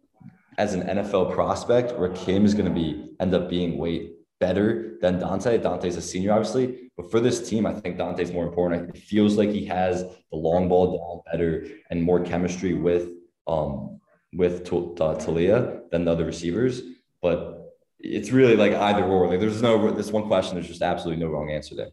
as 0.59 0.75
an 0.75 0.83
NFL 0.83 1.33
prospect 1.33 1.93
Rakim 1.93 2.45
is 2.45 2.55
going 2.55 2.67
to 2.67 2.75
be 2.75 3.11
end 3.21 3.35
up 3.35 3.49
being 3.49 3.79
way 3.79 4.11
better 4.45 4.67
than 5.03 5.13
Dontay 5.25 5.55
Dontay's 5.67 5.97
a 6.03 6.05
senior 6.13 6.33
obviously 6.37 6.85
but 6.97 7.11
for 7.11 7.21
this 7.21 7.49
team, 7.49 7.67
I 7.67 7.75
think 7.75 7.99
Dontay's 7.99 8.33
more 8.33 8.47
important. 8.47 8.95
It 8.95 9.03
feels 9.03 9.37
like 9.37 9.51
he 9.51 9.65
has 9.67 10.03
the 10.03 10.37
long 10.37 10.69
ball 10.69 10.97
down 10.97 11.33
better 11.33 11.67
and 11.91 12.03
more 12.03 12.25
chemistry 12.25 12.75
with 12.75 13.09
um 13.47 14.01
with 14.33 14.63
uh, 14.63 15.15
Taulia 15.15 15.89
than 15.91 16.05
the 16.05 16.13
other 16.13 16.25
receivers. 16.25 16.83
But 17.21 17.73
it's 17.99 18.31
really 18.31 18.57
like 18.57 18.73
either 18.73 19.05
or. 19.05 19.29
Like 19.29 19.41
there's 19.41 19.63
no 19.63 19.91
this 19.91 20.13
one 20.13 20.29
question. 20.29 20.55
There's 20.55 20.69
just 20.69 20.83
absolutely 20.83 21.25
no 21.25 21.31
wrong 21.31 21.51
answer 21.51 21.75
there. 21.75 21.91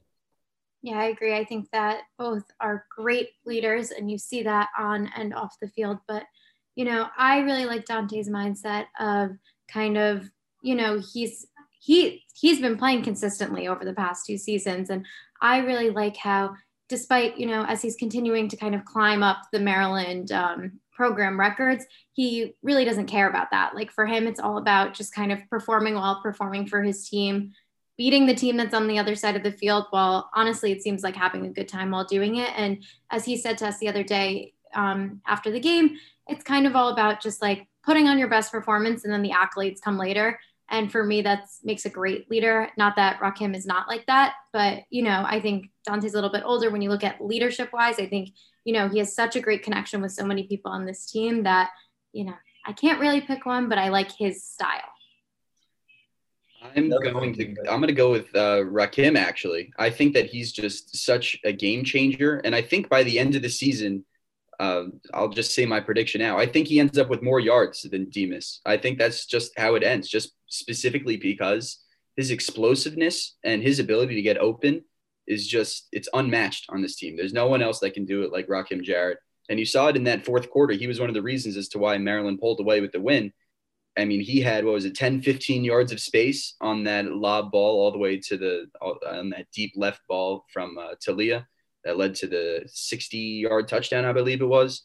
Yeah, 0.84 0.98
I 0.98 1.06
agree. 1.06 1.36
I 1.36 1.46
think 1.46 1.70
that 1.72 2.02
both 2.18 2.44
are 2.60 2.86
great 2.96 3.30
leaders, 3.46 3.92
and 3.92 4.10
you 4.10 4.18
see 4.18 4.44
that 4.44 4.70
on 4.78 5.12
and 5.16 5.34
off 5.34 5.56
the 5.62 5.68
field. 5.68 5.98
But 6.08 6.24
you 6.76 6.86
know, 6.86 7.08
I 7.18 7.40
really 7.40 7.66
like 7.66 7.86
Dontay's 7.86 8.30
mindset 8.30 8.86
of 9.00 9.32
kind 9.68 9.98
of 9.98 10.30
you 10.62 10.76
know 10.76 11.00
he's 11.00 11.48
he 11.82 12.24
he's 12.34 12.62
been 12.62 12.78
playing 12.78 13.04
consistently 13.04 13.68
over 13.68 13.84
the 13.84 13.94
past 13.94 14.26
two 14.26 14.38
seasons 14.38 14.90
and 14.90 15.06
i 15.42 15.58
really 15.58 15.90
like 15.90 16.16
how 16.16 16.54
despite 16.88 17.38
you 17.38 17.46
know 17.46 17.66
as 17.66 17.82
he's 17.82 17.96
continuing 17.96 18.48
to 18.48 18.56
kind 18.56 18.76
of 18.76 18.86
climb 18.86 19.24
up 19.24 19.42
the 19.52 19.60
maryland 19.60 20.32
um, 20.32 20.80
program 21.02 21.40
records, 21.40 21.84
he 22.14 22.54
really 22.62 22.86
doesn't 22.86 23.08
care 23.08 23.28
about 23.28 23.50
that. 23.50 23.74
Like 23.74 23.92
for 23.92 24.06
him, 24.06 24.28
it's 24.28 24.40
all 24.40 24.60
about 24.60 24.94
just 24.94 25.16
kind 25.16 25.32
of 25.32 25.40
performing 25.50 25.96
well, 25.96 26.22
performing 26.22 26.68
for 26.68 26.84
his 26.84 27.10
team, 27.10 27.54
beating 27.98 28.28
the 28.28 28.36
team 28.36 28.56
that's 28.56 28.76
on 28.76 28.88
the 28.88 29.00
other 29.00 29.16
side 29.16 29.36
of 29.36 29.42
the 29.42 29.52
field. 29.52 29.88
While 29.90 30.30
honestly, 30.36 30.72
it 30.72 30.84
seems 30.84 31.02
like 31.02 31.16
having 31.16 31.44
a 31.48 31.50
good 31.50 31.68
time 31.68 31.90
while 31.90 32.06
doing 32.06 32.36
it. 32.36 32.52
And 32.56 32.84
as 33.10 33.26
he 33.26 33.36
said 33.36 33.58
to 33.58 33.68
us 33.68 33.80
the 33.80 33.88
other 33.88 34.04
day 34.04 34.54
um, 34.76 35.22
after 35.26 35.50
the 35.50 35.60
game, 35.60 35.98
it's 36.28 36.44
kind 36.44 36.68
of 36.68 36.76
all 36.76 36.90
about 36.90 37.20
just 37.20 37.42
like 37.42 37.68
putting 37.84 38.08
on 38.08 38.20
your 38.20 38.30
best 38.30 38.52
performance 38.52 39.04
and 39.04 39.12
then 39.12 39.24
the 39.24 39.32
accolades 39.32 39.82
come 39.82 39.98
later. 39.98 40.40
And 40.72 40.90
for 40.90 41.04
me, 41.04 41.22
that 41.24 41.50
makes 41.64 41.86
a 41.86 41.90
great 41.90 42.32
leader. 42.32 42.70
Not 42.78 42.96
that 42.96 43.20
Rakim 43.20 43.54
is 43.56 43.66
not 43.66 43.90
like 43.90 44.06
that, 44.08 44.36
but 44.54 44.84
you 44.90 45.04
know, 45.04 45.24
I 45.28 45.42
think 45.42 45.70
Dontay's 45.88 46.14
a 46.14 46.16
little 46.16 46.32
bit 46.32 46.44
older. 46.46 46.72
When 46.72 46.82
you 46.82 46.90
look 46.90 47.04
at 47.04 47.24
leadership 47.24 47.72
wise, 47.74 48.00
I 48.00 48.08
think 48.08 48.30
you 48.64 48.74
know 48.74 48.88
he 48.88 49.00
has 49.00 49.14
such 49.14 49.36
a 49.36 49.42
great 49.42 49.64
connection 49.64 50.02
with 50.02 50.14
so 50.14 50.26
many 50.26 50.44
people 50.44 50.72
on 50.72 50.86
this 50.86 51.12
team 51.12 51.44
that 51.44 51.72
you 52.14 52.24
know 52.24 52.36
I 52.66 52.72
can't 52.72 53.02
really 53.02 53.20
pick 53.20 53.46
one, 53.46 53.68
but 53.68 53.78
I 53.78 53.90
like 53.90 54.12
his 54.18 54.46
style. 54.46 54.80
I'm 56.64 56.90
going 56.90 57.34
to 57.34 57.56
I'm 57.70 57.82
going 57.82 57.88
to 57.88 57.94
go 57.94 58.12
with 58.12 58.34
uh, 58.34 58.64
Rakim. 58.64 59.18
Actually, 59.18 59.74
I 59.78 59.90
think 59.90 60.14
that 60.14 60.28
he's 60.28 60.54
just 60.54 60.96
such 60.96 61.38
a 61.44 61.52
game 61.52 61.84
changer, 61.84 62.38
and 62.46 62.56
I 62.56 62.62
think 62.62 62.88
by 62.88 63.04
the 63.04 63.20
end 63.20 63.36
of 63.36 63.42
the 63.42 63.50
season, 63.50 64.06
uh, 64.62 64.84
I'll 65.12 65.30
just 65.30 65.56
say 65.56 65.66
my 65.66 65.80
prediction 65.80 66.22
now. 66.22 66.38
I 66.38 66.46
think 66.46 66.68
he 66.68 66.80
ends 66.80 67.00
up 67.00 67.10
with 67.10 67.24
more 67.24 67.40
yards 67.40 67.82
than 67.82 68.12
Demus. 68.12 68.62
I 68.64 68.78
think 68.78 69.00
that's 69.00 69.26
just 69.26 69.58
how 69.58 69.74
it 69.74 69.84
ends, 69.84 70.08
just 70.08 70.34
specifically 70.46 71.18
because 71.18 71.80
his 72.16 72.30
explosiveness 72.30 73.38
and 73.44 73.64
his 73.64 73.80
ability 73.80 74.14
to 74.14 74.22
get 74.22 74.38
open 74.38 74.84
is 75.26 75.48
just 75.48 75.88
it's 75.92 76.10
unmatched 76.14 76.68
on 76.70 76.84
this 76.84 76.96
team. 76.96 77.18
There's 77.18 77.34
no 77.34 77.48
one 77.48 77.64
else 77.64 77.80
that 77.80 77.96
can 77.96 78.06
do 78.06 78.22
it 78.22 78.32
like 78.32 78.48
Rakim 78.48 78.84
Jarrett. 78.84 79.18
And 79.50 79.58
you 79.60 79.66
saw 79.66 79.88
it 79.88 79.96
in 79.96 80.04
that 80.04 80.26
fourth 80.26 80.52
quarter. 80.52 80.76
He 80.76 80.86
was 80.86 81.00
one 81.00 81.10
of 81.10 81.16
the 81.16 81.24
reasons 81.24 81.58
as 81.58 81.68
to 81.70 81.80
why 81.80 81.98
Maryland 81.98 82.40
pulled 82.40 82.60
away 82.60 82.82
with 82.82 82.92
the 82.92 83.02
win. 83.02 83.34
I 83.98 84.06
mean, 84.06 84.22
he 84.22 84.42
had 84.42 84.64
what 84.64 84.76
was 84.76 84.86
it, 84.86 84.96
10, 84.96 85.24
15 85.24 85.64
yards 85.64 85.92
of 85.92 86.00
space 86.00 86.54
on 86.62 86.84
that 86.84 87.06
lob 87.06 87.52
ball 87.52 87.82
all 87.82 87.92
the 87.92 87.98
way 87.98 88.20
to 88.20 88.38
the 88.38 88.68
on 88.80 89.32
that 89.32 89.48
deep 89.52 89.74
left 89.76 90.02
ball 90.08 90.46
from 90.54 90.78
uh, 90.78 90.94
Taulia 91.04 91.48
that 91.84 91.98
led 91.98 92.16
to 92.16 92.28
the 92.28 92.64
60 92.68 93.18
yard 93.18 93.68
touchdown, 93.68 94.06
I 94.06 94.14
believe 94.14 94.42
it 94.42 94.46
was. 94.46 94.84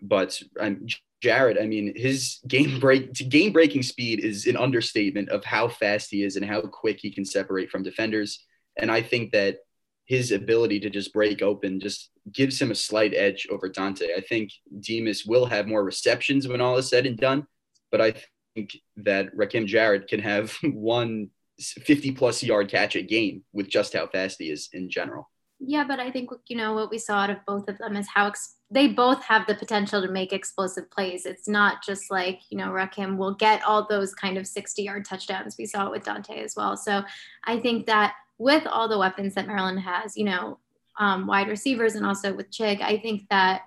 But 0.00 0.40
um, 0.60 0.86
Jarrett, 1.22 1.58
I 1.60 1.66
mean, 1.66 1.92
his 1.96 2.38
game 2.46 2.78
break 2.78 3.12
game 3.12 3.52
breaking 3.52 3.82
speed 3.82 4.20
is 4.20 4.46
an 4.46 4.56
understatement 4.56 5.30
of 5.30 5.44
how 5.44 5.68
fast 5.68 6.10
he 6.10 6.22
is 6.22 6.36
and 6.36 6.44
how 6.44 6.60
quick 6.60 6.98
he 7.00 7.10
can 7.10 7.24
separate 7.24 7.70
from 7.70 7.82
defenders. 7.82 8.44
And 8.76 8.90
I 8.90 9.02
think 9.02 9.32
that 9.32 9.58
his 10.06 10.32
ability 10.32 10.80
to 10.80 10.90
just 10.90 11.12
break 11.12 11.42
open 11.42 11.80
just 11.80 12.10
gives 12.32 12.60
him 12.60 12.70
a 12.70 12.76
slight 12.76 13.14
edge 13.14 13.46
over 13.50 13.68
Dontay. 13.68 14.16
I 14.16 14.20
think 14.20 14.50
Demus 14.80 15.26
will 15.26 15.46
have 15.46 15.66
more 15.66 15.84
receptions 15.84 16.46
when 16.46 16.60
all 16.60 16.78
is 16.78 16.88
said 16.88 17.06
and 17.06 17.16
done, 17.16 17.46
but 17.90 18.00
I 18.00 18.14
think 18.54 18.76
that 18.98 19.34
Rakim 19.36 19.66
Jarrett 19.66 20.08
can 20.08 20.20
have 20.20 20.52
one 20.62 21.30
50 21.60 22.12
plus 22.12 22.42
yard 22.42 22.70
catch 22.70 22.94
a 22.94 23.02
game 23.02 23.42
with 23.52 23.68
just 23.68 23.92
how 23.92 24.06
fast 24.06 24.36
he 24.38 24.50
is 24.50 24.68
in 24.72 24.88
general. 24.88 25.28
Yeah, 25.60 25.84
but 25.84 25.98
I 25.98 26.10
think 26.10 26.30
you 26.46 26.56
know 26.56 26.74
what 26.74 26.90
we 26.90 26.98
saw 26.98 27.18
out 27.18 27.30
of 27.30 27.44
both 27.44 27.68
of 27.68 27.78
them 27.78 27.96
is 27.96 28.06
how 28.08 28.28
ex- 28.28 28.56
they 28.70 28.86
both 28.86 29.22
have 29.24 29.46
the 29.46 29.54
potential 29.54 30.00
to 30.00 30.10
make 30.10 30.32
explosive 30.32 30.90
plays. 30.90 31.26
It's 31.26 31.48
not 31.48 31.84
just 31.84 32.10
like 32.10 32.40
you 32.50 32.58
know 32.58 32.68
Rakim 32.68 33.16
will 33.16 33.34
get 33.34 33.64
all 33.64 33.86
those 33.86 34.14
kind 34.14 34.38
of 34.38 34.46
60 34.46 34.82
yard 34.82 35.04
touchdowns. 35.04 35.56
We 35.58 35.66
saw 35.66 35.86
it 35.86 35.90
with 35.90 36.04
Dontay 36.04 36.44
as 36.44 36.54
well. 36.56 36.76
So 36.76 37.02
I 37.44 37.58
think 37.58 37.86
that 37.86 38.14
with 38.38 38.66
all 38.66 38.88
the 38.88 38.98
weapons 38.98 39.34
that 39.34 39.48
Maryland 39.48 39.80
has, 39.80 40.16
you 40.16 40.24
know, 40.24 40.58
um, 40.98 41.26
wide 41.26 41.48
receivers 41.48 41.96
and 41.96 42.06
also 42.06 42.32
with 42.32 42.50
Chig, 42.50 42.80
I 42.80 42.98
think 42.98 43.28
that 43.30 43.62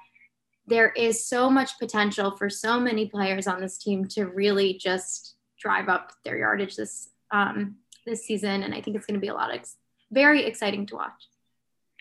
there 0.68 0.92
is 0.92 1.26
so 1.26 1.50
much 1.50 1.78
potential 1.78 2.38
for 2.38 2.50
so 2.50 2.80
many 2.80 3.08
players 3.08 3.48
on 3.48 3.60
this 3.60 3.78
team 3.78 4.06
to 4.06 4.26
really 4.26 4.76
just 4.76 5.36
drive 5.60 5.90
up 5.90 6.14
their 6.24 6.38
yardage 6.38 6.78
this 6.78 7.10
um, 7.32 7.76
this 8.06 8.26
season, 8.26 8.64
and 8.64 8.74
I 8.74 8.82
think 8.82 8.96
it's 8.96 9.06
going 9.06 9.16
to 9.16 9.22
be 9.22 9.28
a 9.28 9.34
lot 9.34 9.50
of 9.52 9.58
ex- 9.58 9.78
very 10.12 10.46
exciting 10.46 10.86
to 10.88 10.96
watch. 10.96 11.31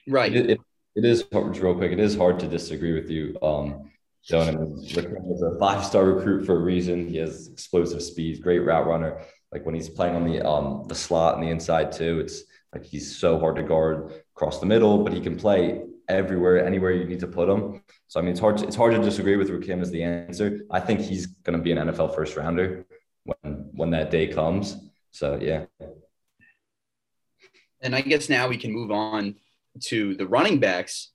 Right. 0.06 0.34
It, 0.34 0.50
it, 0.50 0.60
it 0.96 1.04
is 1.04 1.24
real 1.32 1.74
quick. 1.74 1.92
It 1.92 2.00
is 2.00 2.16
hard 2.16 2.40
to 2.40 2.48
disagree 2.48 2.92
with 2.92 3.10
you. 3.10 3.36
Um, 3.42 3.90
Donovan 4.28 4.78
is 4.82 5.42
a 5.42 5.58
five-star 5.58 6.04
recruit 6.04 6.44
for 6.44 6.56
a 6.56 6.60
reason. 6.60 7.08
He 7.08 7.16
has 7.18 7.48
explosive 7.48 8.02
speed, 8.02 8.42
great 8.42 8.60
route 8.60 8.86
runner. 8.86 9.22
Like 9.52 9.64
when 9.64 9.74
he's 9.74 9.88
playing 9.88 10.14
on 10.14 10.24
the 10.24 10.46
um 10.46 10.84
the 10.88 10.94
slot 10.94 11.34
and 11.34 11.42
the 11.42 11.50
inside 11.50 11.90
too, 11.90 12.20
it's 12.20 12.42
like 12.72 12.84
he's 12.84 13.16
so 13.16 13.38
hard 13.38 13.56
to 13.56 13.62
guard 13.62 14.12
across 14.36 14.60
the 14.60 14.66
middle, 14.66 15.02
but 15.02 15.12
he 15.12 15.20
can 15.20 15.36
play 15.36 15.82
everywhere, 16.08 16.64
anywhere 16.64 16.92
you 16.92 17.04
need 17.04 17.20
to 17.20 17.26
put 17.26 17.48
him. 17.48 17.82
So 18.08 18.20
I 18.20 18.22
mean, 18.22 18.32
it's 18.32 18.40
hard. 18.40 18.58
To, 18.58 18.66
it's 18.66 18.76
hard 18.76 18.94
to 18.94 19.00
disagree 19.00 19.36
with 19.36 19.50
Rakim 19.50 19.80
as 19.80 19.90
the 19.90 20.02
answer. 20.02 20.60
I 20.70 20.80
think 20.80 21.00
he's 21.00 21.26
going 21.26 21.56
to 21.56 21.62
be 21.62 21.72
an 21.72 21.78
NFL 21.78 22.14
first 22.14 22.36
rounder 22.36 22.86
when 23.24 23.70
when 23.72 23.90
that 23.90 24.10
day 24.10 24.28
comes. 24.28 24.76
So 25.10 25.38
yeah. 25.40 25.64
And 27.80 27.96
I 27.96 28.02
guess 28.02 28.28
now 28.28 28.46
we 28.46 28.58
can 28.58 28.72
move 28.72 28.90
on 28.90 29.36
to 29.84 30.14
the 30.14 30.26
running 30.26 30.58
backs, 30.58 31.10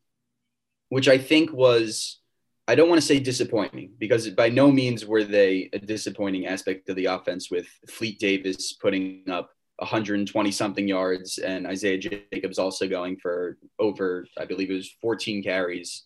which 0.89 1.08
I 1.08 1.18
think 1.18 1.52
was, 1.52 2.20
I 2.68 2.76
don't 2.76 2.89
want 2.89 3.02
to 3.02 3.08
say 3.08 3.20
disappointing 3.20 3.91
because 4.00 4.30
by 4.30 4.50
no 4.50 4.72
means 4.72 5.06
were 5.06 5.24
they 5.24 5.70
a 5.74 5.80
disappointing 5.80 6.48
aspect 6.48 6.89
of 6.89 6.96
the 6.96 7.06
offense 7.06 7.52
with 7.52 7.68
Fleet 7.89 8.20
Davis 8.20 8.74
putting 8.74 9.24
up 9.30 9.52
120 9.78 10.52
something 10.52 10.88
yards 10.88 11.38
and 11.38 11.68
Isaiah 11.68 11.98
Jacobs 11.98 12.58
also 12.58 12.88
going 12.88 13.18
for 13.18 13.58
over, 13.78 14.26
I 14.38 14.46
believe 14.46 14.72
it 14.72 14.76
was 14.76 14.96
14 15.02 15.44
carries. 15.44 16.04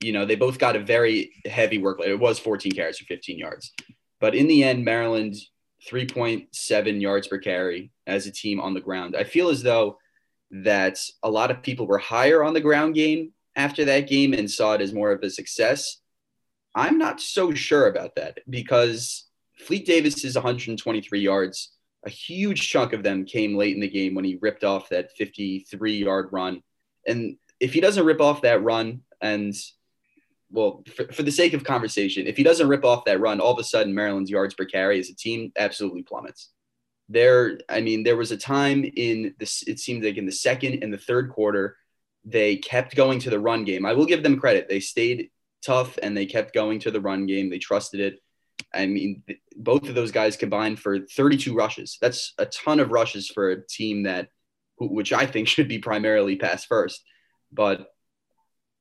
You 0.00 0.12
know, 0.12 0.24
they 0.24 0.36
both 0.36 0.58
got 0.58 0.76
a 0.76 0.80
very 0.80 1.32
heavy 1.44 1.78
workload. 1.78 2.08
It 2.08 2.20
was 2.20 2.38
14 2.38 2.72
carries 2.72 2.98
for 2.98 3.04
15 3.06 3.38
yards. 3.38 3.72
But 4.20 4.34
in 4.34 4.46
the 4.46 4.62
end, 4.62 4.84
Maryland 4.84 5.34
3.7 5.88 7.00
yards 7.00 7.26
per 7.26 7.38
carry 7.38 7.90
as 8.06 8.26
a 8.26 8.32
team 8.32 8.60
on 8.60 8.74
the 8.74 8.80
ground. 8.80 9.16
I 9.16 9.24
feel 9.24 9.48
as 9.48 9.62
though 9.62 9.98
that 10.50 10.98
a 11.22 11.30
lot 11.30 11.50
of 11.50 11.62
people 11.62 11.86
were 11.86 11.98
higher 11.98 12.42
on 12.42 12.54
the 12.54 12.60
ground 12.60 12.94
game 12.94 13.32
after 13.56 13.84
that 13.84 14.08
game 14.08 14.32
and 14.32 14.50
saw 14.50 14.74
it 14.74 14.80
as 14.80 14.92
more 14.92 15.12
of 15.12 15.22
a 15.22 15.30
success. 15.30 16.00
I'm 16.74 16.98
not 16.98 17.20
so 17.20 17.52
sure 17.54 17.88
about 17.88 18.14
that 18.16 18.38
because 18.48 19.26
Fleet 19.58 19.86
Davis 19.86 20.24
is 20.24 20.34
123 20.34 21.20
yards. 21.20 21.72
A 22.06 22.10
huge 22.10 22.68
chunk 22.68 22.92
of 22.92 23.02
them 23.02 23.24
came 23.24 23.56
late 23.56 23.74
in 23.74 23.80
the 23.80 23.88
game 23.88 24.14
when 24.14 24.24
he 24.24 24.38
ripped 24.40 24.64
off 24.64 24.88
that 24.88 25.12
53 25.12 25.96
yard 25.98 26.28
run. 26.32 26.62
And 27.06 27.36
if 27.58 27.72
he 27.72 27.80
doesn't 27.80 28.06
rip 28.06 28.20
off 28.20 28.42
that 28.42 28.62
run, 28.62 29.02
and 29.20 29.54
well, 30.50 30.82
for, 30.94 31.12
for 31.12 31.22
the 31.22 31.30
sake 31.30 31.52
of 31.52 31.62
conversation, 31.62 32.26
if 32.26 32.36
he 32.36 32.42
doesn't 32.42 32.68
rip 32.68 32.84
off 32.84 33.04
that 33.04 33.20
run, 33.20 33.40
all 33.40 33.52
of 33.52 33.58
a 33.58 33.64
sudden 33.64 33.94
Maryland's 33.94 34.30
yards 34.30 34.54
per 34.54 34.64
carry 34.64 34.98
as 34.98 35.10
a 35.10 35.14
team 35.14 35.52
absolutely 35.58 36.02
plummets 36.02 36.50
there 37.12 37.58
i 37.68 37.80
mean 37.80 38.04
there 38.04 38.16
was 38.16 38.30
a 38.30 38.36
time 38.36 38.84
in 38.96 39.34
this 39.40 39.64
it 39.66 39.80
seemed 39.80 40.04
like 40.04 40.16
in 40.16 40.26
the 40.26 40.32
second 40.32 40.82
and 40.82 40.92
the 40.92 40.98
third 40.98 41.28
quarter 41.28 41.76
they 42.24 42.56
kept 42.56 42.96
going 42.96 43.18
to 43.20 43.30
the 43.30 43.40
run 43.40 43.64
game. 43.64 43.86
I 43.86 43.94
will 43.94 44.06
give 44.06 44.22
them 44.22 44.38
credit. 44.38 44.68
They 44.68 44.80
stayed 44.80 45.30
tough 45.64 45.98
and 46.02 46.16
they 46.16 46.26
kept 46.26 46.54
going 46.54 46.80
to 46.80 46.90
the 46.90 47.00
run 47.00 47.26
game. 47.26 47.50
They 47.50 47.58
trusted 47.58 48.00
it. 48.00 48.20
I 48.74 48.86
mean 48.86 49.22
both 49.56 49.88
of 49.88 49.94
those 49.94 50.12
guys 50.12 50.36
combined 50.36 50.78
for 50.78 51.00
32 51.00 51.54
rushes. 51.54 51.98
That's 52.00 52.34
a 52.38 52.46
ton 52.46 52.80
of 52.80 52.90
rushes 52.90 53.28
for 53.28 53.50
a 53.50 53.66
team 53.66 54.04
that 54.04 54.28
which 54.78 55.12
i 55.12 55.26
think 55.26 55.46
should 55.48 55.68
be 55.68 55.78
primarily 55.78 56.36
pass 56.36 56.64
first. 56.64 57.02
But 57.52 57.90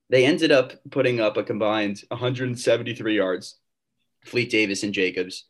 they 0.09 0.25
ended 0.25 0.51
up 0.51 0.73
putting 0.89 1.19
up 1.19 1.37
a 1.37 1.43
combined 1.43 2.01
173 2.09 3.15
yards. 3.15 3.57
Fleet 4.25 4.49
davis 4.49 4.83
and 4.83 4.93
jacobs 4.93 5.45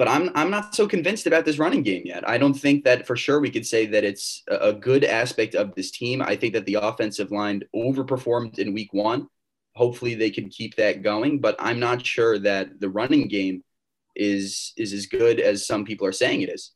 but 0.00 0.08
I'm 0.08 0.30
I'm 0.34 0.50
not 0.50 0.74
so 0.74 0.88
convinced 0.88 1.26
about 1.26 1.44
this 1.44 1.58
running 1.58 1.82
game 1.82 2.04
yet. 2.06 2.26
I 2.26 2.38
don't 2.38 2.54
think 2.54 2.84
that 2.84 3.06
for 3.06 3.16
sure 3.16 3.38
we 3.38 3.50
could 3.50 3.66
say 3.66 3.84
that 3.84 4.02
it's 4.02 4.42
a 4.48 4.72
good 4.72 5.04
aspect 5.04 5.54
of 5.54 5.74
this 5.74 5.90
team. 5.90 6.22
I 6.22 6.36
think 6.36 6.54
that 6.54 6.64
the 6.64 6.78
offensive 6.80 7.30
line 7.30 7.64
overperformed 7.76 8.58
in 8.58 8.72
week 8.72 8.94
one. 8.94 9.28
Hopefully 9.74 10.14
they 10.14 10.30
can 10.30 10.48
keep 10.48 10.74
that 10.76 11.02
going, 11.02 11.38
but 11.38 11.54
I'm 11.58 11.78
not 11.78 12.06
sure 12.06 12.38
that 12.38 12.80
the 12.80 12.88
running 12.88 13.28
game 13.28 13.62
is 14.16 14.72
is 14.78 14.94
as 14.94 15.04
good 15.04 15.38
as 15.38 15.66
some 15.66 15.84
people 15.84 16.06
are 16.06 16.12
saying 16.12 16.40
it 16.40 16.48
is. 16.48 16.72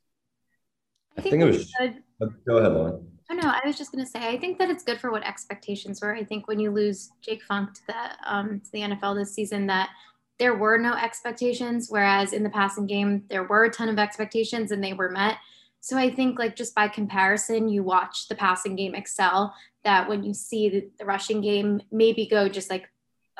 I 1.16 1.22
think, 1.22 1.36
I 1.36 1.38
think 1.38 1.42
it 1.44 1.56
was. 1.56 1.72
Good. 1.80 2.02
Oh, 2.20 2.34
go 2.46 2.58
ahead, 2.58 2.72
Lauren. 2.74 3.08
Oh 3.30 3.34
no, 3.36 3.48
I 3.48 3.66
was 3.66 3.78
just 3.78 3.90
gonna 3.90 4.04
say 4.04 4.28
I 4.28 4.38
think 4.38 4.58
that 4.58 4.68
it's 4.68 4.84
good 4.84 5.00
for 5.00 5.10
what 5.10 5.22
expectations 5.22 6.02
were. 6.02 6.14
I 6.14 6.24
think 6.24 6.46
when 6.46 6.60
you 6.60 6.70
lose 6.70 7.10
Jake 7.22 7.42
Funk 7.42 7.72
to 7.72 7.80
the 7.86 8.30
um, 8.30 8.60
to 8.60 8.72
the 8.72 8.80
NFL 8.80 9.16
this 9.16 9.32
season, 9.32 9.66
that 9.68 9.88
there 10.38 10.54
were 10.54 10.78
no 10.78 10.94
expectations, 10.94 11.86
whereas 11.88 12.32
in 12.32 12.42
the 12.42 12.50
passing 12.50 12.86
game, 12.86 13.24
there 13.30 13.44
were 13.44 13.64
a 13.64 13.70
ton 13.70 13.88
of 13.88 13.98
expectations 13.98 14.72
and 14.72 14.82
they 14.82 14.92
were 14.92 15.10
met. 15.10 15.36
So 15.80 15.98
I 15.98 16.10
think, 16.10 16.38
like, 16.38 16.56
just 16.56 16.74
by 16.74 16.88
comparison, 16.88 17.68
you 17.68 17.82
watch 17.82 18.28
the 18.28 18.34
passing 18.34 18.74
game 18.74 18.94
excel, 18.94 19.54
that 19.84 20.08
when 20.08 20.24
you 20.24 20.32
see 20.32 20.68
the, 20.70 20.88
the 20.98 21.04
rushing 21.04 21.40
game 21.40 21.82
maybe 21.92 22.26
go 22.26 22.48
just 22.48 22.70
like 22.70 22.88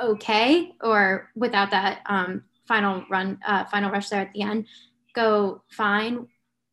okay, 0.00 0.72
or 0.83 1.30
without 1.35 1.70
that 1.70 2.00
um, 2.07 2.42
final 2.66 3.04
run, 3.09 3.38
uh, 3.46 3.64
final 3.64 3.90
rush 3.90 4.09
there 4.09 4.20
at 4.20 4.33
the 4.33 4.42
end, 4.42 4.66
go 5.14 5.62
fine, 5.70 6.26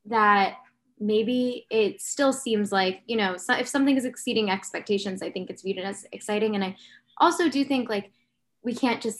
that 0.06 0.56
maybe 1.00 1.66
it 1.70 2.02
still 2.02 2.34
seems 2.34 2.72
like, 2.72 3.02
you 3.06 3.16
know, 3.16 3.36
if 3.50 3.68
something 3.68 3.98
is 3.98 4.06
exceeding 4.06 4.50
expectations, 4.50 5.22
I 5.22 5.32
think 5.32 5.50
it's 5.50 5.62
viewed 5.62 5.80
as 5.80 6.06
exciting. 6.12 6.56
And 6.56 6.64
I 6.64 6.76
also 7.18 7.50
do 7.50 7.64
think, 7.64 7.90
like, 7.90 8.12
we 8.64 8.74
can't 8.74 9.02
just 9.02 9.20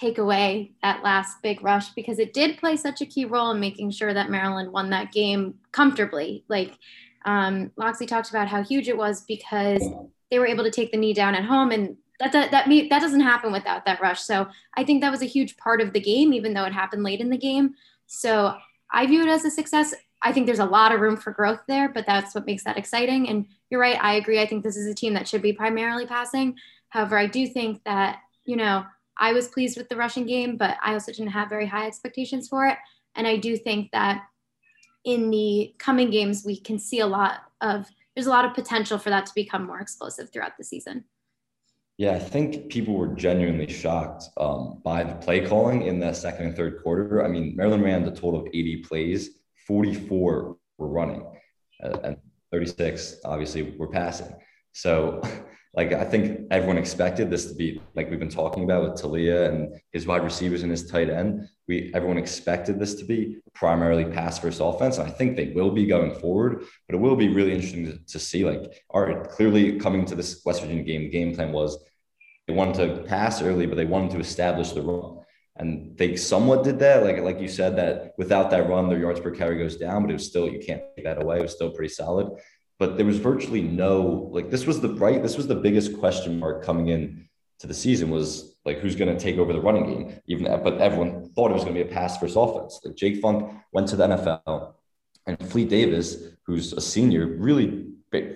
take 0.00 0.18
away 0.18 0.72
that 0.82 1.02
last 1.02 1.42
big 1.42 1.62
rush 1.62 1.90
because 1.90 2.18
it 2.18 2.32
did 2.32 2.58
play 2.58 2.76
such 2.76 3.00
a 3.00 3.06
key 3.06 3.26
role 3.26 3.50
in 3.50 3.60
making 3.60 3.90
sure 3.90 4.14
that 4.14 4.30
Maryland 4.30 4.72
won 4.72 4.90
that 4.90 5.12
game 5.12 5.54
comfortably. 5.72 6.44
Like 6.48 6.78
um, 7.24 7.70
Locksley 7.76 8.06
talked 8.06 8.30
about 8.30 8.48
how 8.48 8.62
huge 8.62 8.88
it 8.88 8.96
was 8.96 9.22
because 9.22 9.84
they 10.30 10.38
were 10.38 10.46
able 10.46 10.64
to 10.64 10.70
take 10.70 10.90
the 10.90 10.96
knee 10.96 11.12
down 11.12 11.34
at 11.34 11.44
home 11.44 11.70
and 11.70 11.96
that, 12.18 12.32
that, 12.32 12.50
that, 12.50 12.68
that 12.68 13.00
doesn't 13.00 13.20
happen 13.20 13.52
without 13.52 13.84
that 13.86 14.00
rush. 14.00 14.20
So 14.20 14.46
I 14.76 14.84
think 14.84 15.00
that 15.00 15.10
was 15.10 15.22
a 15.22 15.26
huge 15.26 15.56
part 15.56 15.80
of 15.80 15.92
the 15.92 16.00
game, 16.00 16.32
even 16.32 16.54
though 16.54 16.64
it 16.64 16.72
happened 16.72 17.02
late 17.02 17.20
in 17.20 17.30
the 17.30 17.38
game. 17.38 17.74
So 18.06 18.54
I 18.92 19.06
view 19.06 19.22
it 19.22 19.28
as 19.28 19.44
a 19.44 19.50
success. 19.50 19.94
I 20.22 20.32
think 20.32 20.46
there's 20.46 20.58
a 20.58 20.66
lot 20.66 20.92
of 20.92 21.00
room 21.00 21.16
for 21.16 21.32
growth 21.32 21.60
there, 21.66 21.88
but 21.88 22.04
that's 22.06 22.34
what 22.34 22.46
makes 22.46 22.64
that 22.64 22.76
exciting. 22.76 23.28
And 23.28 23.46
you're 23.70 23.80
right. 23.80 24.02
I 24.02 24.14
agree. 24.14 24.40
I 24.40 24.46
think 24.46 24.62
this 24.62 24.76
is 24.76 24.86
a 24.86 24.94
team 24.94 25.14
that 25.14 25.28
should 25.28 25.40
be 25.40 25.54
primarily 25.54 26.06
passing. 26.06 26.56
However, 26.90 27.16
I 27.16 27.26
do 27.26 27.46
think 27.46 27.82
that, 27.84 28.18
you 28.44 28.56
know, 28.56 28.84
I 29.20 29.32
was 29.32 29.48
pleased 29.48 29.76
with 29.76 29.88
the 29.88 29.96
rushing 29.96 30.26
game, 30.26 30.56
but 30.56 30.78
I 30.82 30.94
also 30.94 31.12
didn't 31.12 31.28
have 31.28 31.50
very 31.50 31.66
high 31.66 31.86
expectations 31.86 32.48
for 32.48 32.66
it. 32.66 32.78
And 33.14 33.26
I 33.26 33.36
do 33.36 33.56
think 33.56 33.90
that 33.92 34.22
in 35.04 35.30
the 35.30 35.74
coming 35.78 36.10
games, 36.10 36.42
we 36.44 36.58
can 36.58 36.78
see 36.78 37.00
a 37.00 37.06
lot 37.06 37.42
of, 37.60 37.86
there's 38.14 38.26
a 38.26 38.30
lot 38.30 38.46
of 38.46 38.54
potential 38.54 38.98
for 38.98 39.10
that 39.10 39.26
to 39.26 39.32
become 39.34 39.66
more 39.66 39.80
explosive 39.80 40.30
throughout 40.32 40.56
the 40.56 40.64
season. 40.64 41.04
Yeah, 41.98 42.12
I 42.12 42.18
think 42.18 42.70
people 42.70 42.94
were 42.94 43.08
genuinely 43.08 43.70
shocked 43.70 44.24
um, 44.38 44.80
by 44.82 45.04
the 45.04 45.14
play 45.16 45.46
calling 45.46 45.82
in 45.82 46.00
the 46.00 46.14
second 46.14 46.46
and 46.46 46.56
third 46.56 46.82
quarter. 46.82 47.22
I 47.22 47.28
mean, 47.28 47.54
Maryland 47.54 47.82
ran 47.82 48.04
a 48.04 48.10
total 48.10 48.40
of 48.40 48.46
80 48.46 48.78
plays, 48.78 49.30
44 49.66 50.56
were 50.78 50.88
running, 50.88 51.26
uh, 51.84 51.98
and 52.02 52.16
36 52.52 53.16
obviously 53.26 53.74
were 53.76 53.88
passing. 53.88 54.34
So 54.72 55.20
like 55.72 55.92
I 55.92 56.04
think 56.04 56.48
everyone 56.50 56.78
expected 56.78 57.30
this 57.30 57.46
to 57.46 57.54
be 57.54 57.80
like 57.94 58.10
we've 58.10 58.18
been 58.18 58.28
talking 58.28 58.64
about 58.64 58.82
with 58.82 59.00
Taulia 59.00 59.48
and 59.48 59.80
his 59.92 60.04
wide 60.04 60.24
receivers 60.24 60.62
and 60.62 60.70
his 60.70 60.90
tight 60.90 61.08
end. 61.08 61.48
We 61.68 61.92
everyone 61.94 62.18
expected 62.18 62.80
this 62.80 62.96
to 62.96 63.04
be 63.04 63.38
primarily 63.54 64.04
pass 64.04 64.40
first 64.40 64.60
offense. 64.60 64.98
And 64.98 65.08
I 65.08 65.12
think 65.12 65.36
they 65.36 65.48
will 65.48 65.70
be 65.70 65.86
going 65.86 66.14
forward, 66.16 66.64
but 66.88 66.96
it 66.96 67.00
will 67.00 67.14
be 67.14 67.28
really 67.28 67.52
interesting 67.52 67.86
to, 67.86 67.98
to 67.98 68.18
see. 68.18 68.44
Like, 68.44 68.82
all 68.90 69.02
right, 69.02 69.22
clearly 69.28 69.78
coming 69.78 70.04
to 70.06 70.16
this 70.16 70.42
West 70.44 70.60
Virginia 70.60 70.82
game, 70.82 71.02
the 71.02 71.08
game 71.08 71.36
plan 71.36 71.52
was 71.52 71.78
they 72.48 72.54
wanted 72.54 72.96
to 72.96 73.02
pass 73.04 73.40
early, 73.40 73.66
but 73.66 73.76
they 73.76 73.86
wanted 73.86 74.10
to 74.12 74.18
establish 74.18 74.72
the 74.72 74.82
run. 74.82 75.18
And 75.54 75.96
they 75.96 76.16
somewhat 76.16 76.64
did 76.64 76.78
that. 76.80 77.04
Like, 77.04 77.18
like 77.18 77.38
you 77.38 77.48
said, 77.48 77.76
that 77.76 78.14
without 78.16 78.50
that 78.50 78.68
run, 78.68 78.88
their 78.88 78.98
yards 78.98 79.20
per 79.20 79.30
carry 79.30 79.58
goes 79.58 79.76
down, 79.76 80.02
but 80.02 80.10
it 80.10 80.14
was 80.14 80.26
still, 80.26 80.48
you 80.48 80.58
can't 80.58 80.82
take 80.96 81.04
that 81.04 81.22
away. 81.22 81.38
It 81.38 81.42
was 81.42 81.54
still 81.54 81.70
pretty 81.70 81.92
solid 81.92 82.30
but 82.80 82.96
there 82.96 83.06
was 83.06 83.18
virtually 83.18 83.60
no 83.60 84.28
like 84.32 84.50
this 84.50 84.66
was 84.66 84.80
the 84.80 84.88
right 84.94 85.22
this 85.22 85.36
was 85.36 85.46
the 85.46 85.54
biggest 85.54 85.96
question 86.00 86.40
mark 86.40 86.64
coming 86.64 86.88
in 86.88 87.28
to 87.60 87.66
the 87.66 87.74
season 87.74 88.10
was 88.10 88.56
like 88.64 88.78
who's 88.78 88.96
going 88.96 89.14
to 89.14 89.22
take 89.22 89.36
over 89.36 89.52
the 89.52 89.60
running 89.60 89.84
game? 89.84 90.20
Even 90.26 90.44
but 90.64 90.80
everyone 90.80 91.30
thought 91.34 91.50
it 91.50 91.54
was 91.54 91.62
going 91.62 91.76
to 91.76 91.84
be 91.84 91.88
a 91.88 91.92
pass 91.92 92.18
first 92.18 92.36
offense. 92.36 92.80
Like 92.84 92.96
Jake 92.96 93.20
Funk 93.20 93.52
went 93.72 93.86
to 93.88 93.96
the 93.96 94.06
NFL 94.06 94.72
and 95.26 95.38
Fleet 95.50 95.68
Davis 95.68 96.16
who's 96.44 96.72
a 96.72 96.80
senior 96.80 97.26
really 97.26 97.86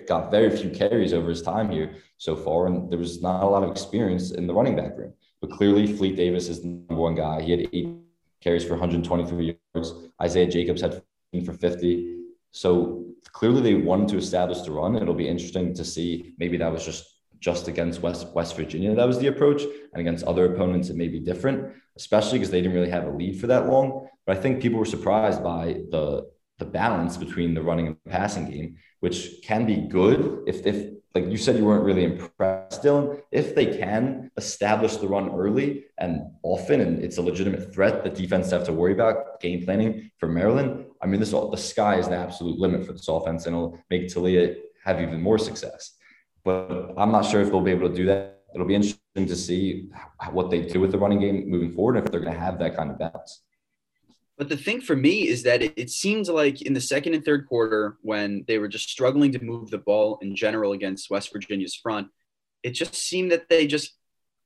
got 0.07 0.31
very 0.31 0.55
few 0.55 0.69
carries 0.69 1.11
over 1.11 1.29
his 1.29 1.41
time 1.41 1.69
here 1.69 1.95
so 2.17 2.35
far 2.35 2.67
and 2.67 2.89
there 2.89 2.99
was 2.99 3.21
not 3.21 3.43
a 3.43 3.47
lot 3.47 3.63
of 3.63 3.71
experience 3.71 4.31
in 4.31 4.47
the 4.47 4.53
running 4.53 4.75
back 4.75 4.95
room. 4.95 5.13
But 5.41 5.51
clearly 5.51 5.87
Fleet 5.87 6.15
Davis 6.15 6.47
is 6.49 6.61
the 6.61 6.67
number 6.67 6.95
one 6.95 7.15
guy. 7.15 7.41
He 7.41 7.51
had 7.51 7.67
eight 7.73 7.89
carries 8.41 8.63
for 8.63 8.71
123 8.71 9.57
yards. 9.73 9.93
Isaiah 10.21 10.47
Jacobs 10.47 10.81
had 10.81 11.01
for 11.43 11.51
50 11.51 12.24
so 12.55 13.03
clearly 13.33 13.61
they 13.61 13.73
wanted 13.73 14.07
to 14.07 14.17
establish 14.17 14.61
the 14.61 14.71
run. 14.71 14.95
It'll 14.95 15.13
be 15.13 15.27
interesting 15.27 15.73
to 15.73 15.83
see. 15.83 16.33
Maybe 16.37 16.55
that 16.57 16.71
was 16.71 16.85
just 16.85 17.03
just 17.41 17.67
against 17.67 18.01
West 18.01 18.27
West 18.33 18.55
Virginia 18.55 18.95
that 18.95 19.05
was 19.05 19.19
the 19.19 19.27
approach, 19.27 19.61
and 19.63 19.99
against 19.99 20.23
other 20.23 20.45
opponents 20.53 20.89
it 20.89 20.95
may 20.95 21.09
be 21.09 21.19
different, 21.19 21.73
especially 21.97 22.39
because 22.39 22.51
they 22.51 22.61
didn't 22.61 22.77
really 22.77 22.89
have 22.89 23.07
a 23.07 23.11
lead 23.11 23.41
for 23.41 23.47
that 23.47 23.67
long. 23.67 24.07
But 24.25 24.37
I 24.37 24.39
think 24.41 24.61
people 24.61 24.79
were 24.79 24.85
surprised 24.85 25.43
by 25.43 25.81
the 25.91 26.31
the 26.57 26.65
balance 26.65 27.17
between 27.17 27.53
the 27.53 27.61
running 27.61 27.87
and 27.87 27.97
passing 28.05 28.49
game, 28.49 28.77
which 29.01 29.41
can 29.43 29.65
be 29.65 29.75
good 29.75 30.43
if 30.47 30.65
if 30.65 30.93
like 31.13 31.25
you 31.25 31.37
said 31.37 31.57
you 31.57 31.65
weren't 31.65 31.83
really 31.83 32.05
impressed, 32.05 32.83
Dylan. 32.83 33.21
If 33.31 33.53
they 33.53 33.65
can 33.65 34.31
establish 34.37 34.95
the 34.95 35.09
run 35.09 35.29
early 35.29 35.85
and 35.97 36.21
often, 36.41 36.79
and 36.79 37.03
it's 37.03 37.17
a 37.17 37.21
legitimate 37.21 37.73
threat 37.73 38.03
that 38.05 38.15
defense 38.15 38.51
have 38.51 38.65
to 38.65 38.73
worry 38.73 38.93
about 38.93 39.41
game 39.41 39.65
planning 39.65 40.11
for 40.19 40.29
Maryland. 40.29 40.84
I 41.01 41.07
mean, 41.07 41.19
this 41.19 41.33
all 41.33 41.49
the 41.49 41.57
sky 41.57 41.97
is 41.97 42.07
the 42.07 42.15
absolute 42.15 42.57
limit 42.57 42.85
for 42.85 42.93
this 42.93 43.07
offense, 43.07 43.45
and 43.45 43.55
it'll 43.55 43.77
make 43.89 44.07
Taulia 44.07 44.55
have 44.83 45.01
even 45.01 45.21
more 45.21 45.37
success. 45.37 45.91
But 46.43 46.93
I'm 46.97 47.11
not 47.11 47.25
sure 47.25 47.41
if 47.41 47.49
they'll 47.49 47.61
be 47.61 47.71
able 47.71 47.89
to 47.89 47.95
do 47.95 48.05
that. 48.05 48.43
It'll 48.53 48.67
be 48.67 48.75
interesting 48.75 49.01
to 49.15 49.35
see 49.35 49.89
what 50.31 50.49
they 50.49 50.61
do 50.61 50.79
with 50.79 50.91
the 50.91 50.97
running 50.97 51.19
game 51.19 51.49
moving 51.49 51.71
forward, 51.73 51.97
if 51.97 52.05
they're 52.05 52.21
going 52.21 52.33
to 52.33 52.39
have 52.39 52.59
that 52.59 52.75
kind 52.75 52.89
of 52.89 52.97
balance. 52.97 53.41
But 54.37 54.49
the 54.49 54.57
thing 54.57 54.81
for 54.81 54.95
me 54.95 55.27
is 55.27 55.43
that 55.43 55.61
it, 55.61 55.73
it 55.75 55.89
seemed 55.89 56.27
like 56.27 56.61
in 56.61 56.73
the 56.73 56.81
second 56.81 57.13
and 57.13 57.23
third 57.23 57.47
quarter, 57.47 57.97
when 58.01 58.45
they 58.47 58.57
were 58.57 58.67
just 58.67 58.89
struggling 58.89 59.31
to 59.31 59.43
move 59.43 59.69
the 59.69 59.77
ball 59.77 60.19
in 60.21 60.35
general 60.35 60.73
against 60.73 61.09
West 61.09 61.31
Virginia's 61.33 61.75
front, 61.75 62.07
it 62.63 62.71
just 62.71 62.95
seemed 62.95 63.31
that 63.31 63.49
they 63.49 63.67
just 63.67 63.93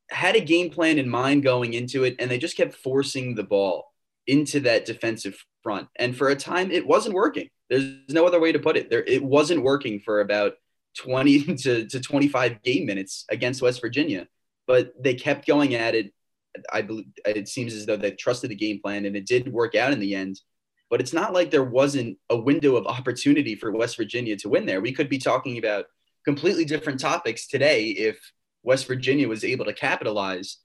had 0.10 0.36
a 0.36 0.42
game 0.42 0.70
plan 0.70 0.98
in 0.98 1.10
mind 1.10 1.44
going 1.44 1.74
into 1.74 2.04
it, 2.04 2.16
and 2.20 2.30
they 2.30 2.38
just 2.38 2.58
kept 2.58 2.76
forcing 2.76 3.36
the 3.36 3.44
ball 3.44 3.89
into 4.30 4.60
that 4.62 4.86
defensive 4.86 5.44
front. 5.64 5.88
And 5.98 6.16
for 6.16 6.30
a 6.30 6.36
time, 6.36 6.72
it 6.72 6.86
wasn't 6.86 7.16
working. 7.16 7.50
There's 7.70 7.94
no 8.10 8.26
other 8.26 8.40
way 8.40 8.52
to 8.52 8.60
put 8.60 8.78
it. 8.78 8.90
There, 8.90 9.04
it 9.04 9.24
wasn't 9.24 9.64
working 9.64 10.00
for 10.00 10.22
about 10.22 10.54
20 10.98 11.56
to, 11.58 11.88
to 11.88 12.00
25 12.00 12.62
game 12.64 12.86
minutes 12.86 13.26
against 13.30 13.62
West 13.62 13.82
Virginia, 13.82 14.28
but 14.68 14.94
they 15.02 15.14
kept 15.14 15.46
going 15.46 15.76
at 15.76 15.96
it 15.96 16.14
I 16.72 16.82
believe 16.82 17.06
it 17.26 17.48
seems 17.48 17.74
as 17.74 17.86
though 17.86 17.98
they 17.98 18.12
trusted 18.12 18.50
the 18.50 18.56
game 18.56 18.82
plan 18.82 19.06
and 19.06 19.16
it 19.16 19.26
did 19.26 19.52
work 19.52 19.76
out 19.76 19.94
in 19.94 20.00
the 20.00 20.16
end. 20.16 20.40
But 20.90 21.02
it's 21.02 21.14
not 21.14 21.34
like 21.34 21.52
there 21.52 21.64
wasn't 21.64 22.18
a 22.30 22.38
window 22.38 22.76
of 22.76 22.88
opportunity 22.88 23.56
for 23.56 23.72
West 23.72 23.96
Virginia 23.98 24.36
to 24.38 24.50
win 24.50 24.66
there. 24.66 24.82
We 24.82 24.92
could 24.92 25.10
be 25.10 25.20
talking 25.20 25.58
about 25.58 25.86
completely 26.26 26.66
different 26.66 27.00
topics 27.00 27.48
today 27.48 27.90
if 27.90 28.20
West 28.64 28.88
Virginia 28.88 29.28
was 29.28 29.44
able 29.44 29.66
to 29.66 29.74
capitalize. 29.74 30.58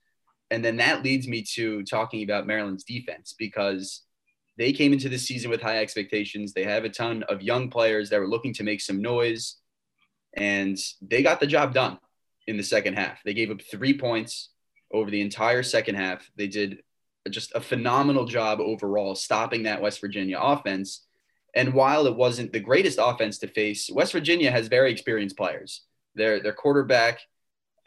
And 0.54 0.64
then 0.64 0.76
that 0.76 1.02
leads 1.02 1.26
me 1.26 1.42
to 1.54 1.82
talking 1.82 2.22
about 2.22 2.46
Maryland's 2.46 2.84
defense 2.84 3.34
because 3.36 4.02
they 4.56 4.72
came 4.72 4.92
into 4.92 5.08
the 5.08 5.18
season 5.18 5.50
with 5.50 5.60
high 5.60 5.78
expectations. 5.78 6.52
They 6.52 6.62
have 6.62 6.84
a 6.84 6.88
ton 6.88 7.24
of 7.24 7.42
young 7.42 7.70
players 7.70 8.08
that 8.10 8.20
were 8.20 8.28
looking 8.28 8.54
to 8.54 8.62
make 8.62 8.80
some 8.80 9.02
noise, 9.02 9.56
and 10.32 10.78
they 11.02 11.24
got 11.24 11.40
the 11.40 11.48
job 11.48 11.74
done 11.74 11.98
in 12.46 12.56
the 12.56 12.62
second 12.62 12.94
half. 12.94 13.20
They 13.24 13.34
gave 13.34 13.50
up 13.50 13.62
three 13.62 13.98
points 13.98 14.50
over 14.92 15.10
the 15.10 15.22
entire 15.22 15.64
second 15.64 15.96
half. 15.96 16.30
They 16.36 16.46
did 16.46 16.84
just 17.28 17.52
a 17.56 17.60
phenomenal 17.60 18.24
job 18.24 18.60
overall 18.60 19.16
stopping 19.16 19.64
that 19.64 19.82
West 19.82 20.00
Virginia 20.00 20.38
offense. 20.40 21.04
And 21.56 21.74
while 21.74 22.06
it 22.06 22.14
wasn't 22.14 22.52
the 22.52 22.60
greatest 22.60 23.00
offense 23.02 23.38
to 23.38 23.48
face, 23.48 23.90
West 23.92 24.12
Virginia 24.12 24.52
has 24.52 24.68
very 24.68 24.92
experienced 24.92 25.36
players. 25.36 25.82
Their 26.14 26.38
their 26.38 26.52
quarterback 26.52 27.18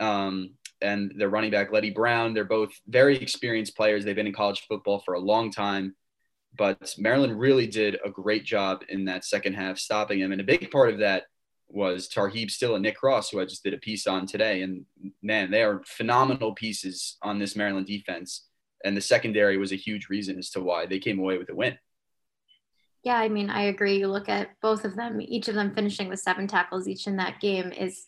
um, 0.01 0.55
and 0.81 1.13
their 1.17 1.29
running 1.29 1.51
back 1.51 1.71
Leddie 1.71 1.91
Brown, 1.91 2.33
they're 2.33 2.45
both 2.45 2.71
very 2.87 3.17
experienced 3.17 3.75
players. 3.75 4.05
They've 4.05 4.15
been 4.15 4.27
in 4.27 4.33
college 4.33 4.65
football 4.67 4.99
for 4.99 5.15
a 5.15 5.19
long 5.19 5.51
time. 5.51 5.95
But 6.57 6.93
Maryland 6.97 7.39
really 7.39 7.67
did 7.67 7.97
a 8.03 8.09
great 8.09 8.43
job 8.43 8.83
in 8.89 9.05
that 9.05 9.25
second 9.25 9.53
half 9.53 9.77
stopping 9.77 10.19
him. 10.19 10.31
And 10.31 10.41
a 10.41 10.45
big 10.45 10.71
part 10.71 10.89
of 10.89 10.99
that 10.99 11.23
was 11.69 12.09
Tarheeb 12.09 12.49
Still 12.49 12.75
and 12.75 12.83
Nick 12.83 12.97
Cross, 12.97 13.29
who 13.29 13.39
I 13.39 13.45
just 13.45 13.63
did 13.63 13.73
a 13.73 13.79
piece 13.79 14.07
on 14.07 14.25
today. 14.25 14.61
And 14.61 14.85
man, 15.21 15.51
they 15.51 15.63
are 15.63 15.83
phenomenal 15.85 16.53
pieces 16.53 17.17
on 17.21 17.39
this 17.39 17.55
Maryland 17.55 17.87
defense. 17.87 18.47
And 18.83 18.95
the 18.95 19.01
secondary 19.01 19.57
was 19.57 19.71
a 19.71 19.75
huge 19.75 20.07
reason 20.09 20.37
as 20.37 20.49
to 20.51 20.61
why 20.61 20.85
they 20.85 20.99
came 20.99 21.19
away 21.19 21.37
with 21.37 21.49
a 21.49 21.55
win. 21.55 21.77
Yeah, 23.03 23.17
I 23.17 23.29
mean, 23.29 23.49
I 23.49 23.63
agree. 23.63 23.99
You 23.99 24.07
look 24.07 24.29
at 24.29 24.49
both 24.61 24.83
of 24.83 24.95
them, 24.95 25.21
each 25.21 25.47
of 25.47 25.55
them 25.55 25.73
finishing 25.73 26.09
with 26.09 26.19
seven 26.19 26.47
tackles 26.47 26.87
each 26.87 27.07
in 27.07 27.17
that 27.17 27.39
game 27.39 27.71
is 27.71 28.05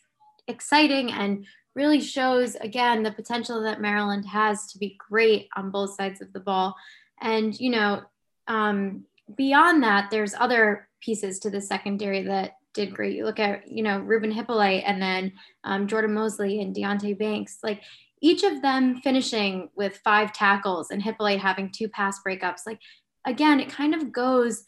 exciting 0.48 1.12
and 1.12 1.46
really 1.74 2.00
shows, 2.00 2.56
again, 2.56 3.02
the 3.02 3.12
potential 3.12 3.62
that 3.62 3.80
Maryland 3.80 4.26
has 4.26 4.72
to 4.72 4.78
be 4.78 4.96
great 5.08 5.48
on 5.56 5.70
both 5.70 5.94
sides 5.94 6.20
of 6.20 6.32
the 6.32 6.40
ball. 6.40 6.74
And, 7.20 7.58
you 7.58 7.70
know, 7.70 8.02
um, 8.48 9.04
beyond 9.36 9.82
that, 9.82 10.10
there's 10.10 10.34
other 10.34 10.88
pieces 11.00 11.38
to 11.40 11.50
the 11.50 11.60
secondary 11.60 12.22
that 12.22 12.56
did 12.74 12.94
great. 12.94 13.16
You 13.16 13.24
look 13.24 13.40
at, 13.40 13.70
you 13.70 13.82
know, 13.82 13.98
Ruben 13.98 14.32
Hyppolite 14.32 14.82
and 14.86 15.00
then 15.00 15.32
um, 15.64 15.86
Jordan 15.86 16.14
Mosley 16.14 16.60
and 16.60 16.74
Deonte 16.74 17.18
Banks, 17.18 17.58
like 17.62 17.82
each 18.20 18.42
of 18.42 18.62
them 18.62 19.00
finishing 19.00 19.70
with 19.74 20.00
five 20.04 20.32
tackles 20.32 20.90
and 20.90 21.02
Hyppolite 21.02 21.38
having 21.38 21.70
two 21.70 21.88
pass 21.88 22.20
breakups. 22.26 22.66
Like, 22.66 22.80
again, 23.24 23.60
it 23.60 23.70
kind 23.70 23.94
of 23.94 24.12
goes 24.12 24.64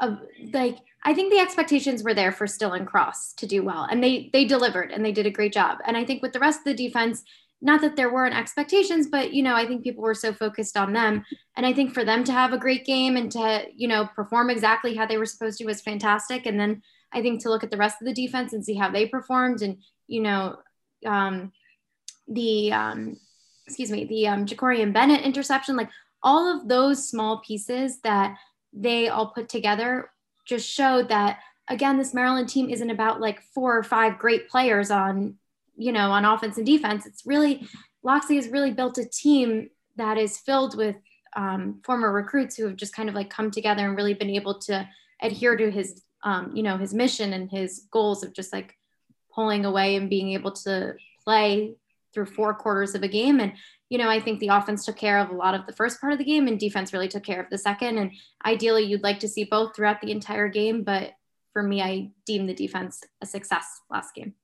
of 0.00 0.18
like, 0.52 0.78
I 1.04 1.14
think 1.14 1.32
the 1.32 1.40
expectations 1.40 2.02
were 2.02 2.14
there 2.14 2.32
for 2.32 2.46
Still 2.46 2.72
and 2.72 2.86
Cross 2.86 3.34
to 3.34 3.46
do 3.46 3.62
well 3.62 3.86
and 3.90 4.02
they, 4.02 4.30
they 4.32 4.44
delivered 4.44 4.90
and 4.90 5.04
they 5.04 5.12
did 5.12 5.26
a 5.26 5.30
great 5.30 5.52
job. 5.52 5.78
And 5.86 5.96
I 5.96 6.04
think 6.04 6.22
with 6.22 6.32
the 6.32 6.40
rest 6.40 6.60
of 6.60 6.64
the 6.64 6.74
defense, 6.74 7.22
not 7.60 7.80
that 7.80 7.96
there 7.96 8.12
weren't 8.12 8.36
expectations, 8.36 9.08
but 9.08 9.32
you 9.32 9.42
know, 9.42 9.54
I 9.54 9.66
think 9.66 9.82
people 9.82 10.02
were 10.02 10.14
so 10.14 10.32
focused 10.32 10.76
on 10.76 10.92
them. 10.92 11.24
And 11.56 11.64
I 11.64 11.72
think 11.72 11.94
for 11.94 12.04
them 12.04 12.24
to 12.24 12.32
have 12.32 12.52
a 12.52 12.58
great 12.58 12.84
game 12.84 13.16
and 13.16 13.30
to, 13.32 13.64
you 13.74 13.88
know, 13.88 14.08
perform 14.14 14.50
exactly 14.50 14.94
how 14.94 15.06
they 15.06 15.16
were 15.18 15.26
supposed 15.26 15.58
to 15.58 15.64
was 15.64 15.80
fantastic. 15.80 16.46
And 16.46 16.58
then 16.58 16.82
I 17.12 17.22
think 17.22 17.42
to 17.42 17.48
look 17.48 17.64
at 17.64 17.70
the 17.70 17.76
rest 17.76 18.02
of 18.02 18.06
the 18.06 18.14
defense 18.14 18.52
and 18.52 18.64
see 18.64 18.74
how 18.74 18.90
they 18.90 19.06
performed 19.06 19.62
and, 19.62 19.78
you 20.06 20.22
know, 20.22 20.56
um, 21.06 21.52
the, 22.28 22.72
um, 22.72 23.16
excuse 23.66 23.90
me, 23.90 24.04
the 24.04 24.28
um, 24.28 24.46
Jakorian 24.46 24.92
Bennett 24.92 25.22
interception, 25.22 25.76
like 25.76 25.90
all 26.22 26.54
of 26.54 26.68
those 26.68 27.08
small 27.08 27.40
pieces 27.46 28.00
that 28.00 28.36
they 28.72 29.08
all 29.08 29.28
put 29.28 29.48
together 29.48 30.10
just 30.44 30.68
showed 30.68 31.08
that 31.08 31.40
again, 31.68 31.96
this 31.96 32.14
Maryland 32.14 32.48
team 32.48 32.68
isn't 32.68 32.90
about 32.90 33.20
like 33.20 33.40
four 33.54 33.76
or 33.76 33.82
five 33.82 34.18
great 34.18 34.48
players 34.48 34.90
on, 34.90 35.36
you 35.76 35.92
know, 35.92 36.10
on 36.10 36.24
offense 36.24 36.58
and 36.58 36.66
defense. 36.66 37.06
It's 37.06 37.24
really 37.24 37.68
Locksley 38.02 38.36
has 38.36 38.48
really 38.48 38.72
built 38.72 38.98
a 38.98 39.08
team 39.08 39.70
that 39.96 40.18
is 40.18 40.38
filled 40.38 40.76
with 40.76 40.96
um, 41.36 41.80
former 41.84 42.12
recruits 42.12 42.56
who 42.56 42.66
have 42.66 42.76
just 42.76 42.94
kind 42.94 43.08
of 43.08 43.14
like 43.14 43.30
come 43.30 43.50
together 43.50 43.86
and 43.86 43.96
really 43.96 44.14
been 44.14 44.30
able 44.30 44.58
to 44.60 44.86
adhere 45.22 45.56
to 45.56 45.70
his, 45.70 46.02
um, 46.22 46.52
you 46.54 46.62
know, 46.62 46.76
his 46.76 46.92
mission 46.92 47.32
and 47.32 47.50
his 47.50 47.86
goals 47.90 48.22
of 48.22 48.32
just 48.34 48.52
like 48.52 48.76
pulling 49.34 49.64
away 49.64 49.96
and 49.96 50.10
being 50.10 50.32
able 50.32 50.52
to 50.52 50.94
play 51.24 51.74
through 52.12 52.26
four 52.26 52.54
quarters 52.54 52.94
of 52.94 53.02
a 53.02 53.08
game. 53.08 53.40
And, 53.40 53.54
you 53.94 53.98
know, 53.98 54.10
I 54.10 54.18
think 54.18 54.40
the 54.40 54.48
offense 54.48 54.84
took 54.84 54.96
care 54.96 55.20
of 55.20 55.30
a 55.30 55.36
lot 55.36 55.54
of 55.54 55.66
the 55.66 55.72
first 55.72 56.00
part 56.00 56.12
of 56.12 56.18
the 56.18 56.24
game 56.24 56.48
and 56.48 56.58
defense 56.58 56.92
really 56.92 57.06
took 57.06 57.22
care 57.22 57.40
of 57.40 57.48
the 57.48 57.56
second. 57.56 57.98
And 57.98 58.10
ideally, 58.44 58.82
you'd 58.82 59.04
like 59.04 59.20
to 59.20 59.28
see 59.28 59.44
both 59.44 59.76
throughout 59.76 60.00
the 60.00 60.10
entire 60.10 60.48
game. 60.48 60.82
But 60.82 61.12
for 61.52 61.62
me, 61.62 61.80
I 61.80 62.10
deem 62.26 62.48
the 62.48 62.54
defense 62.54 63.04
a 63.22 63.26
success 63.26 63.82
last 63.88 64.12
game. 64.16 64.34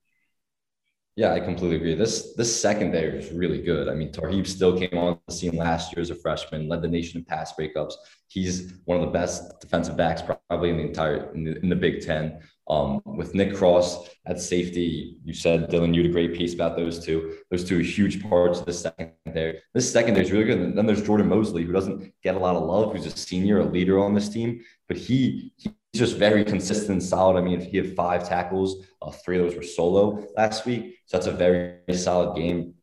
Yeah, 1.17 1.33
I 1.33 1.41
completely 1.41 1.79
agree. 1.79 1.97
This 1.97 2.33
this 2.37 2.61
secondary 2.61 3.19
is 3.19 3.33
really 3.33 3.61
good. 3.61 3.89
I 3.89 3.95
mean, 3.95 4.13
Tarheeb 4.13 4.47
Still 4.47 4.79
came 4.79 4.97
on 4.97 5.19
the 5.27 5.35
scene 5.35 5.57
last 5.57 5.93
year 5.93 6.01
as 6.01 6.11
a 6.11 6.15
freshman, 6.15 6.69
led 6.69 6.81
the 6.81 6.89
nation 6.89 7.19
in 7.19 7.25
pass 7.25 7.53
breakups. 7.53 7.95
He's 8.29 8.75
one 8.85 9.01
of 9.01 9.05
the 9.05 9.11
best 9.11 9.61
defensive 9.61 9.97
backs 9.97 10.23
probably 10.23 10.71
in 10.71 10.77
the 10.77 10.85
entire 10.85 11.35
in 11.35 11.43
the, 11.43 11.59
in 11.59 11.69
the 11.69 11.75
Big 11.75 12.07
Ten. 12.07 12.39
Um, 12.71 13.03
with 13.05 13.35
Nick 13.35 13.57
Cross 13.57 14.09
at 14.27 14.41
safety, 14.41 15.17
you 15.25 15.35
said 15.35 15.69
Dylan, 15.69 15.93
you 15.93 16.03
had 16.03 16.11
a 16.11 16.15
great 16.15 16.35
piece 16.35 16.55
about 16.55 16.77
those 16.77 17.05
two. 17.05 17.39
Those 17.51 17.65
two 17.65 17.81
are 17.81 17.83
huge 17.83 18.23
parts 18.23 18.61
of 18.61 18.67
the 18.67 18.73
secondary. 18.73 19.61
This 19.75 19.93
secondary 19.93 20.25
is 20.25 20.31
really 20.31 20.45
good. 20.45 20.61
And 20.61 20.79
then 20.79 20.87
there's 20.87 21.03
Jordan 21.03 21.29
Mosley, 21.29 21.65
who 21.65 21.73
doesn't 21.73 22.13
get 22.23 22.37
a 22.37 22.39
lot 22.39 22.55
of 22.55 22.63
love, 22.63 22.93
who's 22.93 23.07
a 23.07 23.11
senior, 23.11 23.59
a 23.59 23.65
leader 23.65 23.99
on 23.99 24.15
this 24.15 24.29
team, 24.29 24.63
but 24.87 24.97
he, 24.97 25.53
he's 25.57 25.73
just 25.97 26.17
very 26.17 26.45
consistent, 26.45 26.91
and 26.91 27.03
solid. 27.03 27.37
I 27.37 27.43
mean, 27.43 27.61
he 27.61 27.77
had 27.77 27.97
five 27.97 28.29
tackles, 28.29 28.87
uh, 29.03 29.11
three 29.11 29.37
of 29.39 29.45
those 29.45 29.57
were 29.57 29.65
solo 29.65 30.25
last 30.37 30.65
week, 30.65 30.99
so 31.07 31.17
that's 31.17 31.27
a 31.27 31.33
very 31.33 31.81
solid 31.93 32.37
game 32.37 32.75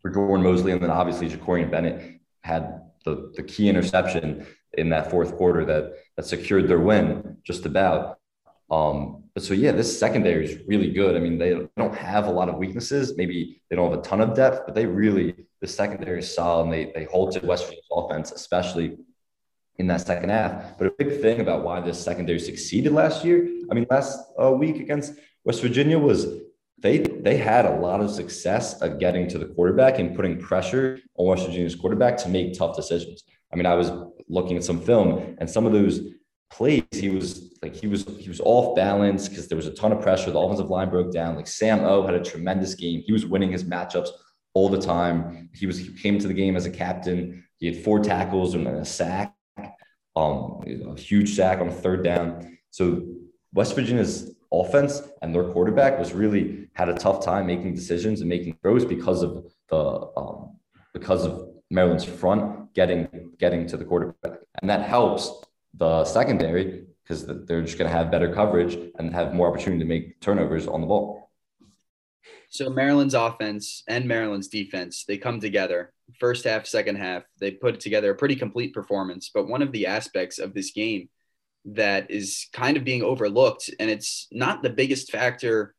for 0.00 0.10
Jordan 0.10 0.42
Mosley, 0.42 0.72
and 0.72 0.82
then 0.82 0.90
obviously 0.90 1.28
Jakorian 1.28 1.70
Bennett 1.70 2.20
had 2.42 2.80
the 3.04 3.30
the 3.36 3.42
key 3.42 3.68
interception 3.68 4.46
in 4.72 4.88
that 4.88 5.10
fourth 5.10 5.36
quarter 5.36 5.64
that 5.66 5.92
that 6.16 6.24
secured 6.24 6.66
their 6.68 6.80
win 6.80 7.36
just 7.42 7.66
about. 7.66 8.18
Um, 8.70 9.23
but 9.34 9.42
so 9.42 9.52
yeah, 9.52 9.72
this 9.72 9.98
secondary 9.98 10.44
is 10.44 10.60
really 10.68 10.92
good. 10.92 11.16
I 11.16 11.18
mean, 11.18 11.38
they 11.38 11.66
don't 11.76 11.94
have 11.94 12.26
a 12.26 12.30
lot 12.30 12.48
of 12.48 12.56
weaknesses. 12.56 13.16
Maybe 13.16 13.60
they 13.68 13.74
don't 13.74 13.90
have 13.90 13.98
a 13.98 14.02
ton 14.02 14.20
of 14.20 14.34
depth, 14.34 14.62
but 14.64 14.76
they 14.76 14.86
really 14.86 15.34
the 15.60 15.66
secondary 15.66 16.20
is 16.20 16.32
solid 16.32 16.64
and 16.64 16.72
they 16.72 16.92
they 16.94 17.04
halted 17.04 17.44
West 17.44 17.64
Virginia's 17.64 17.86
offense, 17.90 18.30
especially 18.30 18.96
in 19.78 19.88
that 19.88 20.02
second 20.02 20.28
half. 20.28 20.78
But 20.78 20.86
a 20.86 20.90
big 20.92 21.20
thing 21.20 21.40
about 21.40 21.64
why 21.64 21.80
this 21.80 21.98
secondary 21.98 22.38
succeeded 22.38 22.92
last 22.92 23.24
year, 23.24 23.48
I 23.70 23.74
mean, 23.74 23.86
last 23.90 24.20
uh, 24.40 24.52
week 24.52 24.76
against 24.76 25.14
West 25.44 25.62
Virginia 25.62 25.98
was 25.98 26.26
they 26.78 26.98
they 26.98 27.36
had 27.36 27.64
a 27.66 27.74
lot 27.74 28.00
of 28.00 28.10
success 28.10 28.80
of 28.82 29.00
getting 29.00 29.26
to 29.30 29.38
the 29.38 29.46
quarterback 29.46 29.98
and 29.98 30.14
putting 30.14 30.38
pressure 30.38 31.00
on 31.16 31.26
West 31.26 31.46
Virginia's 31.46 31.74
quarterback 31.74 32.16
to 32.18 32.28
make 32.28 32.56
tough 32.56 32.76
decisions. 32.76 33.24
I 33.52 33.56
mean, 33.56 33.66
I 33.66 33.74
was 33.74 33.90
looking 34.28 34.56
at 34.56 34.62
some 34.62 34.80
film 34.80 35.36
and 35.38 35.50
some 35.50 35.66
of 35.66 35.72
those 35.72 36.00
plays, 36.50 36.84
he 36.92 37.10
was 37.10 37.52
like 37.62 37.74
he 37.74 37.86
was 37.86 38.04
he 38.18 38.28
was 38.28 38.40
off 38.40 38.76
balance 38.76 39.28
because 39.28 39.48
there 39.48 39.56
was 39.56 39.66
a 39.66 39.74
ton 39.74 39.92
of 39.92 40.00
pressure. 40.00 40.30
The 40.30 40.38
offensive 40.38 40.70
line 40.70 40.90
broke 40.90 41.12
down. 41.12 41.36
Like 41.36 41.46
Sam 41.46 41.80
O 41.80 42.04
had 42.04 42.14
a 42.14 42.22
tremendous 42.22 42.74
game. 42.74 43.02
He 43.04 43.12
was 43.12 43.26
winning 43.26 43.50
his 43.50 43.64
matchups 43.64 44.08
all 44.54 44.68
the 44.68 44.80
time. 44.80 45.50
He 45.52 45.66
was 45.66 45.78
he 45.78 45.92
came 45.92 46.18
to 46.18 46.28
the 46.28 46.34
game 46.34 46.56
as 46.56 46.66
a 46.66 46.70
captain. 46.70 47.44
He 47.58 47.66
had 47.66 47.84
four 47.84 48.00
tackles 48.00 48.54
and 48.54 48.66
a 48.66 48.84
sack, 48.84 49.34
um, 50.16 50.62
a 50.66 50.98
huge 50.98 51.34
sack 51.34 51.60
on 51.60 51.68
a 51.68 51.72
third 51.72 52.04
down. 52.04 52.58
So 52.70 53.02
West 53.52 53.74
Virginia's 53.74 54.34
offense 54.52 55.02
and 55.22 55.34
their 55.34 55.44
quarterback 55.44 55.98
was 55.98 56.12
really 56.12 56.68
had 56.74 56.88
a 56.88 56.94
tough 56.94 57.24
time 57.24 57.46
making 57.46 57.74
decisions 57.74 58.20
and 58.20 58.28
making 58.28 58.58
throws 58.62 58.84
because 58.84 59.22
of 59.22 59.44
the 59.68 60.10
um, 60.16 60.56
because 60.92 61.24
of 61.24 61.48
Maryland's 61.70 62.04
front 62.04 62.72
getting 62.74 63.32
getting 63.38 63.66
to 63.68 63.76
the 63.76 63.84
quarterback, 63.84 64.38
and 64.60 64.70
that 64.70 64.82
helps 64.82 65.32
the 65.76 66.04
secondary 66.04 66.84
because 67.02 67.26
they're 67.26 67.62
just 67.62 67.78
going 67.78 67.90
to 67.90 67.96
have 67.96 68.10
better 68.10 68.32
coverage 68.32 68.78
and 68.98 69.12
have 69.12 69.34
more 69.34 69.48
opportunity 69.48 69.80
to 69.80 69.88
make 69.88 70.20
turnovers 70.20 70.66
on 70.66 70.80
the 70.80 70.86
ball. 70.86 71.30
So 72.48 72.70
Maryland's 72.70 73.14
offense 73.14 73.82
and 73.88 74.06
Maryland's 74.06 74.48
defense, 74.48 75.04
they 75.06 75.18
come 75.18 75.40
together. 75.40 75.92
First 76.18 76.44
half, 76.44 76.66
second 76.66 76.96
half, 76.96 77.24
they 77.40 77.50
put 77.50 77.80
together 77.80 78.12
a 78.12 78.14
pretty 78.14 78.36
complete 78.36 78.72
performance. 78.72 79.30
But 79.32 79.48
one 79.48 79.60
of 79.60 79.72
the 79.72 79.86
aspects 79.86 80.38
of 80.38 80.54
this 80.54 80.70
game 80.70 81.08
that 81.66 82.10
is 82.10 82.46
kind 82.52 82.76
of 82.76 82.84
being 82.84 83.02
overlooked, 83.02 83.70
and 83.80 83.90
it's 83.90 84.28
not 84.30 84.62
the 84.62 84.70
biggest 84.70 85.10
factor 85.10 85.74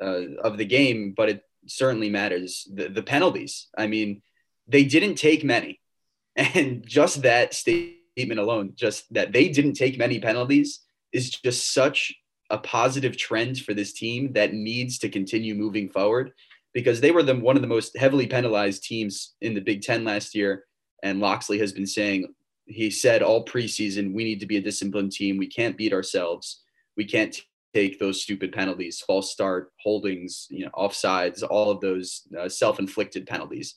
uh, 0.00 0.36
of 0.42 0.56
the 0.58 0.64
game, 0.64 1.12
but 1.16 1.28
it 1.28 1.42
certainly 1.66 2.08
matters. 2.08 2.66
The, 2.72 2.88
the 2.88 3.02
penalties. 3.02 3.68
I 3.76 3.86
mean, 3.86 4.22
they 4.66 4.84
didn't 4.84 5.16
take 5.16 5.44
many, 5.44 5.80
and 6.36 6.84
just 6.86 7.22
that 7.22 7.54
state 7.54 7.98
statement 8.16 8.40
alone, 8.40 8.72
just 8.76 9.12
that 9.12 9.32
they 9.32 9.48
didn't 9.48 9.74
take 9.74 9.98
many 9.98 10.20
penalties, 10.20 10.80
is 11.12 11.30
just 11.30 11.72
such 11.72 12.14
a 12.50 12.58
positive 12.58 13.16
trend 13.16 13.58
for 13.58 13.74
this 13.74 13.92
team 13.92 14.32
that 14.34 14.52
needs 14.52 14.98
to 14.98 15.08
continue 15.08 15.54
moving 15.54 15.88
forward 15.88 16.32
because 16.72 17.00
they 17.00 17.10
were 17.10 17.22
the, 17.22 17.34
one 17.34 17.56
of 17.56 17.62
the 17.62 17.68
most 17.68 17.96
heavily 17.96 18.26
penalized 18.26 18.84
teams 18.84 19.34
in 19.40 19.54
the 19.54 19.60
Big 19.60 19.82
Ten 19.82 20.04
last 20.04 20.34
year. 20.34 20.64
And 21.02 21.20
Locksley 21.20 21.58
has 21.58 21.72
been 21.72 21.86
saying, 21.86 22.32
he 22.66 22.90
said 22.90 23.22
all 23.22 23.44
preseason, 23.44 24.14
we 24.14 24.24
need 24.24 24.40
to 24.40 24.46
be 24.46 24.56
a 24.56 24.62
disciplined 24.62 25.12
team. 25.12 25.36
We 25.36 25.46
can't 25.46 25.76
beat 25.76 25.92
ourselves. 25.92 26.62
We 26.96 27.04
can't 27.04 27.38
take 27.74 27.98
those 27.98 28.22
stupid 28.22 28.52
penalties, 28.52 29.00
false 29.00 29.32
start, 29.32 29.72
holdings, 29.80 30.46
you 30.50 30.64
know, 30.64 30.70
offsides, 30.74 31.42
all 31.48 31.70
of 31.70 31.80
those 31.80 32.22
uh, 32.38 32.48
self-inflicted 32.48 33.26
penalties. 33.26 33.74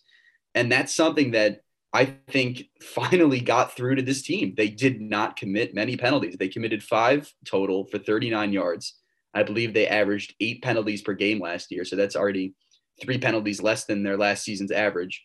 And 0.55 0.71
that's 0.71 0.93
something 0.93 1.31
that 1.31 1.61
I 1.93 2.17
think 2.29 2.65
finally 2.81 3.39
got 3.39 3.75
through 3.75 3.95
to 3.95 4.01
this 4.01 4.21
team. 4.21 4.53
They 4.55 4.67
did 4.67 5.01
not 5.01 5.37
commit 5.37 5.73
many 5.73 5.95
penalties. 5.95 6.35
They 6.37 6.49
committed 6.49 6.83
five 6.83 7.31
total 7.45 7.85
for 7.85 7.97
39 7.97 8.51
yards. 8.51 8.95
I 9.33 9.43
believe 9.43 9.73
they 9.73 9.87
averaged 9.87 10.35
eight 10.39 10.61
penalties 10.61 11.01
per 11.01 11.13
game 11.13 11.39
last 11.39 11.71
year. 11.71 11.85
So 11.85 11.95
that's 11.95 12.15
already 12.15 12.53
three 13.01 13.17
penalties 13.17 13.61
less 13.61 13.85
than 13.85 14.03
their 14.03 14.17
last 14.17 14.43
season's 14.43 14.71
average. 14.71 15.23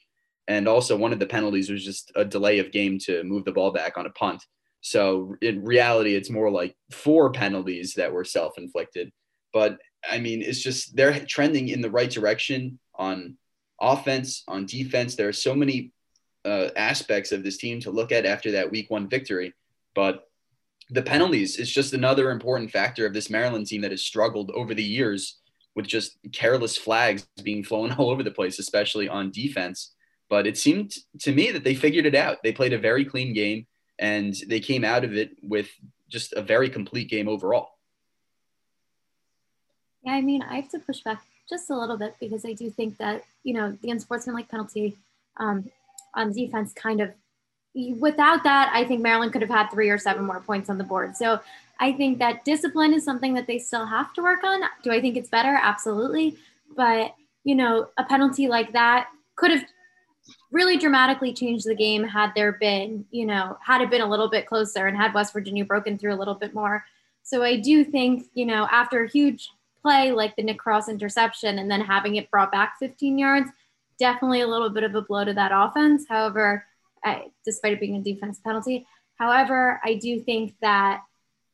And 0.49 0.69
also, 0.69 0.97
one 0.97 1.13
of 1.13 1.19
the 1.19 1.27
penalties 1.27 1.71
was 1.71 1.85
just 1.85 2.13
a 2.15 2.25
delay 2.25 2.59
of 2.59 2.73
game 2.73 2.99
to 3.01 3.23
move 3.25 3.45
the 3.45 3.53
ball 3.53 3.73
back 3.73 3.97
on 3.97 4.07
a 4.07 4.11
punt. 4.11 4.43
So 4.81 5.37
in 5.41 5.65
reality, 5.65 6.15
it's 6.15 6.31
more 6.31 6.51
like 6.51 6.77
four 6.91 7.31
penalties 7.31 7.95
that 7.95 8.13
were 8.13 8.25
self 8.25 8.59
inflicted. 8.59 9.13
But 9.53 9.79
I 10.09 10.19
mean, 10.19 10.43
it's 10.43 10.61
just 10.61 10.97
they're 10.97 11.19
trending 11.27 11.69
in 11.69 11.81
the 11.81 11.91
right 11.91 12.11
direction 12.11 12.79
on 12.97 13.37
offense, 13.81 14.43
on 14.49 14.67
defense. 14.67 15.15
There 15.15 15.29
are 15.29 15.33
so 15.33 15.55
many 15.55 15.93
uh, 16.45 16.69
aspects 16.77 17.33
of 17.33 17.43
this 17.43 17.57
team 17.57 17.81
to 17.81 17.91
look 17.91 18.13
at 18.13 18.27
after 18.27 18.53
that 18.53 18.71
week 18.71 18.91
one 18.91 19.09
victory. 19.09 19.55
But 19.95 20.29
the 20.91 21.03
penalties 21.03 21.57
is 21.57 21.71
just 21.71 21.95
another 21.95 22.31
important 22.31 22.71
factor 22.71 23.07
of 23.07 23.15
this 23.15 23.31
Maryland 23.31 23.67
team 23.67 23.81
that 23.83 23.91
has 23.91 24.03
struggled 24.03 24.51
over 24.51 24.75
the 24.75 24.83
years 24.83 25.39
with 25.75 25.87
just 25.87 26.19
careless 26.33 26.77
flags 26.77 27.27
being 27.43 27.65
flown 27.65 27.93
all 27.99 28.11
over 28.11 28.23
the 28.23 28.31
place, 28.31 28.59
especially 28.59 29.09
on 29.09 29.31
defense. 29.31 29.93
But 30.29 30.47
it 30.47 30.57
seemed 30.59 30.95
to 31.21 31.33
me 31.33 31.51
that 31.51 31.65
they 31.65 31.75
figured 31.75 32.07
it 32.07 32.15
out. 32.15 32.43
They 32.43 32.53
played 32.53 32.73
a 32.73 32.79
very 32.79 33.05
clean 33.05 33.33
game 33.33 33.67
and 33.99 34.35
they 34.49 34.61
came 34.61 34.85
out 34.85 35.05
of 35.05 35.15
it 35.15 35.31
with 35.43 35.69
just 36.09 36.33
a 36.33 36.43
very 36.43 36.69
complete 36.69 37.09
game 37.09 37.29
overall. 37.29 37.71
Yeah, 40.05 40.13
I 40.13 40.21
mean, 40.21 40.43
I 40.43 40.57
have 40.57 40.69
to 40.71 40.79
push 40.79 41.01
back 41.01 41.23
just 41.49 41.71
a 41.71 41.79
little 41.79 41.97
bit 41.97 42.17
because 42.19 42.45
I 42.45 42.55
do 42.55 42.71
think 42.71 42.99
that, 42.99 43.25
you 43.45 43.55
know, 43.55 43.79
the 43.83 43.91
unsportsmanlike 43.91 44.49
penalty 44.49 44.97
um, 45.37 45.71
on 46.15 46.33
defense 46.33 46.73
kind 46.73 47.01
of 47.01 47.13
without 47.99 48.45
that, 48.45 48.71
I 48.75 48.85
think 48.85 49.01
Maryland 49.01 49.33
could 49.33 49.43
have 49.43 49.51
had 49.51 49.69
three 49.69 49.89
or 49.89 49.99
seven 49.99 50.25
more 50.25 50.41
points 50.41 50.69
on 50.69 50.79
the 50.79 50.85
board. 50.85 51.17
So 51.17 51.41
I 51.81 51.93
think 51.93 52.19
that 52.19 52.45
discipline 52.45 52.93
is 52.93 53.05
something 53.05 53.35
that 53.35 53.47
they 53.47 53.59
still 53.59 53.87
have 53.87 54.13
to 54.15 54.23
work 54.23 54.45
on. 54.45 54.61
Do 54.83 54.93
I 54.93 55.01
think 55.01 55.17
it's 55.17 55.31
better? 55.31 55.59
Absolutely. 55.61 56.37
But, 56.77 57.15
you 57.45 57.55
know, 57.55 57.89
a 57.97 58.05
penalty 58.05 58.47
like 58.47 58.73
that 58.73 59.09
could 59.37 59.51
have 59.51 59.65
really 60.53 60.77
dramatically 60.77 61.33
changed 61.33 61.67
the 61.67 61.75
game 61.75 62.05
had 62.05 62.33
there 62.37 62.53
been, 62.53 63.05
you 63.11 63.27
know, 63.27 63.57
had 63.65 63.81
it 63.81 63.91
been 63.91 64.03
a 64.03 64.09
little 64.09 64.29
bit 64.29 64.47
closer 64.47 64.87
and 64.87 64.97
had 64.97 65.15
West 65.15 65.33
Virginia 65.33 65.65
broken 65.65 65.99
through 65.99 66.15
a 66.15 66.17
little 66.17 66.35
bit 66.35 66.55
more. 66.55 66.85
So 67.23 67.43
I 67.43 67.57
do 67.57 67.85
think, 67.85 68.27
you 68.35 68.45
know, 68.45 68.69
after 68.71 69.05
a 69.05 69.09
huge 69.09 69.51
play 69.81 70.13
like 70.13 70.37
the 70.37 70.43
Nick 70.43 70.59
Cross 70.59 70.89
interception 70.89 71.59
and 71.59 71.71
then 71.71 71.81
having 71.81 72.17
it 72.17 72.31
brought 72.31 72.53
back 72.53 72.75
15 72.79 73.19
yards, 73.19 73.51
definitely 73.99 74.41
a 74.41 74.47
little 74.47 74.71
bit 74.71 74.85
of 74.85 74.95
a 74.95 75.03
blow 75.03 75.25
to 75.25 75.35
that 75.35 75.53
offense. 75.55 76.07
However, 76.09 76.65
I, 77.05 77.27
despite 77.45 77.75
it 77.75 77.81
being 77.81 77.97
a 77.97 78.03
defense 78.03 78.41
penalty, 78.45 78.87
however, 79.19 79.81
I 79.85 79.95
do 79.95 80.21
think 80.21 80.55
that 80.61 81.03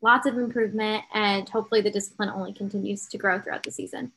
lots 0.02 0.26
of 0.26 0.38
improvement 0.38 1.04
and 1.12 1.48
hopefully 1.48 1.80
the 1.80 1.90
discipline 1.90 2.28
only 2.28 2.52
continues 2.52 3.06
to 3.08 3.18
grow 3.18 3.40
throughout 3.40 3.62
the 3.62 3.70
season. 3.70 4.12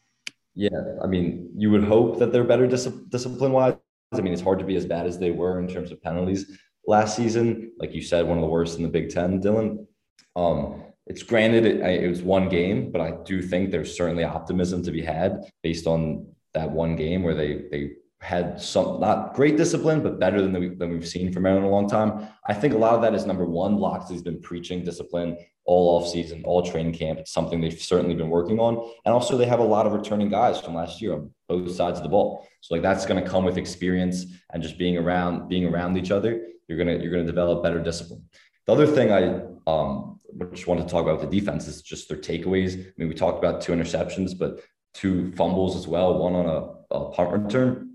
Yeah, 0.54 0.98
I 1.02 1.08
mean, 1.08 1.50
you 1.56 1.72
would 1.72 1.84
hope 1.84 2.20
that 2.20 2.32
they're 2.32 2.44
better 2.44 2.68
dis- 2.68 2.86
discipline 2.86 3.54
wise, 3.54 3.78
I 4.14 4.22
mean, 4.22 4.34
it's 4.34 4.42
hard 4.42 4.60
to 4.60 4.66
be 4.66 4.76
as 4.76 4.86
bad 4.86 5.08
as 5.08 5.18
they 5.18 5.32
were 5.32 5.60
in 5.60 5.68
terms 5.68 5.92
of 5.92 6.02
penalties 6.02 6.58
last 6.86 7.16
season. 7.16 7.72
Like 7.80 7.94
you 7.94 8.02
said, 8.02 8.28
one 8.28 8.38
of 8.38 8.42
the 8.42 8.50
worst 8.50 8.78
in 8.78 8.84
the 8.84 8.90
Big 8.90 9.10
Ten, 9.10 9.42
Dylan. 9.42 9.88
Um, 10.36 10.84
it's 11.08 11.24
granted 11.24 11.66
it, 11.66 11.80
it 11.82 12.10
was 12.10 12.22
one 12.22 12.50
game, 12.50 12.92
but 12.92 13.02
I 13.02 13.14
do 13.26 13.42
think 13.42 13.72
there's 13.72 13.96
certainly 13.96 14.24
optimism 14.24 14.84
to 14.84 14.92
be 14.92 15.02
had 15.02 15.40
based 15.64 15.88
on 15.88 16.28
that 16.54 16.70
one 16.70 16.96
game 16.96 17.24
where 17.24 17.36
they 17.36 17.66
they 17.72 17.92
had 18.22 18.62
some 18.62 19.00
not 19.00 19.34
great 19.34 19.58
discipline, 19.58 20.02
but 20.04 20.20
better 20.20 20.42
than, 20.42 20.54
the, 20.54 20.76
than 20.76 20.92
we've 20.92 21.08
seen 21.08 21.34
from 21.34 21.44
Maryland 21.44 21.66
in 21.66 21.72
a 21.72 21.74
long 21.74 21.90
time. 21.90 22.28
I 22.46 22.54
think 22.54 22.74
a 22.74 22.78
lot 22.78 22.94
of 22.94 23.02
that 23.02 23.16
is 23.16 23.26
number 23.26 23.46
one. 23.46 23.78
Locksley's 23.78 24.22
been 24.22 24.40
preaching 24.40 24.84
discipline 24.84 25.38
all 25.66 25.98
off 25.98 26.08
season, 26.08 26.44
all 26.46 26.62
training 26.62 26.94
camp. 26.94 27.18
It's 27.18 27.32
something 27.32 27.60
they've 27.60 27.82
certainly 27.82 28.14
been 28.14 28.30
working 28.30 28.60
on. 28.60 28.76
And 29.06 29.14
also 29.14 29.38
they 29.38 29.48
have 29.48 29.60
a 29.60 29.64
lot 29.64 29.88
of 29.88 29.94
returning 29.94 30.30
guys 30.30 30.62
from 30.62 30.76
last 30.76 31.02
year 31.02 31.14
on 31.14 31.32
both 31.50 31.72
sides 31.72 31.98
of 31.98 32.04
the 32.04 32.10
ball. 32.10 32.48
So 32.62 32.76
like 32.76 32.84
that's 32.84 33.08
going 33.08 33.24
to 33.24 33.28
come 33.28 33.44
with 33.44 33.58
experience 33.58 34.26
and 34.54 34.62
just 34.62 34.78
being 34.78 34.98
around, 34.98 35.50
being 35.50 35.66
around 35.66 35.98
each 35.98 36.12
other. 36.12 36.48
You're 36.68 36.78
gonna 36.78 37.04
you're 37.04 37.12
gonna 37.12 37.26
develop 37.26 37.64
better 37.64 37.84
discipline. 37.84 38.24
The 38.66 38.72
other 38.72 38.88
thing 38.88 39.12
I 39.12 39.42
um 39.70 40.22
just 40.52 40.68
wanted 40.68 40.84
to 40.84 40.90
talk 40.90 41.04
about 41.04 41.20
the 41.20 41.40
defense 41.40 41.68
is 41.68 41.82
just 41.82 42.08
their 42.08 42.18
takeaways. 42.18 42.80
I 42.80 42.94
mean, 42.96 43.10
we 43.10 43.14
talked 43.14 43.44
about 43.44 43.60
two 43.60 43.74
interceptions, 43.74 44.38
but 44.38 44.62
two 44.94 45.34
fumbles 45.34 45.76
as 45.76 45.86
well, 45.86 46.18
one 46.18 46.34
on 46.34 46.46
a, 46.46 46.96
a 46.96 47.12
punt 47.12 47.44
return 47.44 47.91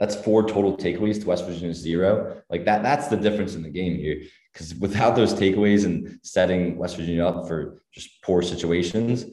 that's 0.00 0.16
four 0.16 0.48
total 0.48 0.76
takeaways 0.76 1.20
to 1.20 1.26
West 1.26 1.44
Virginia 1.44 1.74
zero. 1.74 2.42
Like 2.48 2.64
that, 2.64 2.82
that's 2.82 3.08
the 3.08 3.18
difference 3.18 3.54
in 3.54 3.62
the 3.62 3.68
game 3.68 3.96
here. 3.96 4.22
Because 4.52 4.74
without 4.74 5.14
those 5.14 5.34
takeaways 5.34 5.84
and 5.84 6.18
setting 6.22 6.76
West 6.78 6.96
Virginia 6.96 7.26
up 7.26 7.46
for 7.46 7.82
just 7.92 8.22
poor 8.22 8.40
situations, 8.40 9.26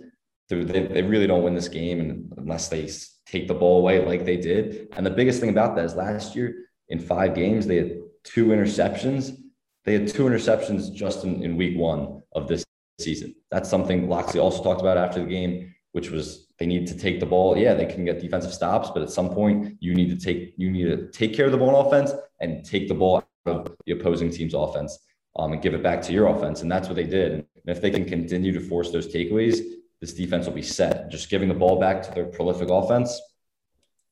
they, 0.50 0.64
they 0.64 1.02
really 1.02 1.26
don't 1.26 1.44
win 1.44 1.56
this 1.56 1.70
game 1.70 2.32
unless 2.38 2.68
they 2.68 2.90
take 3.26 3.48
the 3.48 3.54
ball 3.54 3.80
away 3.80 4.06
like 4.06 4.26
they 4.26 4.38
did. 4.38 4.90
And 4.96 5.06
the 5.06 5.10
biggest 5.10 5.40
thing 5.40 5.50
about 5.50 5.76
that 5.78 5.86
is 5.86 5.96
last 5.96 6.36
year 6.36 6.54
in 6.90 7.00
five 7.00 7.34
games, 7.34 7.66
they 7.66 7.78
had 7.78 7.98
two 8.24 8.48
interceptions. 8.48 9.38
They 9.86 9.94
had 9.94 10.08
two 10.08 10.24
interceptions 10.26 10.94
just 10.94 11.24
in, 11.24 11.44
in 11.44 11.56
week 11.56 11.78
one 11.78 12.22
of 12.34 12.48
this 12.50 12.66
season. 13.00 13.36
That's 13.52 13.70
something 13.70 14.10
Locksley 14.10 14.42
also 14.42 14.62
talked 14.64 14.82
about 14.82 14.98
after 14.98 15.22
the 15.22 15.28
game, 15.28 15.74
which 15.94 16.10
was 16.10 16.47
they 16.60 16.66
need 16.66 16.88
to 16.88 16.98
take 16.98 17.20
the 17.20 17.26
ball. 17.26 17.58
Yeah, 17.58 17.74
they 17.74 17.86
can 17.86 18.06
get 18.06 18.20
defensive 18.20 18.54
stops, 18.54 18.90
but 18.92 19.04
at 19.04 19.10
some 19.10 19.30
point 19.30 19.78
you 19.80 19.94
need 19.94 20.10
to 20.10 20.24
take 20.24 20.54
you 20.58 20.72
need 20.72 20.86
to 20.86 21.08
take 21.12 21.34
care 21.34 21.46
of 21.46 21.52
the 21.52 21.58
ball 21.58 21.76
on 21.76 21.86
offense 21.86 22.12
and 22.40 22.66
take 22.66 22.88
the 22.88 22.96
ball 22.96 23.18
out 23.18 23.28
of 23.46 23.76
the 23.86 23.94
opposing 23.94 24.32
team's 24.32 24.54
offense 24.54 24.98
um, 25.38 25.54
and 25.54 25.62
give 25.62 25.74
it 25.74 25.84
back 25.84 26.02
to 26.04 26.14
your 26.14 26.28
offense. 26.28 26.62
And 26.62 26.72
that's 26.72 26.88
what 26.88 26.96
they 26.96 27.04
did. 27.04 27.32
And 27.34 27.46
if 27.66 27.82
they 27.82 27.92
can 27.92 28.06
continue 28.06 28.52
to 28.54 28.60
force 28.60 28.92
those 28.92 29.08
takeaways, 29.08 29.60
this 30.02 30.14
defense 30.14 30.46
will 30.46 30.54
be 30.54 30.62
set. 30.62 31.10
Just 31.10 31.30
giving 31.30 31.48
the 31.48 31.56
ball 31.56 31.80
back 31.80 32.02
to 32.04 32.12
their 32.12 32.26
prolific 32.26 32.70
offense, 32.70 33.20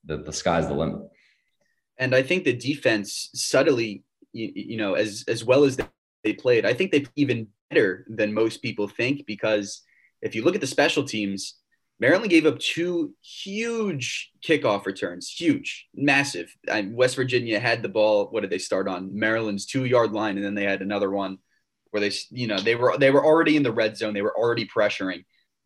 the, 0.04 0.18
the 0.18 0.32
sky's 0.32 0.68
the 0.68 0.74
limit. 0.74 1.02
And 1.98 2.14
I 2.14 2.22
think 2.22 2.44
the 2.44 2.52
defense 2.52 3.30
subtly, 3.34 4.04
you, 4.32 4.52
you 4.54 4.76
know, 4.76 4.94
as 4.94 5.24
as 5.28 5.44
well 5.44 5.64
as 5.64 5.78
they 6.22 6.32
played, 6.32 6.66
I 6.66 6.74
think 6.74 6.92
they 6.92 7.06
even 7.16 7.48
better 7.70 8.06
than 8.08 8.32
most 8.32 8.62
people 8.62 8.86
think 8.86 9.26
because 9.26 9.82
if 10.22 10.34
you 10.34 10.44
look 10.44 10.54
at 10.54 10.60
the 10.60 10.66
special 10.66 11.04
teams, 11.04 11.56
Maryland 11.98 12.30
gave 12.30 12.44
up 12.44 12.58
two 12.58 13.14
huge 13.22 14.30
kickoff 14.46 14.84
returns, 14.84 15.30
huge, 15.30 15.88
massive. 15.94 16.54
And 16.68 16.94
West 16.94 17.16
Virginia 17.16 17.58
had 17.58 17.82
the 17.82 17.88
ball. 17.88 18.26
What 18.26 18.42
did 18.42 18.50
they 18.50 18.58
start 18.58 18.86
on? 18.86 19.18
Maryland's 19.18 19.64
two 19.64 19.86
yard 19.86 20.12
line, 20.12 20.36
and 20.36 20.44
then 20.44 20.54
they 20.54 20.64
had 20.64 20.82
another 20.82 21.10
one 21.10 21.38
where 21.90 22.00
they, 22.00 22.12
you 22.30 22.46
know, 22.46 22.58
they 22.58 22.74
were 22.74 22.98
they 22.98 23.10
were 23.10 23.24
already 23.24 23.56
in 23.56 23.62
the 23.62 23.72
red 23.72 23.96
zone. 23.96 24.12
They 24.12 24.22
were 24.22 24.36
already 24.36 24.66
pressuring, 24.66 25.24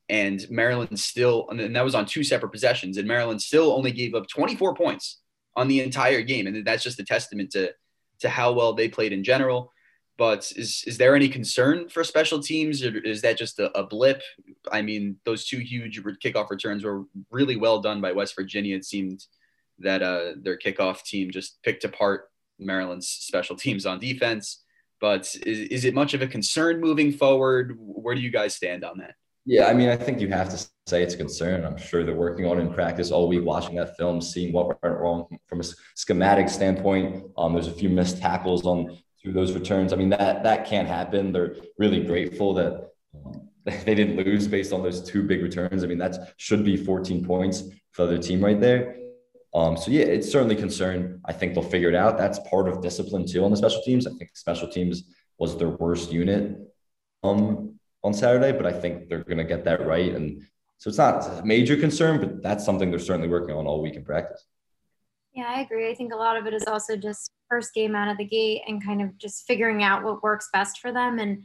and 0.09 0.45
Maryland 0.51 1.01
still, 1.01 1.49
and 1.51 1.75
that 1.75 1.85
was 1.85 1.97
on 1.97 2.07
two 2.07 2.23
separate 2.23 2.53
possessions. 2.53 2.97
And 2.97 3.09
Maryland 3.09 3.43
still 3.43 3.73
only 3.73 3.91
gave 3.91 4.15
up 4.15 4.29
24 4.29 4.75
points 4.75 5.21
on 5.57 5.67
the 5.67 5.81
entire 5.81 6.23
game, 6.23 6.47
and 6.47 6.65
that's 6.65 6.85
just 6.85 7.01
a 7.01 7.05
testament 7.05 7.51
to 7.53 7.73
to 8.21 8.29
how 8.29 8.53
well 8.53 8.75
they 8.75 8.89
played 8.89 9.13
in 9.13 9.25
general. 9.25 9.73
But 10.21 10.53
is 10.55 10.85
is 10.87 10.99
there 10.99 11.17
any 11.17 11.31
concern 11.31 11.89
for 11.89 12.05
special 12.05 12.41
teams, 12.41 12.85
or 12.85 12.99
is 12.99 13.23
that 13.23 13.39
just 13.39 13.59
a, 13.59 13.75
a 13.75 13.87
blip? 13.87 14.21
I 14.71 14.83
mean, 14.83 15.17
those 15.25 15.47
two 15.47 15.61
huge 15.61 15.99
kickoff 16.23 16.51
returns 16.51 16.85
were 16.85 17.05
really 17.31 17.57
well 17.57 17.81
done 17.81 18.03
by 18.03 18.13
West 18.13 18.37
Virginia. 18.37 18.77
It 18.77 18.85
seemed 18.85 19.25
that 19.79 20.03
uh, 20.03 20.33
their 20.43 20.59
kickoff 20.59 21.05
team 21.05 21.31
just 21.31 21.63
picked 21.63 21.85
apart 21.85 22.29
Maryland's 22.59 23.09
special 23.09 23.57
teams 23.57 23.87
on 23.87 23.99
defense. 23.99 24.63
But 25.01 25.23
is, 25.47 25.61
is 25.71 25.85
it 25.87 25.95
much 25.95 26.13
of 26.13 26.21
a 26.21 26.27
concern 26.27 26.83
moving 26.83 27.13
forward? 27.13 27.79
Where 27.79 28.15
do 28.15 28.21
you 28.21 28.31
guys 28.31 28.55
stand 28.55 28.85
on 28.85 28.99
that? 28.99 29.15
Yeah, 29.47 29.69
I 29.69 29.73
mean, 29.73 29.89
I 29.89 29.97
think 29.97 30.21
you 30.21 30.29
have 30.29 30.51
to 30.51 30.59
say 30.87 31.03
it's 31.03 31.15
a 31.15 31.17
concern. 31.17 31.65
I'm 31.65 31.79
sure 31.79 32.05
they're 32.05 32.15
working 32.15 32.45
on 32.45 32.59
it 32.59 32.61
in 32.61 32.75
practice 32.75 33.11
all 33.11 33.27
week, 33.27 33.43
watching 33.43 33.77
that 33.77 33.97
film, 33.97 34.21
seeing 34.21 34.53
what 34.53 34.67
went 34.83 34.99
wrong 34.99 35.39
from 35.47 35.61
a 35.61 35.65
schematic 35.95 36.51
standpoint. 36.51 37.25
Um, 37.39 37.55
there's 37.55 37.69
a 37.69 37.73
few 37.73 37.89
missed 37.89 38.19
tackles 38.19 38.67
on 38.67 38.99
through 39.23 39.33
those 39.33 39.53
returns. 39.53 39.93
I 39.93 39.97
mean, 39.97 40.11
that 40.11 40.43
that 40.43 40.67
can't 40.67 40.89
happen. 40.89 41.33
They're 41.33 41.57
really 41.79 42.03
grateful 42.03 42.55
that 42.55 42.91
um, 43.15 43.49
they 43.65 43.95
didn't 43.95 44.17
lose 44.17 44.49
based 44.49 44.73
on 44.73 44.83
those 44.83 45.03
two 45.03 45.23
big 45.23 45.43
returns. 45.43 45.85
I 45.85 45.87
mean, 45.87 45.99
that 45.99 46.33
should 46.37 46.65
be 46.65 46.77
14 46.77 47.25
points 47.25 47.65
for 47.93 48.07
the 48.07 48.19
team 48.19 48.43
right 48.43 48.61
there. 48.61 48.97
Um, 49.53 49.77
so 49.77 49.91
yeah, 49.91 50.05
it's 50.05 50.31
certainly 50.31 50.57
concern. 50.57 51.21
I 51.25 51.33
think 51.33 51.55
they'll 51.55 51.63
figure 51.63 51.89
it 51.89 51.95
out. 51.95 52.17
That's 52.17 52.39
part 52.49 52.69
of 52.69 52.83
discipline 52.83 53.27
too 53.27 53.45
on 53.45 53.51
the 53.51 53.57
special 53.57 53.83
teams. 53.83 54.07
I 54.07 54.13
think 54.13 54.31
special 54.35 54.69
teams 54.69 55.03
was 55.39 55.59
their 55.59 55.71
worst 55.71 56.13
unit 56.13 56.59
um, 57.25 57.79
on 58.05 58.15
Saturday, 58.15 58.53
but 58.53 58.67
I 58.67 58.73
think 58.73 59.09
they're 59.09 59.25
going 59.25 59.39
to 59.39 59.45
get 59.45 59.65
that 59.65 59.85
right. 59.85 60.15
And 60.15 60.43
so 60.79 60.89
it's 60.89 60.99
not 60.99 61.27
a 61.41 61.45
major 61.45 61.77
concern, 61.77 62.21
but 62.21 62.43
that's 62.43 62.65
something 62.65 62.91
they're 62.91 63.01
certainly 63.01 63.29
working 63.29 63.55
on 63.55 63.67
all 63.67 63.83
week 63.83 63.97
in 63.97 64.05
practice. 64.05 64.45
Yeah, 65.41 65.55
I 65.57 65.61
agree. 65.63 65.91
I 65.91 65.95
think 65.95 66.13
a 66.13 66.17
lot 66.17 66.37
of 66.37 66.47
it 66.47 66.53
is 66.53 66.65
also 66.67 66.99
just 66.99 67.31
first 67.49 67.73
game 67.73 67.97
out 67.97 68.11
of 68.11 68.19
the 68.19 68.27
gate 68.27 68.61
and 68.69 68.85
kind 68.85 69.01
of 69.01 69.17
just 69.17 69.47
figuring 69.47 69.83
out 69.83 70.03
what 70.03 70.23
works 70.23 70.51
best 70.53 70.81
for 70.81 70.93
them. 70.93 71.19
And 71.19 71.45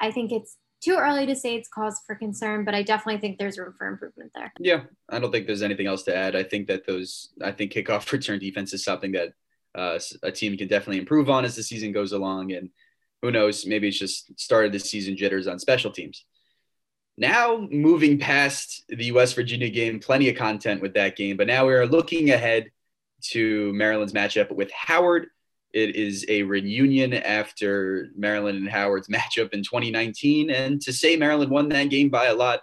I 0.00 0.10
think 0.12 0.32
it's 0.32 0.56
too 0.82 0.96
early 0.98 1.26
to 1.26 1.36
say 1.36 1.54
it's 1.54 1.68
cause 1.68 2.00
for 2.06 2.14
concern, 2.14 2.64
but 2.64 2.74
I 2.74 2.82
definitely 2.82 3.20
think 3.20 3.36
there's 3.36 3.58
room 3.58 3.74
for 3.76 3.86
improvement 3.86 4.32
there. 4.34 4.50
Yeah, 4.58 4.84
I 5.10 5.18
don't 5.18 5.30
think 5.30 5.46
there's 5.46 5.60
anything 5.60 5.86
else 5.86 6.04
to 6.04 6.16
add. 6.16 6.34
I 6.34 6.42
think 6.42 6.68
that 6.68 6.86
those, 6.86 7.34
I 7.42 7.52
think 7.52 7.72
kickoff 7.72 8.10
return 8.12 8.38
defense 8.38 8.72
is 8.72 8.82
something 8.82 9.12
that 9.12 9.34
uh, 9.74 9.98
a 10.22 10.32
team 10.32 10.56
can 10.56 10.68
definitely 10.68 11.00
improve 11.00 11.28
on 11.28 11.44
as 11.44 11.54
the 11.54 11.62
season 11.62 11.92
goes 11.92 12.12
along. 12.12 12.52
And 12.52 12.70
who 13.20 13.30
knows, 13.30 13.66
maybe 13.66 13.88
it's 13.88 13.98
just 13.98 14.40
started 14.40 14.72
the 14.72 14.78
season 14.78 15.18
jitters 15.18 15.48
on 15.48 15.58
special 15.58 15.90
teams. 15.90 16.24
Now, 17.18 17.68
moving 17.70 18.18
past 18.18 18.84
the 18.88 19.12
West 19.12 19.34
Virginia 19.34 19.68
game, 19.68 20.00
plenty 20.00 20.30
of 20.30 20.36
content 20.36 20.80
with 20.80 20.94
that 20.94 21.14
game, 21.14 21.36
but 21.36 21.46
now 21.46 21.66
we 21.66 21.74
are 21.74 21.86
looking 21.86 22.30
ahead 22.30 22.70
to 23.30 23.72
Maryland's 23.72 24.12
matchup 24.12 24.50
with 24.52 24.70
Howard. 24.72 25.28
It 25.72 25.96
is 25.96 26.24
a 26.28 26.42
reunion 26.42 27.14
after 27.14 28.08
Maryland 28.16 28.58
and 28.58 28.68
Howard's 28.68 29.08
matchup 29.16 29.52
in 29.52 29.62
2019. 29.62 30.50
And 30.50 30.80
to 30.82 30.92
say 30.92 31.16
Maryland 31.16 31.50
won 31.50 31.68
that 31.70 31.90
game 31.90 32.10
by 32.10 32.26
a 32.26 32.34
lot 32.34 32.60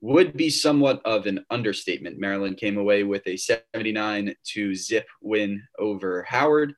would 0.00 0.36
be 0.36 0.50
somewhat 0.50 1.00
of 1.04 1.26
an 1.26 1.44
understatement. 1.48 2.18
Maryland 2.18 2.56
came 2.56 2.76
away 2.76 3.04
with 3.04 3.26
a 3.26 3.36
79 3.36 4.34
to 4.44 4.74
zip 4.74 5.06
win 5.20 5.62
over 5.78 6.24
Howard 6.24 6.74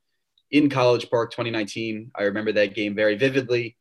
in 0.50 0.68
College 0.68 1.08
Park 1.10 1.30
2019. 1.30 2.12
I 2.14 2.24
remember 2.24 2.52
that 2.52 2.74
game 2.74 2.94
very 2.94 3.16
vividly. 3.16 3.78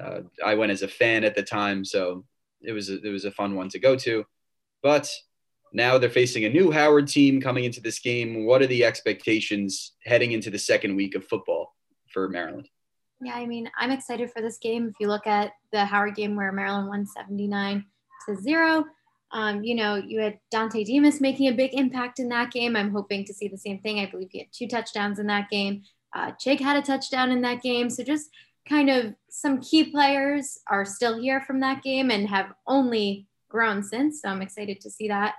Uh, 0.00 0.20
I 0.44 0.54
went 0.54 0.72
as 0.72 0.82
a 0.82 0.88
fan 0.88 1.24
at 1.24 1.34
the 1.34 1.42
time, 1.42 1.84
so 1.84 2.24
it 2.62 2.72
was 2.72 2.88
a, 2.88 3.00
it 3.02 3.10
was 3.10 3.26
a 3.26 3.30
fun 3.30 3.54
one 3.54 3.68
to 3.70 3.78
go 3.78 3.94
to. 3.96 4.24
But 4.82 5.10
now 5.72 5.98
they're 5.98 6.10
facing 6.10 6.44
a 6.44 6.50
new 6.50 6.70
Howard 6.70 7.08
team 7.08 7.40
coming 7.40 7.64
into 7.64 7.80
this 7.80 7.98
game. 7.98 8.44
What 8.44 8.62
are 8.62 8.66
the 8.66 8.84
expectations 8.84 9.92
heading 10.04 10.32
into 10.32 10.50
the 10.50 10.58
second 10.58 10.96
week 10.96 11.14
of 11.14 11.26
football 11.26 11.74
for 12.08 12.28
Maryland? 12.28 12.68
Yeah, 13.20 13.34
I 13.34 13.46
mean, 13.46 13.68
I'm 13.78 13.90
excited 13.90 14.30
for 14.30 14.40
this 14.40 14.58
game. 14.58 14.88
If 14.88 14.94
you 15.00 15.08
look 15.08 15.26
at 15.26 15.52
the 15.72 15.84
Howard 15.84 16.14
game 16.14 16.36
where 16.36 16.52
Maryland 16.52 16.88
won 16.88 17.04
79 17.04 17.84
to 18.26 18.36
zero, 18.36 18.84
um, 19.32 19.62
you 19.62 19.74
know, 19.74 19.96
you 19.96 20.20
had 20.20 20.38
Dontay 20.54 20.86
Demus 20.86 21.20
making 21.20 21.48
a 21.48 21.52
big 21.52 21.74
impact 21.74 22.18
in 22.18 22.28
that 22.30 22.50
game. 22.50 22.76
I'm 22.76 22.92
hoping 22.92 23.24
to 23.26 23.34
see 23.34 23.48
the 23.48 23.58
same 23.58 23.80
thing. 23.80 23.98
I 23.98 24.06
believe 24.06 24.28
he 24.30 24.38
had 24.38 24.48
two 24.52 24.68
touchdowns 24.68 25.18
in 25.18 25.26
that 25.26 25.50
game. 25.50 25.82
Uh, 26.14 26.32
Chig 26.32 26.60
had 26.60 26.76
a 26.76 26.82
touchdown 26.82 27.30
in 27.30 27.42
that 27.42 27.60
game. 27.60 27.90
So 27.90 28.02
just 28.02 28.30
kind 28.66 28.88
of 28.88 29.14
some 29.28 29.60
key 29.60 29.90
players 29.90 30.58
are 30.68 30.84
still 30.84 31.20
here 31.20 31.40
from 31.40 31.60
that 31.60 31.82
game 31.82 32.10
and 32.10 32.28
have 32.28 32.52
only 32.66 33.26
grown 33.48 33.82
since. 33.82 34.22
So 34.22 34.28
I'm 34.28 34.42
excited 34.42 34.80
to 34.80 34.90
see 34.90 35.08
that. 35.08 35.34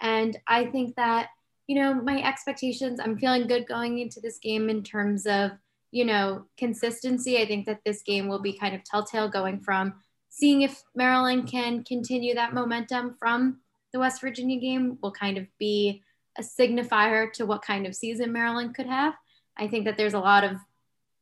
And 0.00 0.36
I 0.46 0.66
think 0.66 0.96
that, 0.96 1.28
you 1.66 1.80
know, 1.80 1.94
my 1.94 2.22
expectations, 2.22 3.00
I'm 3.00 3.18
feeling 3.18 3.46
good 3.46 3.66
going 3.66 3.98
into 3.98 4.20
this 4.20 4.38
game 4.38 4.68
in 4.68 4.82
terms 4.82 5.26
of, 5.26 5.52
you 5.90 6.04
know, 6.04 6.44
consistency. 6.58 7.38
I 7.38 7.46
think 7.46 7.66
that 7.66 7.80
this 7.84 8.02
game 8.02 8.28
will 8.28 8.40
be 8.40 8.58
kind 8.58 8.74
of 8.74 8.84
telltale 8.84 9.28
going 9.28 9.60
from 9.60 9.94
seeing 10.28 10.62
if 10.62 10.82
Maryland 10.94 11.48
can 11.48 11.84
continue 11.84 12.34
that 12.34 12.52
momentum 12.52 13.14
from 13.18 13.60
the 13.92 14.00
West 14.00 14.20
Virginia 14.20 14.58
game 14.58 14.98
will 15.00 15.12
kind 15.12 15.38
of 15.38 15.46
be 15.58 16.02
a 16.36 16.42
signifier 16.42 17.32
to 17.32 17.46
what 17.46 17.62
kind 17.62 17.86
of 17.86 17.94
season 17.94 18.32
Maryland 18.32 18.74
could 18.74 18.86
have. 18.86 19.14
I 19.56 19.68
think 19.68 19.84
that 19.84 19.96
there's 19.96 20.14
a 20.14 20.18
lot 20.18 20.42
of 20.42 20.56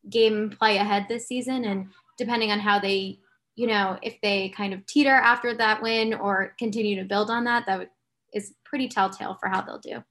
game 0.09 0.49
play 0.49 0.79
ahead 0.79 1.07
this 1.09 1.29
season. 1.29 1.65
And 1.65 1.89
depending 2.17 2.51
on 2.51 2.59
how 2.59 2.79
they, 2.79 3.19
you 3.55 3.67
know, 3.67 3.99
if 4.03 4.19
they 4.23 4.49
kind 4.49 4.73
of 4.73 4.87
teeter 4.87 5.11
after 5.11 5.55
that 5.55 5.83
win 5.83 6.15
or 6.15 6.55
continue 6.59 6.97
to 6.97 7.05
build 7.05 7.31
on 7.31 7.45
that, 7.45 7.67
that 7.67 7.79
would 7.79 7.91
is 8.33 8.55
pretty 8.65 8.89
telltale 8.89 9.37
for 9.41 9.49
how 9.49 9.63
they'll 9.63 9.79
do. 9.79 10.03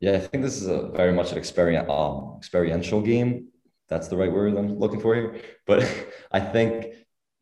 Yeah, 0.00 0.14
I 0.14 0.20
think 0.20 0.42
this 0.42 0.60
is 0.60 0.66
a 0.66 0.88
very 0.88 1.12
much 1.12 1.32
an 1.32 1.38
um, 1.88 2.34
experiential 2.36 3.00
game. 3.00 3.48
That's 3.88 4.08
the 4.08 4.16
right 4.16 4.32
word 4.32 4.56
I'm 4.56 4.78
looking 4.78 5.00
for 5.00 5.14
here. 5.14 5.40
But 5.66 5.82
I 6.32 6.40
think 6.40 6.84
you 6.84 6.94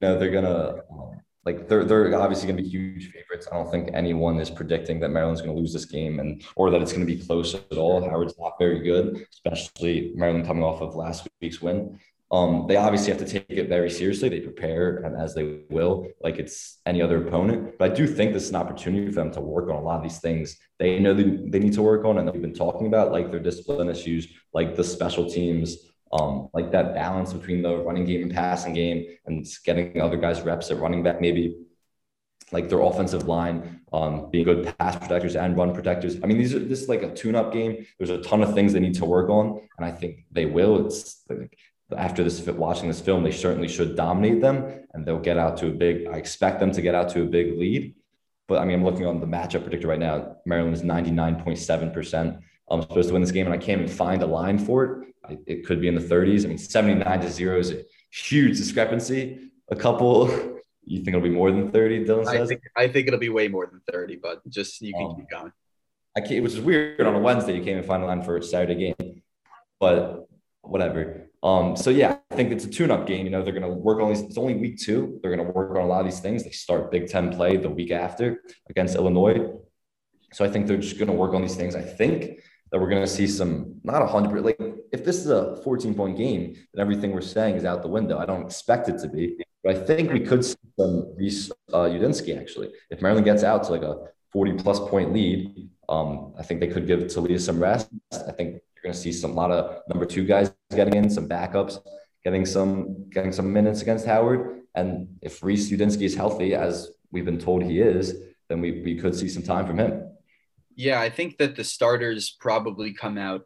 know 0.02 0.18
they're 0.18 0.30
gonna 0.30 0.82
um, 0.90 1.20
like 1.46 1.68
they're 1.68 1.84
they're 1.84 2.14
obviously 2.20 2.48
gonna 2.48 2.62
be 2.62 2.68
huge 2.68 3.12
favorites. 3.12 3.48
I 3.50 3.54
don't 3.54 3.70
think 3.70 3.90
anyone 3.94 4.38
is 4.38 4.50
predicting 4.50 5.00
that 5.00 5.10
Maryland's 5.10 5.40
gonna 5.40 5.54
lose 5.54 5.72
this 5.72 5.86
game 5.86 6.20
and 6.20 6.42
or 6.54 6.70
that 6.70 6.82
it's 6.82 6.92
gonna 6.92 7.06
be 7.06 7.18
close 7.18 7.54
at 7.54 7.78
all. 7.78 8.04
Howard's 8.08 8.38
not 8.38 8.58
very 8.58 8.80
good, 8.80 9.24
especially 9.32 10.12
Maryland 10.14 10.46
coming 10.46 10.62
off 10.62 10.82
of 10.82 10.94
last 10.94 11.26
week's 11.40 11.62
win 11.62 11.98
um, 12.32 12.66
they 12.68 12.76
obviously 12.76 13.12
have 13.12 13.18
to 13.18 13.28
take 13.28 13.44
it 13.48 13.68
very 13.68 13.90
seriously. 13.90 14.28
They 14.28 14.40
prepare 14.40 14.98
and 14.98 15.16
as 15.16 15.34
they 15.34 15.60
will, 15.70 16.06
like 16.22 16.38
it's 16.38 16.80
any 16.86 17.02
other 17.02 17.26
opponent. 17.26 17.78
But 17.78 17.90
I 17.90 17.94
do 17.94 18.06
think 18.06 18.32
this 18.32 18.44
is 18.44 18.50
an 18.50 18.56
opportunity 18.56 19.08
for 19.08 19.16
them 19.16 19.32
to 19.32 19.40
work 19.40 19.68
on 19.68 19.76
a 19.76 19.80
lot 19.80 19.96
of 19.96 20.02
these 20.02 20.18
things 20.18 20.56
they 20.80 20.98
know 20.98 21.12
they, 21.12 21.24
they 21.24 21.58
need 21.58 21.74
to 21.74 21.82
work 21.82 22.04
on 22.04 22.16
and 22.18 22.30
we've 22.32 22.40
been 22.40 22.54
talking 22.54 22.86
about, 22.86 23.12
like 23.12 23.30
their 23.30 23.38
discipline 23.38 23.88
issues, 23.88 24.28
like 24.54 24.76
the 24.76 24.82
special 24.82 25.30
teams, 25.30 25.76
um, 26.10 26.48
like 26.54 26.72
that 26.72 26.94
balance 26.94 27.32
between 27.32 27.62
the 27.62 27.76
running 27.76 28.06
game 28.06 28.22
and 28.22 28.32
passing 28.32 28.72
game 28.72 29.04
and 29.26 29.46
getting 29.64 30.00
other 30.00 30.16
guys 30.16 30.40
reps 30.40 30.70
at 30.70 30.78
running 30.78 31.02
back, 31.02 31.20
maybe 31.20 31.56
like 32.50 32.68
their 32.68 32.80
offensive 32.80 33.28
line, 33.28 33.80
um, 33.92 34.30
being 34.30 34.44
good 34.44 34.74
pass 34.78 34.96
protectors 34.96 35.36
and 35.36 35.56
run 35.56 35.74
protectors. 35.74 36.16
I 36.22 36.26
mean, 36.26 36.38
these 36.38 36.54
are 36.54 36.58
this 36.58 36.82
is 36.82 36.88
like 36.88 37.02
a 37.02 37.14
tune-up 37.14 37.52
game. 37.52 37.86
There's 37.98 38.10
a 38.10 38.22
ton 38.22 38.42
of 38.42 38.54
things 38.54 38.72
they 38.72 38.80
need 38.80 38.94
to 38.94 39.04
work 39.04 39.28
on, 39.28 39.60
and 39.76 39.84
I 39.84 39.92
think 39.92 40.24
they 40.32 40.46
will. 40.46 40.86
It's 40.86 41.22
like 41.28 41.56
after 41.96 42.22
this 42.24 42.40
watching 42.46 42.88
this 42.88 43.00
film, 43.00 43.22
they 43.22 43.32
certainly 43.32 43.68
should 43.68 43.96
dominate 43.96 44.40
them 44.40 44.84
and 44.92 45.04
they'll 45.04 45.18
get 45.18 45.38
out 45.38 45.56
to 45.58 45.68
a 45.68 45.70
big. 45.70 46.06
I 46.06 46.16
expect 46.16 46.60
them 46.60 46.72
to 46.72 46.82
get 46.82 46.94
out 46.94 47.08
to 47.10 47.22
a 47.22 47.26
big 47.26 47.58
lead. 47.58 47.94
But 48.48 48.58
I 48.58 48.64
mean, 48.64 48.78
I'm 48.78 48.84
looking 48.84 49.06
on 49.06 49.20
the 49.20 49.26
matchup 49.26 49.62
predictor 49.62 49.88
right 49.88 49.98
now. 49.98 50.36
Maryland 50.44 50.74
is 50.74 50.82
99.7% 50.82 52.40
I'm 52.70 52.82
supposed 52.82 53.08
to 53.08 53.12
win 53.12 53.22
this 53.22 53.32
game, 53.32 53.46
and 53.46 53.54
I 53.54 53.58
can't 53.58 53.82
even 53.82 53.92
find 53.92 54.22
a 54.22 54.26
line 54.26 54.58
for 54.58 54.84
it. 55.28 55.40
It 55.46 55.66
could 55.66 55.80
be 55.80 55.88
in 55.88 55.94
the 55.94 56.00
30s. 56.00 56.44
I 56.44 56.48
mean, 56.48 56.58
79 56.58 57.20
to 57.20 57.30
zero 57.30 57.58
is 57.58 57.72
a 57.72 57.82
huge 58.10 58.56
discrepancy. 58.56 59.50
A 59.70 59.76
couple, 59.76 60.28
you 60.84 60.98
think 60.98 61.08
it'll 61.08 61.20
be 61.20 61.30
more 61.30 61.50
than 61.50 61.70
30? 61.70 62.04
Dylan 62.04 62.26
says. 62.26 62.40
I 62.40 62.46
think, 62.46 62.62
I 62.76 62.88
think 62.88 63.08
it'll 63.08 63.20
be 63.20 63.28
way 63.28 63.48
more 63.48 63.66
than 63.66 63.80
30, 63.90 64.16
but 64.16 64.48
just 64.48 64.80
you 64.80 64.92
can 64.92 65.04
um, 65.04 65.16
keep 65.16 65.28
going. 65.28 65.52
I 66.16 66.20
can't, 66.20 66.42
which 66.42 66.52
is 66.52 66.60
weird 66.60 67.00
on 67.00 67.14
a 67.14 67.18
Wednesday. 67.18 67.52
You 67.52 67.58
can't 67.58 67.78
even 67.78 67.84
find 67.84 68.02
a 68.02 68.06
line 68.06 68.22
for 68.22 68.36
a 68.36 68.42
Saturday 68.42 68.94
game, 68.96 69.22
but 69.78 70.28
whatever. 70.62 71.30
Um, 71.42 71.76
so 71.76 71.90
yeah, 71.90 72.18
I 72.30 72.34
think 72.34 72.52
it's 72.52 72.64
a 72.64 72.70
tune-up 72.70 73.06
game. 73.06 73.24
You 73.24 73.30
know, 73.30 73.42
they're 73.42 73.54
gonna 73.54 73.72
work 73.72 74.00
on 74.00 74.08
these. 74.10 74.20
It's 74.20 74.38
only 74.38 74.54
week 74.54 74.78
two. 74.78 75.18
They're 75.22 75.34
gonna 75.34 75.50
work 75.50 75.70
on 75.70 75.82
a 75.82 75.86
lot 75.86 76.00
of 76.00 76.06
these 76.06 76.20
things. 76.20 76.44
They 76.44 76.50
start 76.50 76.90
Big 76.90 77.08
Ten 77.08 77.30
play 77.30 77.56
the 77.56 77.70
week 77.70 77.90
after 77.90 78.42
against 78.68 78.94
Illinois. 78.94 79.52
So 80.32 80.44
I 80.44 80.48
think 80.48 80.66
they're 80.66 80.76
just 80.76 80.98
gonna 80.98 81.12
work 81.12 81.34
on 81.34 81.42
these 81.42 81.56
things. 81.56 81.74
I 81.74 81.82
think 81.82 82.40
that 82.70 82.80
we're 82.80 82.90
gonna 82.90 83.06
see 83.06 83.26
some 83.26 83.80
not 83.82 84.02
a 84.02 84.06
hundred 84.06 84.44
like 84.44 84.60
if 84.92 85.04
this 85.04 85.16
is 85.18 85.28
a 85.28 85.56
14 85.62 85.94
point 85.94 86.16
game, 86.16 86.54
then 86.74 86.80
everything 86.80 87.12
we're 87.12 87.20
saying 87.20 87.56
is 87.56 87.64
out 87.64 87.82
the 87.82 87.88
window. 87.88 88.18
I 88.18 88.26
don't 88.26 88.44
expect 88.44 88.88
it 88.88 88.98
to 88.98 89.08
be, 89.08 89.36
but 89.62 89.76
I 89.76 89.78
think 89.78 90.12
we 90.12 90.20
could 90.20 90.44
see 90.44 90.56
some 90.78 91.14
Reece 91.16 91.50
uh, 91.72 91.88
Udinski 91.88 92.38
actually. 92.38 92.70
If 92.90 93.02
Maryland 93.02 93.24
gets 93.24 93.44
out 93.44 93.64
to 93.64 93.72
like 93.72 93.82
a 93.82 93.96
40 94.32 94.52
plus 94.54 94.78
point 94.78 95.12
lead, 95.12 95.70
um, 95.88 96.34
I 96.38 96.42
think 96.42 96.60
they 96.60 96.68
could 96.68 96.86
give 96.86 97.00
Taulia 97.00 97.40
some 97.40 97.60
rest. 97.60 97.88
I 98.12 98.32
think 98.32 98.60
you're 98.82 98.92
going 98.92 98.94
to 98.94 99.00
see 99.00 99.12
some 99.12 99.34
lot 99.34 99.50
of 99.50 99.82
number 99.88 100.06
two 100.06 100.24
guys 100.24 100.52
getting 100.74 100.94
in, 100.94 101.10
some 101.10 101.28
backups, 101.28 101.78
getting 102.24 102.46
some 102.46 103.08
getting 103.10 103.32
some 103.32 103.52
minutes 103.52 103.82
against 103.82 104.06
Howard. 104.06 104.62
And 104.74 105.18
if 105.20 105.42
Reece 105.42 105.70
Udinski 105.70 106.02
is 106.02 106.14
healthy, 106.14 106.54
as 106.54 106.90
we've 107.10 107.24
been 107.24 107.38
told 107.38 107.62
he 107.62 107.80
is, 107.80 108.14
then 108.48 108.60
we, 108.60 108.80
we 108.82 108.96
could 108.96 109.14
see 109.14 109.28
some 109.28 109.42
time 109.42 109.66
from 109.66 109.78
him. 109.78 110.08
Yeah, 110.76 111.00
I 111.00 111.10
think 111.10 111.36
that 111.38 111.56
the 111.56 111.64
starters 111.64 112.30
probably 112.40 112.94
come 112.94 113.18
out, 113.18 113.42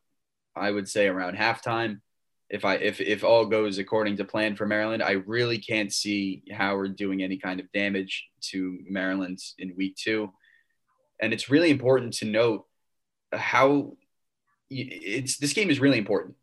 I 0.55 0.71
would 0.71 0.89
say 0.89 1.09
around 1.09 1.37
halftime. 1.37 2.01
If 2.49 2.65
I 2.65 2.75
if 2.75 3.01
if 3.01 3.25
all 3.25 3.47
goes 3.47 3.79
according 3.79 4.19
to 4.19 4.25
plan 4.25 4.55
for 4.55 4.67
Maryland, 4.67 5.03
I 5.03 5.13
really 5.13 5.59
can't 5.59 5.93
see 5.93 6.45
Howard 6.53 6.95
doing 6.95 7.23
any 7.23 7.39
kind 7.39 7.59
of 7.59 7.73
damage 7.73 8.27
to 8.51 8.79
Maryland 8.89 9.39
in 9.59 9.75
week 9.77 9.97
two. 9.97 10.31
And 11.21 11.33
it's 11.33 11.51
really 11.51 11.71
important 11.71 12.13
to 12.15 12.27
note 12.27 12.67
how 13.33 13.97
it's 14.71 15.37
this 15.39 15.53
game 15.53 15.71
is 15.71 15.81
really 15.81 15.99
important. 15.99 16.37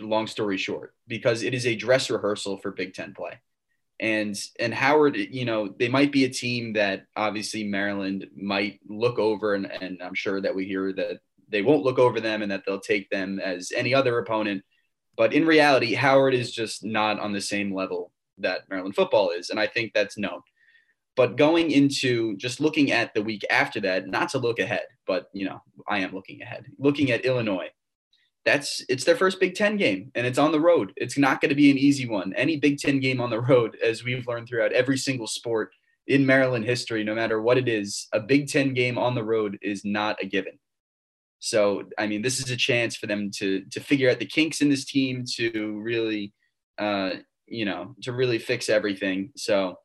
Long 0.00 0.26
story 0.26 0.56
short, 0.56 0.94
because 1.06 1.42
it 1.42 1.54
is 1.54 1.66
a 1.66 1.76
dress 1.76 2.08
rehearsal 2.08 2.56
for 2.58 2.70
Big 2.70 2.94
Ten 2.94 3.12
play, 3.12 3.38
and 4.00 4.36
and 4.58 4.72
Howard, 4.72 5.16
you 5.16 5.44
know, 5.44 5.68
they 5.68 5.88
might 5.88 6.10
be 6.10 6.24
a 6.24 6.30
team 6.30 6.72
that 6.74 7.04
obviously 7.16 7.64
Maryland 7.64 8.26
might 8.34 8.80
look 8.88 9.18
over, 9.18 9.54
and 9.54 9.70
and 9.70 10.02
I'm 10.02 10.14
sure 10.14 10.40
that 10.40 10.54
we 10.54 10.64
hear 10.64 10.92
that 10.94 11.20
they 11.48 11.62
won't 11.62 11.84
look 11.84 11.98
over 11.98 12.20
them 12.20 12.42
and 12.42 12.50
that 12.50 12.64
they'll 12.66 12.80
take 12.80 13.10
them 13.10 13.38
as 13.38 13.72
any 13.76 13.94
other 13.94 14.18
opponent. 14.18 14.64
But 15.16 15.32
in 15.32 15.46
reality, 15.46 15.94
Howard 15.94 16.34
is 16.34 16.50
just 16.50 16.84
not 16.84 17.20
on 17.20 17.32
the 17.32 17.40
same 17.40 17.72
level 17.74 18.10
that 18.38 18.68
Maryland 18.68 18.96
football 18.96 19.30
is, 19.30 19.50
and 19.50 19.60
I 19.60 19.66
think 19.66 19.92
that's 19.92 20.18
known. 20.18 20.40
But 21.16 21.36
going 21.36 21.70
into 21.70 22.36
just 22.36 22.60
looking 22.60 22.90
at 22.90 23.14
the 23.14 23.22
week 23.22 23.44
after 23.50 23.80
that, 23.82 24.08
not 24.08 24.30
to 24.30 24.38
look 24.38 24.58
ahead, 24.58 24.86
but 25.06 25.28
you 25.32 25.46
know, 25.46 25.62
I 25.88 26.00
am 26.00 26.12
looking 26.12 26.42
ahead. 26.42 26.66
Looking 26.78 27.10
at 27.12 27.24
Illinois, 27.24 27.70
that's 28.44 28.84
it's 28.88 29.04
their 29.04 29.16
first 29.16 29.40
Big 29.40 29.54
Ten 29.54 29.76
game, 29.76 30.10
and 30.14 30.26
it's 30.26 30.38
on 30.38 30.52
the 30.52 30.60
road. 30.60 30.92
It's 30.96 31.16
not 31.16 31.40
going 31.40 31.50
to 31.50 31.54
be 31.54 31.70
an 31.70 31.78
easy 31.78 32.08
one. 32.08 32.32
Any 32.34 32.58
Big 32.58 32.78
Ten 32.78 33.00
game 33.00 33.20
on 33.20 33.30
the 33.30 33.40
road, 33.40 33.76
as 33.82 34.04
we've 34.04 34.26
learned 34.26 34.48
throughout 34.48 34.72
every 34.72 34.98
single 34.98 35.26
sport 35.26 35.70
in 36.06 36.26
Maryland 36.26 36.64
history, 36.64 37.02
no 37.02 37.14
matter 37.14 37.40
what 37.40 37.58
it 37.58 37.68
is, 37.68 38.08
a 38.12 38.20
Big 38.20 38.48
Ten 38.48 38.74
game 38.74 38.98
on 38.98 39.14
the 39.14 39.24
road 39.24 39.58
is 39.62 39.84
not 39.84 40.22
a 40.22 40.26
given. 40.26 40.58
So, 41.38 41.84
I 41.98 42.06
mean, 42.06 42.22
this 42.22 42.40
is 42.40 42.50
a 42.50 42.56
chance 42.56 42.96
for 42.96 43.06
them 43.06 43.30
to 43.36 43.64
to 43.70 43.80
figure 43.80 44.10
out 44.10 44.18
the 44.18 44.26
kinks 44.26 44.60
in 44.60 44.68
this 44.68 44.84
team, 44.84 45.24
to 45.36 45.80
really, 45.80 46.32
uh, 46.78 47.10
you 47.46 47.64
know, 47.64 47.94
to 48.02 48.12
really 48.12 48.38
fix 48.38 48.68
everything. 48.68 49.30
So, 49.36 49.78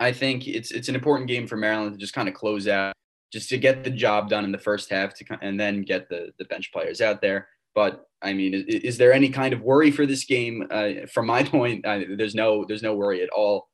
I 0.00 0.12
think 0.12 0.46
it's 0.46 0.70
it's 0.70 0.88
an 0.88 0.94
important 0.94 1.28
game 1.28 1.46
for 1.46 1.56
Maryland 1.56 1.92
to 1.92 1.98
just 1.98 2.14
kind 2.14 2.28
of 2.28 2.34
close 2.34 2.68
out, 2.68 2.94
just 3.32 3.48
to 3.50 3.58
get 3.58 3.84
the 3.84 3.90
job 3.90 4.28
done 4.28 4.44
in 4.44 4.52
the 4.52 4.58
first 4.58 4.90
half, 4.90 5.14
to 5.14 5.38
and 5.42 5.58
then 5.58 5.82
get 5.82 6.08
the 6.08 6.32
the 6.38 6.44
bench 6.46 6.72
players 6.72 7.00
out 7.00 7.20
there. 7.20 7.48
But 7.74 8.06
I 8.22 8.32
mean, 8.32 8.54
is, 8.54 8.64
is 8.64 8.98
there 8.98 9.12
any 9.12 9.28
kind 9.28 9.52
of 9.52 9.62
worry 9.62 9.90
for 9.90 10.06
this 10.06 10.24
game? 10.24 10.66
Uh, 10.70 11.06
from 11.12 11.26
my 11.26 11.42
point, 11.56 11.84
there's 11.84 12.34
no 12.34 12.64
there's 12.64 12.82
no 12.82 12.94
worry 12.94 13.22
at 13.22 13.30
all. 13.30 13.68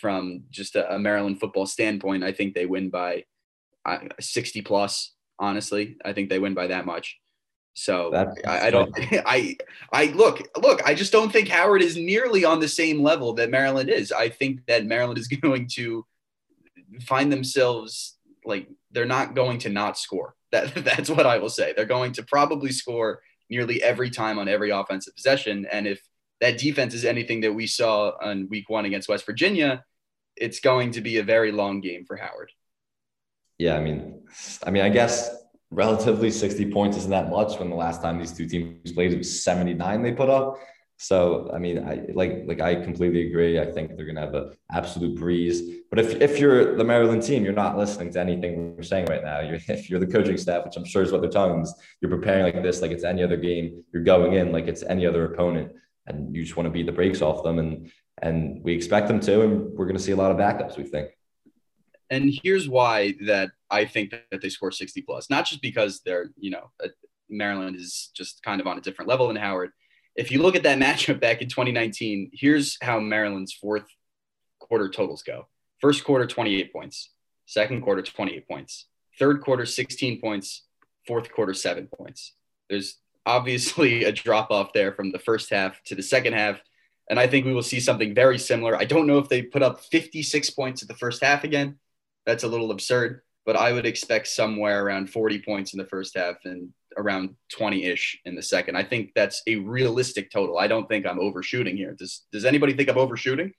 From 0.00 0.44
just 0.50 0.74
a, 0.74 0.94
a 0.94 0.98
Maryland 0.98 1.38
football 1.38 1.66
standpoint, 1.66 2.24
I 2.24 2.32
think 2.32 2.54
they 2.54 2.64
win 2.64 2.88
by 2.88 3.24
uh, 3.84 3.98
60 4.20 4.62
plus. 4.62 5.12
Honestly, 5.38 5.96
I 6.04 6.12
think 6.12 6.30
they 6.30 6.38
win 6.38 6.54
by 6.54 6.68
that 6.68 6.86
much. 6.86 7.18
So 7.74 8.14
I, 8.46 8.66
I, 8.66 8.70
don't. 8.70 8.92
I 9.26 9.56
I 9.92 10.06
look 10.06 10.46
look. 10.60 10.82
I 10.86 10.94
just 10.94 11.12
don't 11.12 11.32
think 11.32 11.48
Howard 11.48 11.82
is 11.82 11.96
nearly 11.96 12.44
on 12.44 12.60
the 12.60 12.68
same 12.68 13.02
level 13.02 13.32
that 13.34 13.50
Maryland 13.50 13.88
is. 13.88 14.12
I 14.12 14.28
think 14.28 14.66
that 14.66 14.86
Maryland 14.86 15.18
is 15.18 15.28
going 15.42 15.68
to 15.74 16.04
find 17.00 17.32
themselves 17.32 18.18
like 18.44 18.68
they're 18.90 19.06
not 19.06 19.34
going 19.34 19.58
to 19.58 19.68
not 19.68 19.98
score. 19.98 20.34
That 20.52 20.74
that's 20.84 21.08
what 21.08 21.24
I 21.24 21.38
will 21.38 21.48
say. 21.48 21.72
They're 21.74 21.86
going 21.86 22.12
to 22.12 22.22
probably 22.24 22.72
score 22.72 23.22
nearly 23.48 23.82
every 23.82 24.10
time 24.10 24.38
on 24.38 24.48
every 24.48 24.68
offensive 24.68 25.16
possession. 25.16 25.66
And 25.72 25.86
if 25.86 26.02
that 26.42 26.58
defense 26.58 26.92
is 26.92 27.06
anything 27.06 27.40
that 27.40 27.54
we 27.54 27.66
saw 27.66 28.12
on 28.20 28.48
Week 28.50 28.68
One 28.68 28.84
against 28.84 29.08
West 29.08 29.24
Virginia, 29.24 29.82
it's 30.36 30.60
going 30.60 30.90
to 30.90 31.00
be 31.00 31.16
a 31.16 31.22
very 31.22 31.52
long 31.52 31.80
game 31.80 32.04
for 32.04 32.16
Howard. 32.16 32.52
Yeah, 33.56 33.76
I 33.76 33.80
mean, 33.80 34.24
I 34.62 34.70
mean, 34.70 34.82
I 34.82 34.90
guess 34.90 35.30
relatively 35.72 36.30
60 36.30 36.70
points 36.70 36.96
isn't 36.98 37.10
that 37.10 37.30
much 37.30 37.58
when 37.58 37.70
the 37.70 37.76
last 37.76 38.02
time 38.02 38.18
these 38.18 38.32
two 38.32 38.46
teams 38.46 38.92
played 38.92 39.12
it 39.12 39.18
was 39.18 39.42
79 39.42 40.02
they 40.02 40.12
put 40.12 40.28
up. 40.28 40.58
So 40.98 41.50
i 41.52 41.58
mean 41.58 41.78
i 41.84 42.06
like 42.14 42.44
like 42.46 42.60
i 42.60 42.76
completely 42.76 43.26
agree. 43.26 43.58
I 43.58 43.64
think 43.64 43.96
they're 43.96 44.04
going 44.04 44.16
to 44.16 44.20
have 44.20 44.34
an 44.34 44.52
absolute 44.70 45.18
breeze. 45.18 45.62
But 45.90 45.98
if, 45.98 46.20
if 46.20 46.38
you're 46.38 46.76
the 46.76 46.84
maryland 46.84 47.22
team 47.22 47.42
you're 47.44 47.54
not 47.64 47.76
listening 47.76 48.12
to 48.12 48.20
anything 48.20 48.76
we're 48.76 48.82
saying 48.82 49.06
right 49.06 49.24
now. 49.24 49.40
You're, 49.40 49.58
if 49.68 49.90
you're 49.90 49.98
the 49.98 50.06
coaching 50.06 50.36
staff 50.36 50.64
which 50.64 50.76
i'm 50.76 50.84
sure 50.84 51.02
is 51.02 51.10
what 51.10 51.22
they're 51.22 51.30
telling 51.30 51.62
us 51.62 51.74
you're 52.00 52.10
preparing 52.10 52.44
like 52.44 52.62
this 52.62 52.82
like 52.82 52.92
it's 52.92 53.04
any 53.04 53.22
other 53.22 53.36
game. 53.36 53.82
You're 53.92 54.04
going 54.04 54.34
in 54.34 54.52
like 54.52 54.68
it's 54.68 54.82
any 54.82 55.06
other 55.06 55.24
opponent 55.24 55.72
and 56.06 56.34
you 56.34 56.42
just 56.44 56.56
want 56.56 56.66
to 56.66 56.70
beat 56.70 56.86
the 56.86 56.92
brakes 56.92 57.22
off 57.22 57.42
them 57.42 57.58
and 57.58 57.90
and 58.20 58.62
we 58.62 58.72
expect 58.74 59.08
them 59.08 59.20
to 59.20 59.42
and 59.42 59.72
we're 59.72 59.86
going 59.86 59.96
to 59.96 60.02
see 60.02 60.12
a 60.12 60.16
lot 60.16 60.30
of 60.30 60.36
backups 60.36 60.76
we 60.76 60.84
think 60.84 61.08
and 62.12 62.30
here's 62.42 62.68
why 62.68 63.14
that 63.22 63.52
I 63.70 63.86
think 63.86 64.10
that 64.10 64.42
they 64.42 64.50
score 64.50 64.70
60 64.70 65.00
plus, 65.00 65.30
not 65.30 65.46
just 65.46 65.62
because 65.62 66.02
they're, 66.04 66.26
you 66.36 66.50
know, 66.50 66.70
uh, 66.84 66.88
Maryland 67.30 67.74
is 67.74 68.10
just 68.14 68.42
kind 68.42 68.60
of 68.60 68.66
on 68.66 68.76
a 68.76 68.82
different 68.82 69.08
level 69.08 69.28
than 69.28 69.36
Howard. 69.36 69.70
If 70.14 70.30
you 70.30 70.42
look 70.42 70.54
at 70.54 70.62
that 70.64 70.78
matchup 70.86 71.20
back 71.20 71.40
in 71.40 71.48
2019, 71.48 72.30
here's 72.34 72.76
how 72.82 73.00
Maryland's 73.00 73.54
fourth 73.54 73.86
quarter 74.60 74.90
totals 74.90 75.22
go. 75.22 75.48
First 75.80 76.04
quarter, 76.04 76.26
28 76.26 76.70
points. 76.70 77.08
Second 77.46 77.80
quarter, 77.80 78.02
28 78.02 78.46
points. 78.46 78.88
Third 79.18 79.40
quarter, 79.40 79.64
16 79.64 80.20
points. 80.20 80.64
Fourth 81.06 81.32
quarter, 81.32 81.54
seven 81.54 81.88
points. 81.96 82.34
There's 82.68 82.98
obviously 83.24 84.04
a 84.04 84.12
drop 84.12 84.50
off 84.50 84.74
there 84.74 84.92
from 84.92 85.12
the 85.12 85.18
first 85.18 85.48
half 85.48 85.82
to 85.84 85.94
the 85.94 86.02
second 86.02 86.34
half. 86.34 86.60
And 87.08 87.18
I 87.18 87.26
think 87.26 87.46
we 87.46 87.54
will 87.54 87.62
see 87.62 87.80
something 87.80 88.14
very 88.14 88.38
similar. 88.38 88.76
I 88.76 88.84
don't 88.84 89.06
know 89.06 89.18
if 89.18 89.30
they 89.30 89.40
put 89.40 89.62
up 89.62 89.80
56 89.80 90.50
points 90.50 90.82
at 90.82 90.88
the 90.88 90.94
first 90.94 91.24
half 91.24 91.42
again, 91.42 91.78
that's 92.26 92.44
a 92.44 92.48
little 92.48 92.70
absurd, 92.70 93.22
but 93.44 93.56
I 93.56 93.72
would 93.72 93.86
expect 93.86 94.28
somewhere 94.28 94.84
around 94.84 95.10
40 95.10 95.42
points 95.42 95.72
in 95.74 95.78
the 95.78 95.86
first 95.86 96.16
half 96.16 96.36
and 96.44 96.70
around 96.96 97.34
20 97.52 97.84
ish 97.84 98.20
in 98.24 98.34
the 98.34 98.42
second. 98.42 98.76
I 98.76 98.84
think 98.84 99.12
that's 99.14 99.42
a 99.46 99.56
realistic 99.56 100.30
total. 100.30 100.58
I 100.58 100.66
don't 100.66 100.88
think 100.88 101.06
I'm 101.06 101.20
overshooting 101.20 101.76
here. 101.76 101.94
Does 101.98 102.26
Does 102.32 102.44
anybody 102.44 102.74
think 102.74 102.88
I'm 102.88 102.98
overshooting? 102.98 103.52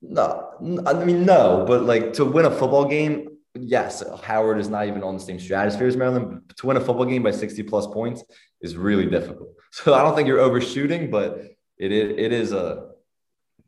No, 0.00 0.82
I 0.84 1.04
mean 1.04 1.24
no, 1.24 1.64
but 1.66 1.84
like 1.84 2.12
to 2.14 2.24
win 2.24 2.44
a 2.44 2.50
football 2.50 2.86
game, 2.86 3.36
yes, 3.54 4.02
Howard 4.24 4.58
is 4.58 4.68
not 4.68 4.88
even 4.88 5.04
on 5.04 5.14
the 5.14 5.20
same 5.20 5.38
stratosphere 5.38 5.86
as 5.86 5.96
Maryland. 5.96 6.42
But 6.46 6.56
to 6.56 6.66
win 6.66 6.76
a 6.76 6.80
football 6.80 7.04
game 7.04 7.22
by 7.22 7.30
60 7.30 7.62
plus 7.64 7.86
points 7.86 8.24
is 8.60 8.76
really 8.76 9.06
difficult. 9.06 9.50
So 9.74 9.94
I 9.94 10.02
don't 10.02 10.14
think 10.14 10.28
you're 10.28 10.38
overshooting, 10.38 11.10
but 11.10 11.38
it 11.78 11.92
it, 11.92 12.18
it 12.18 12.30
is 12.30 12.52
a 12.52 12.90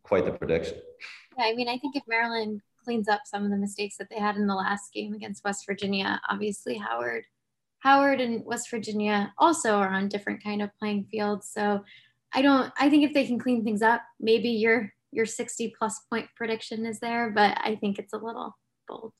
quite 0.03 0.27
the 0.27 0.33
prediction. 0.33 0.77
Yeah, 1.39 1.47
I 1.47 1.55
mean, 1.55 1.67
I 1.67 1.79
think 1.79 1.97
if 1.97 2.03
Maryland 2.07 2.61
cleans 2.85 3.09
up 3.09 3.23
some 3.25 3.45
of 3.45 3.51
the 3.51 3.57
mistakes 3.57 3.97
that 3.97 4.09
they 4.11 4.19
had 4.19 4.37
in 4.37 4.47
the 4.47 4.55
last 4.55 4.93
game 4.93 5.15
against 5.15 5.45
West 5.45 5.65
Virginia, 5.67 6.21
obviously 6.29 6.77
Howard 6.77 7.25
Howard 7.85 8.21
and 8.21 8.45
West 8.47 8.71
Virginia 8.71 9.33
also 9.37 9.75
are 9.75 9.91
on 9.91 10.09
different 10.09 10.43
kind 10.43 10.63
of 10.63 10.71
playing 10.79 11.05
fields. 11.11 11.51
So 11.53 11.85
I 12.33 12.41
don't 12.41 12.73
I 12.79 12.89
think 12.89 13.05
if 13.05 13.13
they 13.13 13.27
can 13.27 13.39
clean 13.39 13.63
things 13.63 13.83
up, 13.83 14.03
maybe 14.19 14.49
your 14.49 14.91
your 15.13 15.27
60 15.27 15.75
plus 15.79 16.01
point 16.11 16.29
prediction 16.35 16.87
is 16.87 16.99
there, 16.99 17.31
but 17.31 17.59
I 17.63 17.77
think 17.77 17.99
it's 17.99 18.15
a 18.15 18.19
little 18.19 18.57
bold. 18.89 19.13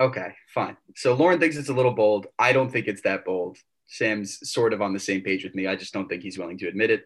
Okay, 0.00 0.34
fine. 0.52 0.76
So 0.96 1.14
Lauren 1.14 1.38
thinks 1.38 1.56
it's 1.56 1.68
a 1.68 1.74
little 1.74 1.92
bold. 1.92 2.26
I 2.38 2.52
don't 2.52 2.70
think 2.70 2.86
it's 2.86 3.02
that 3.02 3.24
bold. 3.24 3.58
Sam's 3.86 4.50
sort 4.50 4.72
of 4.72 4.80
on 4.80 4.92
the 4.92 5.00
same 5.00 5.20
page 5.20 5.44
with 5.44 5.54
me. 5.54 5.66
I 5.66 5.76
just 5.76 5.92
don't 5.92 6.08
think 6.08 6.22
he's 6.22 6.38
willing 6.38 6.58
to 6.58 6.68
admit 6.68 6.90
it. 6.90 7.04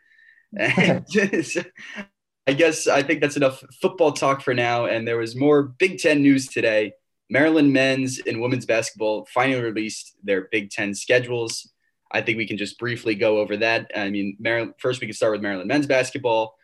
I 2.48 2.54
guess 2.54 2.88
I 2.88 3.02
think 3.02 3.20
that's 3.20 3.36
enough 3.36 3.62
football 3.82 4.10
talk 4.10 4.40
for 4.40 4.54
now. 4.54 4.86
And 4.86 5.06
there 5.06 5.18
was 5.18 5.36
more 5.36 5.64
Big 5.64 5.98
Ten 5.98 6.22
news 6.22 6.48
today. 6.48 6.94
Maryland 7.28 7.74
men's 7.74 8.20
and 8.26 8.40
women's 8.40 8.64
basketball 8.64 9.28
finally 9.34 9.60
released 9.60 10.16
their 10.24 10.48
Big 10.50 10.70
Ten 10.70 10.94
schedules. 10.94 11.70
I 12.10 12.22
think 12.22 12.38
we 12.38 12.48
can 12.48 12.56
just 12.56 12.78
briefly 12.78 13.14
go 13.14 13.36
over 13.36 13.58
that. 13.58 13.90
I 13.94 14.08
mean, 14.08 14.38
Maryland, 14.40 14.72
first 14.78 15.02
we 15.02 15.06
can 15.06 15.14
start 15.14 15.32
with 15.32 15.42
Maryland 15.42 15.68
men's 15.68 15.86
basketball. 15.86 16.56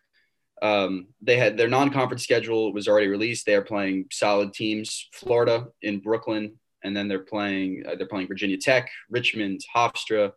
Um, 0.62 1.08
they 1.20 1.36
had 1.36 1.58
their 1.58 1.68
non-conference 1.68 2.22
schedule 2.22 2.72
was 2.72 2.88
already 2.88 3.08
released. 3.08 3.44
They 3.44 3.54
are 3.54 3.60
playing 3.60 4.06
solid 4.10 4.54
teams: 4.54 5.06
Florida 5.12 5.66
in 5.82 6.00
Brooklyn, 6.00 6.58
and 6.82 6.96
then 6.96 7.08
they're 7.08 7.18
playing 7.18 7.84
uh, 7.86 7.96
they're 7.96 8.08
playing 8.08 8.28
Virginia 8.28 8.56
Tech, 8.56 8.88
Richmond, 9.10 9.60
Hofstra, 9.76 10.32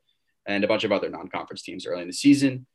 and 0.46 0.66
a 0.66 0.68
bunch 0.68 0.84
of 0.84 0.92
other 0.92 1.10
non-conference 1.10 1.62
teams 1.62 1.86
early 1.86 2.02
in 2.02 2.08
the 2.10 2.14
season. 2.14 2.68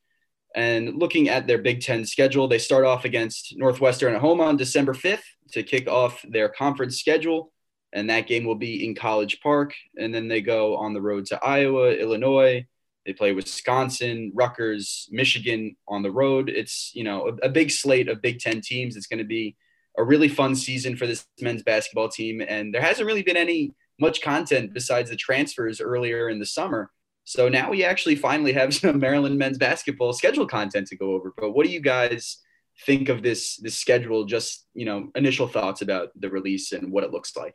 And 0.54 0.96
looking 0.96 1.28
at 1.28 1.46
their 1.46 1.58
Big 1.58 1.80
Ten 1.80 2.04
schedule, 2.04 2.48
they 2.48 2.58
start 2.58 2.84
off 2.84 3.04
against 3.04 3.54
Northwestern 3.56 4.14
at 4.14 4.20
home 4.20 4.40
on 4.40 4.56
December 4.56 4.92
5th 4.92 5.22
to 5.52 5.62
kick 5.62 5.88
off 5.88 6.24
their 6.28 6.48
conference 6.48 6.98
schedule. 6.98 7.52
And 7.92 8.08
that 8.10 8.26
game 8.26 8.44
will 8.44 8.56
be 8.56 8.84
in 8.86 8.94
College 8.94 9.40
Park. 9.40 9.74
And 9.96 10.14
then 10.14 10.28
they 10.28 10.40
go 10.40 10.76
on 10.76 10.94
the 10.94 11.00
road 11.00 11.26
to 11.26 11.44
Iowa, 11.44 11.92
Illinois. 11.92 12.66
They 13.04 13.12
play 13.12 13.32
Wisconsin, 13.32 14.32
Rutgers, 14.34 15.08
Michigan 15.10 15.76
on 15.88 16.02
the 16.02 16.10
road. 16.10 16.48
It's, 16.48 16.92
you 16.94 17.04
know, 17.04 17.28
a, 17.28 17.46
a 17.46 17.48
big 17.48 17.70
slate 17.70 18.08
of 18.08 18.22
Big 18.22 18.38
Ten 18.38 18.60
teams. 18.60 18.96
It's 18.96 19.08
going 19.08 19.18
to 19.18 19.24
be 19.24 19.56
a 19.98 20.04
really 20.04 20.28
fun 20.28 20.54
season 20.54 20.96
for 20.96 21.06
this 21.06 21.26
men's 21.40 21.62
basketball 21.62 22.08
team. 22.08 22.42
And 22.46 22.72
there 22.72 22.80
hasn't 22.80 23.06
really 23.06 23.22
been 23.22 23.36
any 23.36 23.72
much 24.00 24.22
content 24.22 24.72
besides 24.72 25.10
the 25.10 25.16
transfers 25.16 25.80
earlier 25.80 26.28
in 26.28 26.38
the 26.38 26.46
summer. 26.46 26.90
So 27.32 27.48
now 27.48 27.70
we 27.70 27.82
actually 27.82 28.16
finally 28.16 28.52
have 28.52 28.74
some 28.80 28.98
Maryland 28.98 29.38
men's 29.38 29.56
basketball 29.56 30.12
schedule 30.12 30.46
content 30.46 30.86
to 30.88 30.96
go 30.96 31.14
over. 31.14 31.32
But 31.34 31.52
what 31.52 31.64
do 31.64 31.72
you 31.72 31.80
guys 31.80 32.38
think 32.84 33.08
of 33.08 33.22
this 33.22 33.56
this 33.56 33.78
schedule? 33.78 34.24
Just 34.26 34.66
you 34.74 34.84
know, 34.84 35.10
initial 35.14 35.48
thoughts 35.48 35.80
about 35.80 36.10
the 36.14 36.28
release 36.28 36.72
and 36.72 36.92
what 36.92 37.04
it 37.04 37.10
looks 37.10 37.34
like. 37.34 37.54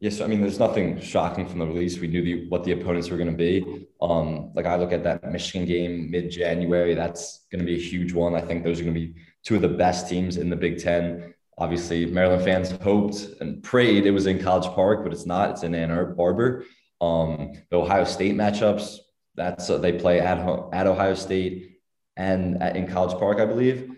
Yes, 0.00 0.20
I 0.20 0.26
mean, 0.26 0.40
there's 0.40 0.58
nothing 0.58 1.00
shocking 1.00 1.48
from 1.48 1.60
the 1.60 1.66
release. 1.66 1.98
We 1.98 2.08
knew 2.08 2.22
the, 2.22 2.48
what 2.50 2.64
the 2.64 2.72
opponents 2.72 3.08
were 3.08 3.16
going 3.16 3.30
to 3.30 3.36
be. 3.36 3.86
Um, 4.02 4.50
like 4.54 4.66
I 4.66 4.76
look 4.76 4.92
at 4.92 5.04
that 5.04 5.24
Michigan 5.32 5.66
game 5.66 6.10
mid-January, 6.10 6.92
that's 6.94 7.46
going 7.50 7.60
to 7.60 7.64
be 7.64 7.76
a 7.76 7.82
huge 7.82 8.12
one. 8.12 8.34
I 8.34 8.42
think 8.42 8.62
those 8.62 8.78
are 8.78 8.82
going 8.82 8.92
to 8.92 9.00
be 9.00 9.14
two 9.42 9.56
of 9.56 9.62
the 9.62 9.68
best 9.68 10.06
teams 10.06 10.36
in 10.36 10.50
the 10.50 10.56
Big 10.56 10.82
Ten. 10.82 11.32
Obviously, 11.56 12.04
Maryland 12.04 12.44
fans 12.44 12.72
hoped 12.72 13.26
and 13.40 13.62
prayed 13.62 14.04
it 14.04 14.10
was 14.10 14.26
in 14.26 14.38
College 14.38 14.70
Park, 14.74 15.02
but 15.02 15.14
it's 15.14 15.24
not. 15.24 15.52
It's 15.52 15.62
in 15.62 15.74
Ann 15.74 15.90
Arbor. 15.90 16.66
Um, 17.00 17.52
the 17.70 17.76
Ohio 17.76 18.04
State 18.04 18.34
matchups, 18.34 18.98
that's 19.34 19.68
uh, 19.68 19.78
they 19.78 19.92
play 19.92 20.20
at 20.20 20.38
at 20.72 20.86
Ohio 20.86 21.14
State 21.14 21.78
and 22.16 22.62
at, 22.62 22.76
in 22.76 22.86
College 22.88 23.18
Park, 23.18 23.38
I 23.38 23.44
believe, 23.44 23.90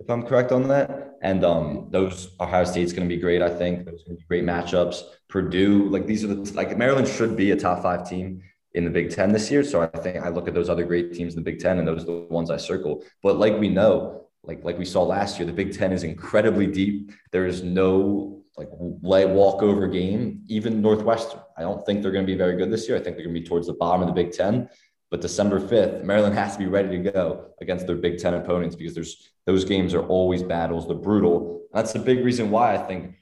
if 0.00 0.10
I'm 0.10 0.22
correct 0.22 0.52
on 0.52 0.68
that. 0.68 1.16
And 1.22 1.44
um, 1.44 1.88
those 1.90 2.34
Ohio 2.40 2.64
State's 2.64 2.92
going 2.92 3.08
to 3.08 3.14
be 3.14 3.20
great. 3.20 3.42
I 3.42 3.48
think 3.48 3.84
those 3.84 4.02
going 4.04 4.16
to 4.16 4.20
be 4.20 4.26
great 4.26 4.44
matchups. 4.44 5.02
Purdue, 5.28 5.88
like 5.88 6.06
these 6.06 6.24
are 6.24 6.28
the 6.28 6.52
like 6.54 6.76
Maryland 6.76 7.08
should 7.08 7.36
be 7.36 7.52
a 7.52 7.56
top 7.56 7.82
five 7.82 8.08
team 8.08 8.42
in 8.74 8.84
the 8.84 8.90
Big 8.90 9.10
Ten 9.10 9.32
this 9.32 9.50
year. 9.50 9.62
So 9.62 9.80
I 9.80 9.86
think 9.86 10.18
I 10.18 10.28
look 10.28 10.48
at 10.48 10.54
those 10.54 10.68
other 10.68 10.84
great 10.84 11.14
teams 11.14 11.34
in 11.34 11.42
the 11.42 11.50
Big 11.50 11.60
Ten, 11.60 11.78
and 11.78 11.86
those 11.86 12.02
are 12.02 12.06
the 12.06 12.26
ones 12.28 12.50
I 12.50 12.56
circle. 12.56 13.04
But 13.22 13.38
like 13.38 13.58
we 13.58 13.68
know, 13.68 14.26
like 14.42 14.64
like 14.64 14.78
we 14.78 14.84
saw 14.84 15.02
last 15.04 15.38
year, 15.38 15.46
the 15.46 15.52
Big 15.52 15.72
Ten 15.76 15.92
is 15.92 16.02
incredibly 16.02 16.66
deep. 16.66 17.12
There 17.30 17.46
is 17.46 17.62
no 17.62 18.41
like 18.56 18.68
lay 19.02 19.24
walkover 19.24 19.88
game. 19.88 20.42
Even 20.48 20.82
Northwestern, 20.82 21.40
I 21.56 21.62
don't 21.62 21.84
think 21.86 22.02
they're 22.02 22.12
going 22.12 22.26
to 22.26 22.32
be 22.32 22.36
very 22.36 22.56
good 22.56 22.70
this 22.70 22.88
year. 22.88 22.96
I 22.96 23.00
think 23.00 23.16
they're 23.16 23.24
going 23.24 23.34
to 23.34 23.40
be 23.40 23.46
towards 23.46 23.66
the 23.66 23.74
bottom 23.74 24.02
of 24.02 24.08
the 24.08 24.14
Big 24.14 24.32
Ten. 24.32 24.68
But 25.10 25.20
December 25.20 25.60
5th, 25.60 26.04
Maryland 26.04 26.34
has 26.34 26.54
to 26.54 26.58
be 26.58 26.66
ready 26.66 27.02
to 27.02 27.10
go 27.10 27.50
against 27.60 27.86
their 27.86 27.96
Big 27.96 28.18
Ten 28.18 28.34
opponents 28.34 28.76
because 28.76 28.94
there's 28.94 29.30
those 29.46 29.64
games 29.64 29.94
are 29.94 30.06
always 30.06 30.42
battles. 30.42 30.86
They're 30.86 30.96
brutal. 30.96 31.66
And 31.72 31.78
that's 31.78 31.92
the 31.92 31.98
big 31.98 32.24
reason 32.24 32.50
why 32.50 32.74
I 32.74 32.78
think 32.78 33.16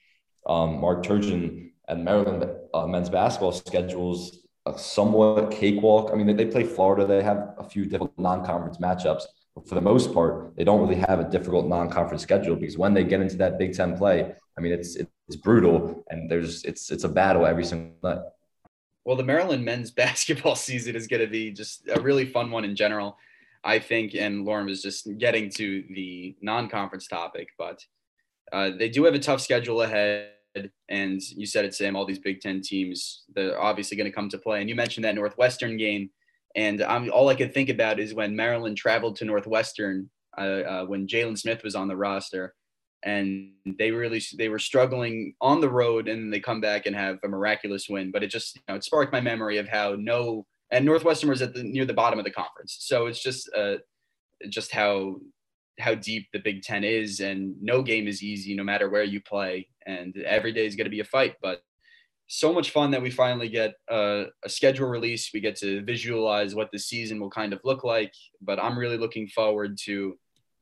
um, 0.46 0.80
Mark 0.80 1.04
Turgeon 1.04 1.70
and 1.88 2.04
Maryland 2.04 2.48
uh, 2.72 2.86
men's 2.86 3.10
basketball 3.10 3.52
schedules 3.52 4.40
a 4.66 4.78
somewhat 4.78 5.50
cakewalk. 5.50 6.10
I 6.12 6.16
mean, 6.16 6.26
they, 6.26 6.34
they 6.34 6.46
play 6.46 6.64
Florida. 6.64 7.06
They 7.06 7.22
have 7.22 7.54
a 7.58 7.64
few 7.64 7.84
difficult 7.84 8.18
non-conference 8.18 8.78
matchups. 8.78 9.22
But 9.54 9.68
for 9.68 9.74
the 9.74 9.80
most 9.80 10.12
part, 10.12 10.54
they 10.56 10.64
don't 10.64 10.80
really 10.80 11.02
have 11.08 11.18
a 11.18 11.28
difficult 11.28 11.66
non-conference 11.66 12.22
schedule 12.22 12.56
because 12.56 12.78
when 12.78 12.94
they 12.94 13.04
get 13.04 13.20
into 13.20 13.36
that 13.36 13.58
Big 13.58 13.74
Ten 13.74 13.96
play, 13.96 14.32
I 14.60 14.62
mean, 14.62 14.72
it's 14.72 14.96
it's 14.96 15.36
brutal, 15.36 16.04
and 16.10 16.30
there's 16.30 16.64
it's 16.64 16.90
it's 16.90 17.04
a 17.04 17.08
battle 17.08 17.46
every 17.46 17.64
single 17.64 17.94
night. 18.02 18.20
Well, 19.06 19.16
the 19.16 19.24
Maryland 19.24 19.64
men's 19.64 19.90
basketball 20.04 20.54
season 20.54 20.94
is 20.96 21.06
going 21.06 21.22
to 21.22 21.26
be 21.26 21.50
just 21.50 21.88
a 21.88 21.98
really 22.02 22.26
fun 22.26 22.50
one 22.50 22.66
in 22.66 22.76
general, 22.76 23.16
I 23.64 23.78
think. 23.78 24.14
And 24.14 24.44
Lauren 24.44 24.66
was 24.66 24.82
just 24.82 25.08
getting 25.16 25.48
to 25.52 25.82
the 25.94 26.36
non-conference 26.42 27.06
topic, 27.06 27.48
but 27.56 27.82
uh, 28.52 28.72
they 28.78 28.90
do 28.90 29.04
have 29.04 29.14
a 29.14 29.18
tough 29.18 29.40
schedule 29.40 29.80
ahead. 29.80 30.28
And 30.90 31.22
you 31.22 31.46
said 31.46 31.64
it, 31.64 31.74
Sam. 31.74 31.96
All 31.96 32.04
these 32.04 32.18
Big 32.18 32.42
Ten 32.42 32.60
teams, 32.60 33.22
they're 33.34 33.58
obviously 33.58 33.96
going 33.96 34.10
to 34.10 34.14
come 34.14 34.28
to 34.28 34.38
play. 34.38 34.60
And 34.60 34.68
you 34.68 34.74
mentioned 34.74 35.06
that 35.06 35.14
Northwestern 35.14 35.78
game, 35.78 36.10
and 36.54 36.82
I'm 36.82 37.10
all 37.10 37.30
I 37.30 37.34
could 37.34 37.54
think 37.54 37.70
about 37.70 37.98
is 37.98 38.12
when 38.12 38.36
Maryland 38.36 38.76
traveled 38.76 39.16
to 39.16 39.24
Northwestern 39.24 40.10
uh, 40.36 40.40
uh, 40.40 40.84
when 40.84 41.06
Jalen 41.06 41.38
Smith 41.38 41.62
was 41.64 41.74
on 41.74 41.88
the 41.88 41.96
roster 41.96 42.54
and 43.02 43.52
they 43.78 43.90
really 43.90 44.22
they 44.36 44.48
were 44.48 44.58
struggling 44.58 45.34
on 45.40 45.60
the 45.60 45.68
road 45.68 46.08
and 46.08 46.32
they 46.32 46.40
come 46.40 46.60
back 46.60 46.86
and 46.86 46.94
have 46.94 47.18
a 47.24 47.28
miraculous 47.28 47.88
win. 47.88 48.10
But 48.10 48.22
it 48.22 48.28
just 48.28 48.56
you 48.56 48.62
know 48.68 48.74
it 48.74 48.84
sparked 48.84 49.12
my 49.12 49.20
memory 49.20 49.58
of 49.58 49.68
how 49.68 49.96
no 49.98 50.46
and 50.70 50.84
northwestern 50.84 51.30
was 51.30 51.42
at 51.42 51.54
the 51.54 51.62
near 51.62 51.84
the 51.84 51.94
bottom 51.94 52.18
of 52.18 52.24
the 52.24 52.30
conference. 52.30 52.76
So 52.80 53.06
it's 53.06 53.22
just 53.22 53.50
uh 53.56 53.76
just 54.48 54.72
how 54.72 55.16
how 55.78 55.94
deep 55.94 56.28
the 56.32 56.40
big 56.40 56.62
ten 56.62 56.84
is 56.84 57.20
and 57.20 57.54
no 57.62 57.82
game 57.82 58.06
is 58.06 58.22
easy 58.22 58.54
no 58.54 58.64
matter 58.64 58.90
where 58.90 59.04
you 59.04 59.20
play 59.20 59.68
and 59.86 60.16
every 60.18 60.52
day 60.52 60.66
is 60.66 60.76
going 60.76 60.84
to 60.84 60.90
be 60.90 61.00
a 61.00 61.04
fight. 61.04 61.36
But 61.40 61.62
so 62.26 62.52
much 62.52 62.70
fun 62.70 62.92
that 62.92 63.02
we 63.02 63.10
finally 63.10 63.48
get 63.48 63.74
a, 63.88 64.26
a 64.44 64.48
schedule 64.48 64.88
release. 64.88 65.30
We 65.34 65.40
get 65.40 65.56
to 65.56 65.82
visualize 65.82 66.54
what 66.54 66.70
the 66.70 66.78
season 66.78 67.18
will 67.18 67.30
kind 67.30 67.52
of 67.52 67.60
look 67.64 67.82
like. 67.82 68.14
But 68.40 68.60
i'm 68.60 68.78
really 68.78 68.98
looking 68.98 69.26
forward 69.26 69.78
to 69.86 70.16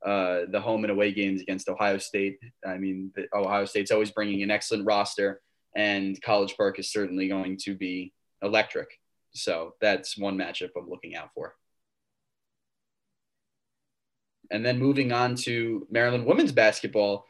uh, 0.05 0.43
the 0.51 0.61
home 0.61 0.85
and 0.85 0.91
away 0.91 1.13
games 1.13 1.43
against 1.43 1.69
Ohio 1.69 1.99
State. 1.99 2.39
I 2.67 2.79
mean, 2.79 3.13
the, 3.15 3.27
Ohio 3.35 3.65
State's 3.65 3.91
always 3.91 4.11
bringing 4.11 4.43
an 4.43 4.51
excellent 4.51 4.87
roster, 4.87 5.41
and 5.75 6.21
College 6.23 6.57
Park 6.57 6.79
is 6.79 6.91
certainly 6.91 7.29
going 7.29 7.57
to 7.65 7.75
be 7.75 8.13
electric. 8.43 8.89
So 9.33 9.75
that's 9.81 10.17
one 10.17 10.37
matchup 10.37 10.71
I'm 10.77 10.89
looking 10.89 11.15
out 11.15 11.31
for. 11.35 11.55
And 14.51 14.65
then 14.65 14.79
moving 14.79 15.13
on 15.13 15.35
to 15.37 15.87
Maryland 15.91 16.25
women's 16.25 16.53
basketball, 16.53 17.27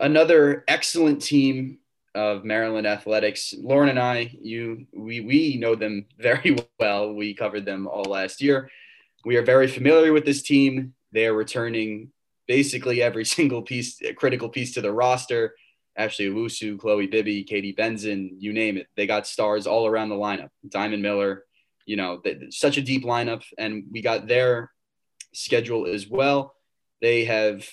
another 0.00 0.64
excellent 0.66 1.22
team 1.22 1.78
of 2.14 2.44
Maryland 2.44 2.86
athletics. 2.86 3.54
Lauren 3.56 3.88
and 3.88 3.98
I, 3.98 4.34
you, 4.40 4.86
we, 4.92 5.20
we 5.20 5.56
know 5.56 5.74
them 5.74 6.06
very 6.18 6.56
well. 6.78 7.14
We 7.14 7.34
covered 7.34 7.64
them 7.64 7.86
all 7.86 8.04
last 8.04 8.42
year. 8.42 8.70
We 9.24 9.36
are 9.36 9.44
very 9.44 9.68
familiar 9.68 10.12
with 10.12 10.24
this 10.24 10.42
team. 10.42 10.94
They 11.12 11.26
are 11.26 11.34
returning 11.34 12.10
basically 12.48 13.02
every 13.02 13.24
single 13.36 13.62
piece, 13.62 14.00
critical 14.16 14.48
piece 14.48 14.74
to 14.74 14.80
the 14.80 14.92
roster. 14.92 15.54
Ashley 15.96 16.28
Owusu, 16.28 16.78
Chloe 16.78 17.06
Bibby, 17.06 17.44
Katie 17.44 17.74
Benzan, 17.74 18.30
you 18.38 18.52
name 18.52 18.78
it. 18.78 18.86
They 18.96 19.06
got 19.06 19.26
stars 19.26 19.66
all 19.66 19.86
around 19.86 20.08
the 20.08 20.14
lineup. 20.14 20.48
Diamond 20.66 21.02
Miller, 21.02 21.44
you 21.84 21.96
know, 21.96 22.20
they, 22.24 22.38
such 22.50 22.78
a 22.78 22.82
deep 22.82 23.04
lineup. 23.04 23.42
And 23.58 23.84
we 23.90 24.00
got 24.00 24.26
their 24.26 24.70
schedule 25.34 25.86
as 25.86 26.08
well. 26.08 26.54
They 27.02 27.26
have, 27.26 27.68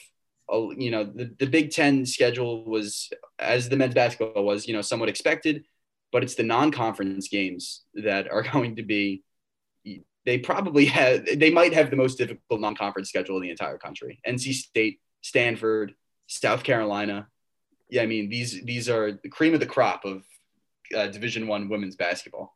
you 0.51 0.91
know, 0.91 1.05
the, 1.05 1.33
the 1.39 1.45
Big 1.47 1.71
Ten 1.71 2.05
schedule 2.05 2.65
was, 2.65 3.09
as 3.37 3.69
the 3.69 3.77
men's 3.77 3.93
basketball 3.93 4.43
was, 4.43 4.67
you 4.67 4.73
know, 4.73 4.81
somewhat 4.81 5.09
expected. 5.09 5.63
but 6.11 6.23
it's 6.23 6.35
the 6.35 6.43
non-conference 6.43 7.27
games 7.29 7.83
that 7.93 8.29
are 8.29 8.41
going 8.53 8.75
to 8.75 8.83
be 8.83 9.23
they 10.25 10.37
probably 10.37 10.85
have 10.85 11.25
they 11.25 11.51
might 11.51 11.73
have 11.73 11.89
the 11.89 11.95
most 11.95 12.17
difficult 12.17 12.61
non-conference 12.61 13.09
schedule 13.09 13.37
in 13.37 13.43
the 13.43 13.49
entire 13.49 13.77
country. 13.77 14.19
NC 14.27 14.53
State, 14.53 14.99
Stanford, 15.21 15.93
South 16.27 16.63
Carolina. 16.63 17.27
Yeah, 17.89 18.03
I 18.03 18.05
mean 18.05 18.29
these 18.29 18.61
these 18.63 18.89
are 18.89 19.13
the 19.23 19.29
cream 19.29 19.53
of 19.53 19.59
the 19.59 19.65
crop 19.65 20.05
of 20.05 20.23
uh, 20.95 21.07
Division 21.07 21.47
One 21.47 21.69
women's 21.69 21.95
basketball. 21.95 22.55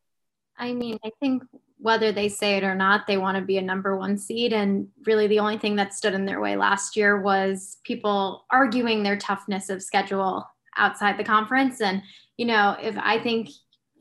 I 0.57 0.73
mean, 0.73 0.99
I 1.03 1.09
think 1.19 1.43
whether 1.79 2.11
they 2.11 2.29
say 2.29 2.55
it 2.55 2.63
or 2.63 2.75
not, 2.75 3.07
they 3.07 3.17
want 3.17 3.37
to 3.37 3.43
be 3.43 3.57
a 3.57 3.61
number 3.61 3.97
one 3.97 4.17
seed. 4.17 4.53
And 4.53 4.87
really, 5.05 5.27
the 5.27 5.39
only 5.39 5.57
thing 5.57 5.75
that 5.75 5.93
stood 5.93 6.13
in 6.13 6.25
their 6.25 6.39
way 6.39 6.55
last 6.55 6.95
year 6.95 7.19
was 7.19 7.77
people 7.83 8.45
arguing 8.51 9.03
their 9.03 9.17
toughness 9.17 9.69
of 9.69 9.83
schedule 9.83 10.47
outside 10.77 11.17
the 11.17 11.23
conference. 11.23 11.81
And, 11.81 12.01
you 12.37 12.45
know, 12.45 12.77
if 12.81 12.95
I 12.97 13.19
think 13.19 13.49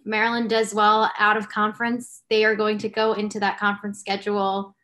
Maryland 0.05 0.51
does 0.51 0.75
well 0.75 1.11
out 1.19 1.37
of 1.37 1.49
conference, 1.49 2.23
they 2.29 2.45
are 2.45 2.57
going 2.57 2.79
to 2.79 2.89
go 2.89 3.13
into 3.13 3.41
that 3.41 3.59
conference 3.59 4.01
schedule 4.01 4.75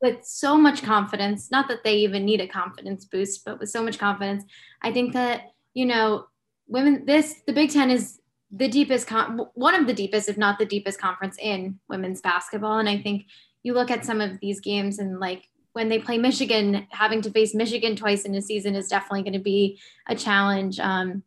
with 0.00 0.24
so 0.24 0.56
much 0.56 0.82
confidence. 0.82 1.50
Not 1.50 1.68
that 1.68 1.84
they 1.84 1.96
even 1.96 2.24
need 2.24 2.40
a 2.40 2.46
confidence 2.46 3.04
boost, 3.04 3.44
but 3.44 3.58
with 3.58 3.70
so 3.70 3.82
much 3.82 3.98
confidence. 3.98 4.44
I 4.82 4.92
think 4.92 5.12
that, 5.14 5.52
you 5.72 5.86
know, 5.86 6.26
women, 6.68 7.04
this, 7.06 7.40
the 7.46 7.52
Big 7.52 7.70
Ten 7.70 7.90
is 7.90 8.20
the 8.50 8.68
deepest, 8.68 9.06
con- 9.06 9.48
one 9.54 9.74
of 9.74 9.86
the 9.86 9.94
deepest, 9.94 10.28
if 10.28 10.38
not 10.38 10.58
the 10.58 10.66
deepest 10.66 11.00
conference 11.00 11.36
in 11.40 11.78
women's 11.88 12.20
basketball. 12.20 12.78
And 12.78 12.88
I 12.88 12.98
think 12.98 13.26
you 13.62 13.72
look 13.72 13.90
at 13.90 14.04
some 14.04 14.20
of 14.20 14.38
these 14.40 14.60
games 14.60 14.98
and 14.98 15.18
like 15.18 15.48
when 15.72 15.88
they 15.88 15.98
play 15.98 16.18
Michigan, 16.18 16.86
having 16.90 17.20
to 17.22 17.30
face 17.30 17.54
Michigan 17.54 17.96
twice 17.96 18.24
in 18.24 18.34
a 18.34 18.42
season 18.42 18.76
is 18.76 18.88
definitely 18.88 19.22
going 19.22 19.32
to 19.32 19.40
be 19.40 19.80
a 20.08 20.14
challenge. 20.14 20.78
Um, 20.78 21.24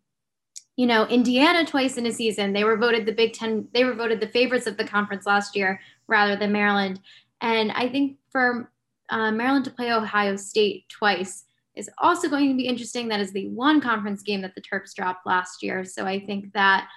you 0.77 0.85
know, 0.85 1.05
Indiana 1.07 1.65
twice 1.65 1.97
in 1.97 2.05
a 2.05 2.11
season. 2.11 2.53
They 2.53 2.63
were 2.63 2.77
voted 2.77 3.05
the 3.05 3.11
Big 3.11 3.33
Ten, 3.33 3.67
they 3.73 3.83
were 3.83 3.95
voted 3.95 4.21
the 4.21 4.27
favorites 4.27 4.67
of 4.67 4.77
the 4.77 4.85
conference 4.85 5.25
last 5.25 5.55
year 5.55 5.81
rather 6.07 6.37
than 6.37 6.53
Maryland. 6.53 7.01
And 7.41 7.71
I 7.71 7.89
think 7.89 8.17
for 8.29 8.71
uh, 9.09 9.31
Maryland 9.31 9.65
to 9.65 9.71
play 9.71 9.91
Ohio 9.91 10.35
State 10.35 10.87
twice 10.87 11.45
is 11.75 11.89
also 11.97 12.29
going 12.29 12.49
to 12.49 12.55
be 12.55 12.67
interesting. 12.67 13.07
That 13.07 13.19
is 13.19 13.31
the 13.31 13.49
one 13.49 13.81
conference 13.81 14.21
game 14.21 14.41
that 14.41 14.55
the 14.55 14.61
Terps 14.61 14.93
dropped 14.93 15.25
last 15.25 15.63
year. 15.63 15.83
So 15.83 16.05
I 16.05 16.19
think 16.19 16.53
that 16.53 16.87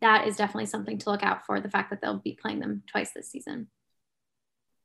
that 0.00 0.26
is 0.26 0.36
definitely 0.36 0.66
something 0.66 0.98
to 0.98 1.10
look 1.10 1.22
out 1.22 1.46
for 1.46 1.60
the 1.60 1.70
fact 1.70 1.90
that 1.90 2.00
they'll 2.00 2.18
be 2.18 2.38
playing 2.40 2.60
them 2.60 2.82
twice 2.86 3.12
this 3.12 3.30
season. 3.30 3.68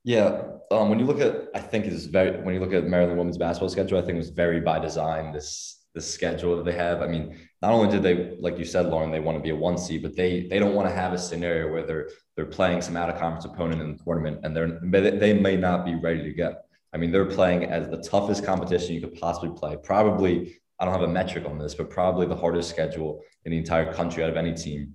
Yeah, 0.03 0.41
um, 0.69 0.89
when 0.89 0.99
you 0.99 1.05
look 1.05 1.19
at, 1.19 1.49
I 1.55 1.59
think 1.59 1.85
is 1.85 2.05
very 2.05 2.39
when 2.41 2.53
you 2.53 2.59
look 2.59 2.73
at 2.73 2.85
Maryland 2.85 3.17
women's 3.17 3.39
basketball 3.39 3.69
schedule, 3.69 3.97
I 3.97 4.01
think 4.01 4.15
it 4.15 4.17
was 4.17 4.29
very 4.29 4.59
by 4.59 4.77
design. 4.77 5.31
This 5.31 5.74
the 5.95 6.01
schedule 6.01 6.57
that 6.57 6.65
they 6.65 6.77
have. 6.77 7.01
I 7.01 7.07
mean, 7.07 7.35
not 7.61 7.71
only 7.71 7.89
did 7.89 8.03
they, 8.03 8.37
like 8.39 8.59
you 8.59 8.65
said, 8.65 8.85
Lauren, 8.87 9.11
they 9.11 9.21
want 9.21 9.37
to 9.37 9.41
be 9.41 9.49
a 9.49 9.55
one 9.55 9.77
seed, 9.77 10.03
but 10.03 10.15
they 10.15 10.47
they 10.47 10.59
don't 10.59 10.75
want 10.75 10.87
to 10.87 10.93
have 10.93 11.13
a 11.13 11.17
scenario 11.17 11.71
where 11.71 11.85
they're 11.85 12.09
they're 12.35 12.45
playing 12.45 12.81
some 12.81 12.97
out 12.97 13.09
of 13.09 13.17
conference 13.17 13.45
opponent 13.45 13.81
in 13.81 13.95
the 13.95 14.03
tournament 14.03 14.41
and 14.43 14.55
they're 14.55 14.79
they 15.11 15.33
may 15.33 15.55
not 15.55 15.85
be 15.85 15.95
ready 15.95 16.21
to 16.21 16.33
go. 16.33 16.55
I 16.93 16.97
mean, 16.97 17.11
they're 17.11 17.25
playing 17.25 17.65
as 17.65 17.89
the 17.89 17.97
toughest 17.97 18.45
competition 18.45 18.93
you 18.93 19.01
could 19.01 19.19
possibly 19.19 19.51
play. 19.57 19.77
Probably, 19.81 20.55
I 20.79 20.85
don't 20.85 20.93
have 20.93 21.09
a 21.09 21.11
metric 21.11 21.45
on 21.45 21.57
this, 21.57 21.75
but 21.75 21.89
probably 21.89 22.25
the 22.27 22.35
hardest 22.35 22.69
schedule 22.69 23.21
in 23.45 23.51
the 23.51 23.57
entire 23.57 23.91
country 23.91 24.23
out 24.23 24.29
of 24.29 24.37
any 24.37 24.53
team. 24.53 24.93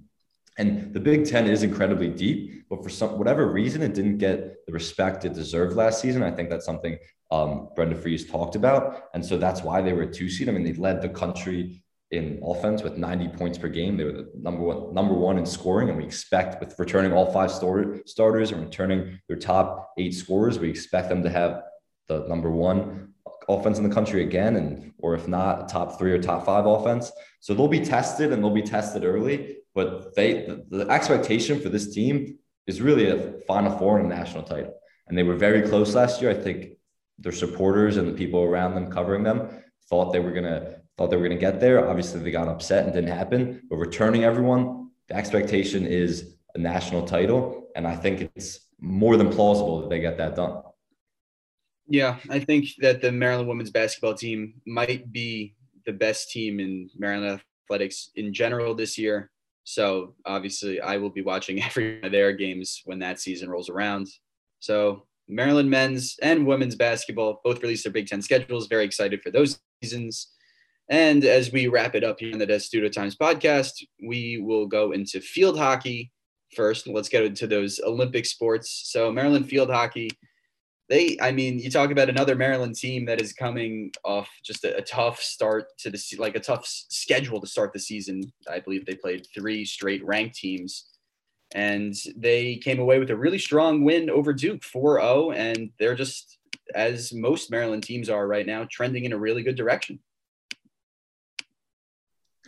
And 0.61 0.93
the 0.93 1.01
Big 1.01 1.25
Ten 1.25 1.47
is 1.47 1.63
incredibly 1.63 2.09
deep, 2.11 2.69
but 2.69 2.83
for 2.83 2.91
some 2.91 3.17
whatever 3.17 3.51
reason, 3.51 3.81
it 3.81 3.95
didn't 3.95 4.19
get 4.19 4.67
the 4.67 4.73
respect 4.75 5.25
it 5.25 5.33
deserved 5.33 5.75
last 5.75 6.03
season. 6.03 6.23
I 6.23 6.31
think 6.31 6.51
that's 6.51 6.67
something 6.67 6.99
um, 7.31 7.71
Brenda 7.75 7.97
Frese 7.97 8.31
talked 8.31 8.57
about. 8.57 9.05
And 9.15 9.25
so 9.25 9.39
that's 9.39 9.63
why 9.63 9.81
they 9.81 9.95
were 9.95 10.03
a 10.03 10.13
two 10.13 10.29
seed. 10.29 10.51
I 10.51 10.53
mean, 10.53 10.63
they 10.63 10.75
led 10.75 11.01
the 11.01 11.09
country 11.09 11.83
in 12.11 12.43
offense 12.45 12.83
with 12.83 12.99
90 12.99 13.29
points 13.39 13.57
per 13.57 13.69
game. 13.69 13.97
They 13.97 14.05
were 14.05 14.13
the 14.13 14.31
number 14.35 14.63
one, 14.63 14.93
number 14.93 15.15
one 15.15 15.39
in 15.39 15.47
scoring. 15.47 15.89
And 15.89 15.97
we 15.97 16.05
expect 16.05 16.61
with 16.61 16.79
returning 16.79 17.15
all 17.15 17.33
five 17.33 17.51
star- 17.51 17.97
starters 18.05 18.53
and 18.53 18.61
returning 18.63 19.19
their 19.29 19.39
top 19.39 19.95
eight 19.97 20.13
scorers, 20.13 20.59
we 20.59 20.69
expect 20.69 21.09
them 21.09 21.23
to 21.23 21.31
have 21.31 21.63
the 22.09 22.27
number 22.29 22.51
one 22.51 23.15
offense 23.49 23.79
in 23.79 23.89
the 23.89 23.95
country 23.95 24.25
again. 24.25 24.57
And, 24.57 24.93
or 24.99 25.15
if 25.15 25.27
not 25.27 25.71
top 25.71 25.99
three 25.99 26.13
or 26.13 26.21
top 26.21 26.45
five 26.45 26.67
offense. 26.67 27.11
So 27.41 27.55
they'll 27.55 27.67
be 27.67 27.81
tested 27.81 28.31
and 28.31 28.45
they'll 28.45 28.51
be 28.51 28.61
tested 28.61 29.05
early, 29.05 29.57
but 29.75 30.15
they, 30.15 30.47
the, 30.47 30.65
the 30.71 30.89
expectation 30.91 31.61
for 31.61 31.69
this 31.69 31.93
team 31.95 32.39
is 32.67 32.81
really 32.81 33.09
a 33.09 33.39
final 33.47 33.77
four 33.79 33.99
and 33.99 34.11
a 34.11 34.15
national 34.15 34.43
title. 34.43 34.75
And 35.07 35.17
they 35.17 35.23
were 35.23 35.37
very 35.37 35.69
close 35.69 35.95
last 35.95 36.21
year. 36.23 36.31
I 36.31 36.35
think 36.35 36.73
their 37.19 37.33
supporters 37.33 37.97
and 37.97 38.09
the 38.09 38.13
people 38.13 38.43
around 38.43 38.75
them 38.75 38.91
covering 38.91 39.23
them 39.23 39.63
thought 39.89 40.13
they 40.13 40.21
were 40.21 40.33
gonna 40.33 40.77
thought 40.97 41.11
they 41.11 41.17
were 41.17 41.25
gonna 41.29 41.37
get 41.37 41.61
there. 41.61 41.89
Obviously, 41.89 42.21
they 42.21 42.31
got 42.31 42.49
upset 42.49 42.85
and 42.85 42.93
didn't 42.93 43.11
happen. 43.11 43.63
But 43.69 43.77
returning 43.77 44.25
everyone, 44.25 44.91
the 45.09 45.17
expectation 45.17 45.87
is 45.87 46.37
a 46.55 46.59
national 46.59 47.07
title, 47.07 47.69
and 47.75 47.87
I 47.87 47.97
think 47.97 48.31
it's 48.35 48.61
more 48.81 49.17
than 49.17 49.31
plausible 49.31 49.81
that 49.81 49.91
they 49.91 50.01
get 50.01 50.17
that 50.19 50.37
done. 50.37 50.63
Yeah, 51.89 52.19
I 52.31 52.39
think 52.39 52.69
that 52.79 53.03
the 53.03 53.11
Maryland 53.11 53.49
women's 53.49 53.71
basketball 53.71 54.15
team 54.15 54.55
might 54.65 55.11
be 55.13 55.55
the 55.85 55.93
best 55.93 56.31
team 56.31 56.61
in 56.61 56.89
Maryland 56.97 57.41
athletics 57.65 58.11
in 58.15 58.33
general 58.33 58.75
this 58.75 58.97
year. 58.97 59.31
So 59.65 60.15
obviously, 60.25 60.81
I 60.81 60.97
will 60.97 61.11
be 61.11 61.23
watching 61.23 61.63
every 61.65 61.97
one 61.97 62.07
of 62.07 62.13
their 62.13 62.33
games 62.33 62.83
when 62.85 62.99
that 63.01 63.21
season 63.21 63.51
rolls 63.51 63.69
around. 63.69 64.09
So 64.61 65.07
Maryland 65.29 65.71
men's 65.71 66.17
and 66.23 66.47
women's 66.47 66.75
basketball 66.75 67.41
both 67.45 67.63
released 67.63 67.85
their 67.85 67.93
Big 67.93 68.09
Ten 68.09 68.23
schedules. 68.23 68.67
Very 68.67 68.85
excited 68.85 69.23
for 69.23 69.31
those 69.31 69.61
seasons. 69.83 70.29
And 70.91 71.25
as 71.25 71.53
we 71.53 71.69
wrap 71.69 71.95
it 71.95 72.03
up 72.03 72.19
here 72.19 72.33
on 72.33 72.41
the 72.41 72.47
Testudo 72.47 72.89
Times 72.89 73.17
podcast, 73.17 73.73
we 74.05 74.39
will 74.39 74.67
go 74.67 74.91
into 74.91 75.21
field 75.21 75.57
hockey 75.57 76.11
first. 76.57 76.89
Let's 76.89 77.09
get 77.09 77.23
into 77.23 77.47
those 77.47 77.81
Olympic 77.87 78.27
sports. 78.27 78.89
So, 78.91 79.13
Maryland 79.13 79.49
field 79.49 79.71
hockey, 79.71 80.11
they, 80.91 81.17
I 81.23 81.31
mean, 81.31 81.61
you 81.61 81.71
talk 81.71 81.93
about 81.93 82.09
another 82.09 82.35
Maryland 82.35 82.75
team 82.75 83.05
that 83.05 83.21
is 83.21 83.33
coming 83.33 83.93
off 84.05 84.29
just 84.43 84.65
a, 84.65 84.77
a 84.77 84.83
tough 84.83 85.21
start 85.21 85.69
to 85.79 85.91
the, 85.91 86.17
like 86.19 86.35
a 86.35 86.41
tough 86.41 86.67
schedule 86.67 87.41
to 87.41 87.47
start 87.47 87.73
the 87.73 87.79
season. 87.79 88.33
I 88.51 88.59
believe 88.59 88.85
they 88.85 88.97
played 88.97 89.29
three 89.33 89.65
straight 89.65 90.05
ranked 90.05 90.35
teams 90.35 90.89
and 91.55 91.95
they 92.17 92.57
came 92.57 92.81
away 92.81 92.99
with 92.99 93.11
a 93.11 93.17
really 93.17 93.39
strong 93.39 93.85
win 93.85 94.11
over 94.11 94.33
Duke 94.33 94.63
4-0 94.63 95.37
and 95.37 95.71
they're 95.79 95.95
just 95.95 96.39
as 96.75 97.13
most 97.13 97.53
Maryland 97.53 97.85
teams 97.85 98.11
are 98.11 98.27
right 98.27 98.47
now 98.47 98.67
trending 98.69 99.05
in 99.05 99.13
a 99.13 99.19
really 99.19 99.45
good 99.45 99.57
direction. 99.57 100.01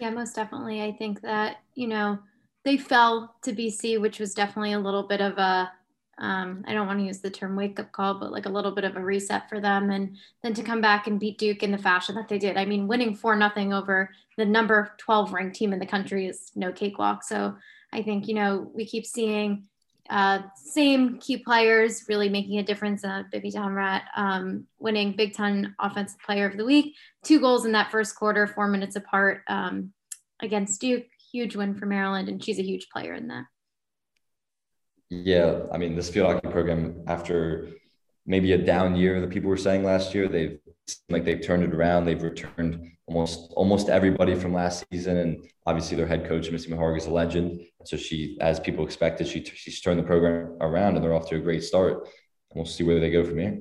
Yeah, 0.01 0.11
most 0.11 0.34
definitely. 0.34 0.82
I 0.82 0.90
think 0.90 1.20
that, 1.20 1.59
you 1.74 1.86
know, 1.86 2.18
they 2.64 2.76
fell 2.76 3.36
to 3.43 3.53
BC, 3.53 4.01
which 4.01 4.18
was 4.18 4.34
definitely 4.34 4.72
a 4.72 4.80
little 4.80 5.05
bit 5.05 5.20
of 5.20 5.38
a 5.38 5.70
um, 6.22 6.64
I 6.68 6.72
don't 6.72 6.86
want 6.86 7.00
to 7.00 7.04
use 7.04 7.18
the 7.18 7.30
term 7.30 7.56
wake 7.56 7.80
up 7.80 7.90
call, 7.90 8.14
but 8.14 8.30
like 8.30 8.46
a 8.46 8.50
little 8.50 8.70
bit 8.70 8.84
of 8.84 8.96
a 8.96 9.04
reset 9.04 9.48
for 9.48 9.60
them. 9.60 9.90
And 9.90 10.16
then 10.42 10.54
to 10.54 10.62
come 10.62 10.80
back 10.80 11.08
and 11.08 11.18
beat 11.18 11.36
Duke 11.36 11.64
in 11.64 11.72
the 11.72 11.78
fashion 11.78 12.14
that 12.14 12.28
they 12.28 12.38
did. 12.38 12.56
I 12.56 12.64
mean, 12.64 12.86
winning 12.86 13.16
four 13.16 13.34
nothing 13.34 13.72
over 13.72 14.10
the 14.38 14.44
number 14.44 14.94
12 14.98 15.32
ranked 15.32 15.56
team 15.56 15.72
in 15.72 15.80
the 15.80 15.86
country 15.86 16.28
is 16.28 16.52
no 16.54 16.70
cakewalk. 16.70 17.24
So 17.24 17.56
I 17.92 18.02
think, 18.02 18.28
you 18.28 18.34
know, 18.34 18.70
we 18.72 18.86
keep 18.86 19.04
seeing 19.04 19.66
uh, 20.10 20.42
same 20.54 21.18
key 21.18 21.38
players 21.38 22.04
really 22.08 22.28
making 22.28 22.58
a 22.58 22.62
difference. 22.62 23.04
Uh, 23.04 23.24
Bibi 23.32 23.50
Donraadt 23.50 24.02
um, 24.16 24.64
winning 24.78 25.16
Big 25.16 25.34
Ten 25.34 25.74
Offensive 25.80 26.20
Player 26.20 26.46
of 26.46 26.56
the 26.56 26.64
Week, 26.64 26.94
two 27.24 27.40
goals 27.40 27.64
in 27.64 27.72
that 27.72 27.90
first 27.90 28.14
quarter, 28.14 28.46
four 28.46 28.68
minutes 28.68 28.94
apart 28.94 29.42
um, 29.48 29.92
against 30.40 30.80
Duke. 30.80 31.06
Huge 31.32 31.56
win 31.56 31.74
for 31.74 31.86
Maryland, 31.86 32.28
and 32.28 32.44
she's 32.44 32.58
a 32.58 32.62
huge 32.62 32.90
player 32.90 33.14
in 33.14 33.28
that. 33.28 33.46
Yeah, 35.12 35.64
I 35.70 35.76
mean, 35.76 35.94
this 35.94 36.08
field 36.08 36.32
hockey 36.32 36.48
program, 36.48 37.04
after 37.06 37.68
maybe 38.24 38.52
a 38.52 38.58
down 38.58 38.96
year 38.96 39.20
that 39.20 39.28
people 39.28 39.50
were 39.50 39.58
saying 39.58 39.84
last 39.84 40.14
year, 40.14 40.26
they've 40.26 40.58
like 41.10 41.26
they've 41.26 41.44
turned 41.44 41.64
it 41.64 41.74
around. 41.74 42.06
They've 42.06 42.22
returned 42.22 42.92
almost 43.06 43.52
almost 43.52 43.90
everybody 43.90 44.34
from 44.34 44.54
last 44.54 44.86
season, 44.90 45.18
and 45.18 45.46
obviously 45.66 45.98
their 45.98 46.06
head 46.06 46.26
coach 46.26 46.50
Missy 46.50 46.70
Meharg 46.70 46.96
is 46.96 47.04
a 47.04 47.10
legend. 47.10 47.60
So 47.84 47.98
she, 47.98 48.38
as 48.40 48.58
people 48.58 48.86
expected, 48.86 49.28
she 49.28 49.44
she's 49.44 49.82
turned 49.82 49.98
the 49.98 50.04
program 50.04 50.56
around, 50.62 50.94
and 50.96 51.04
they're 51.04 51.14
off 51.14 51.28
to 51.28 51.36
a 51.36 51.40
great 51.40 51.62
start. 51.62 52.04
And 52.50 52.56
we'll 52.56 52.64
see 52.64 52.82
where 52.82 52.98
they 52.98 53.10
go 53.10 53.22
from 53.22 53.36
here. 53.36 53.60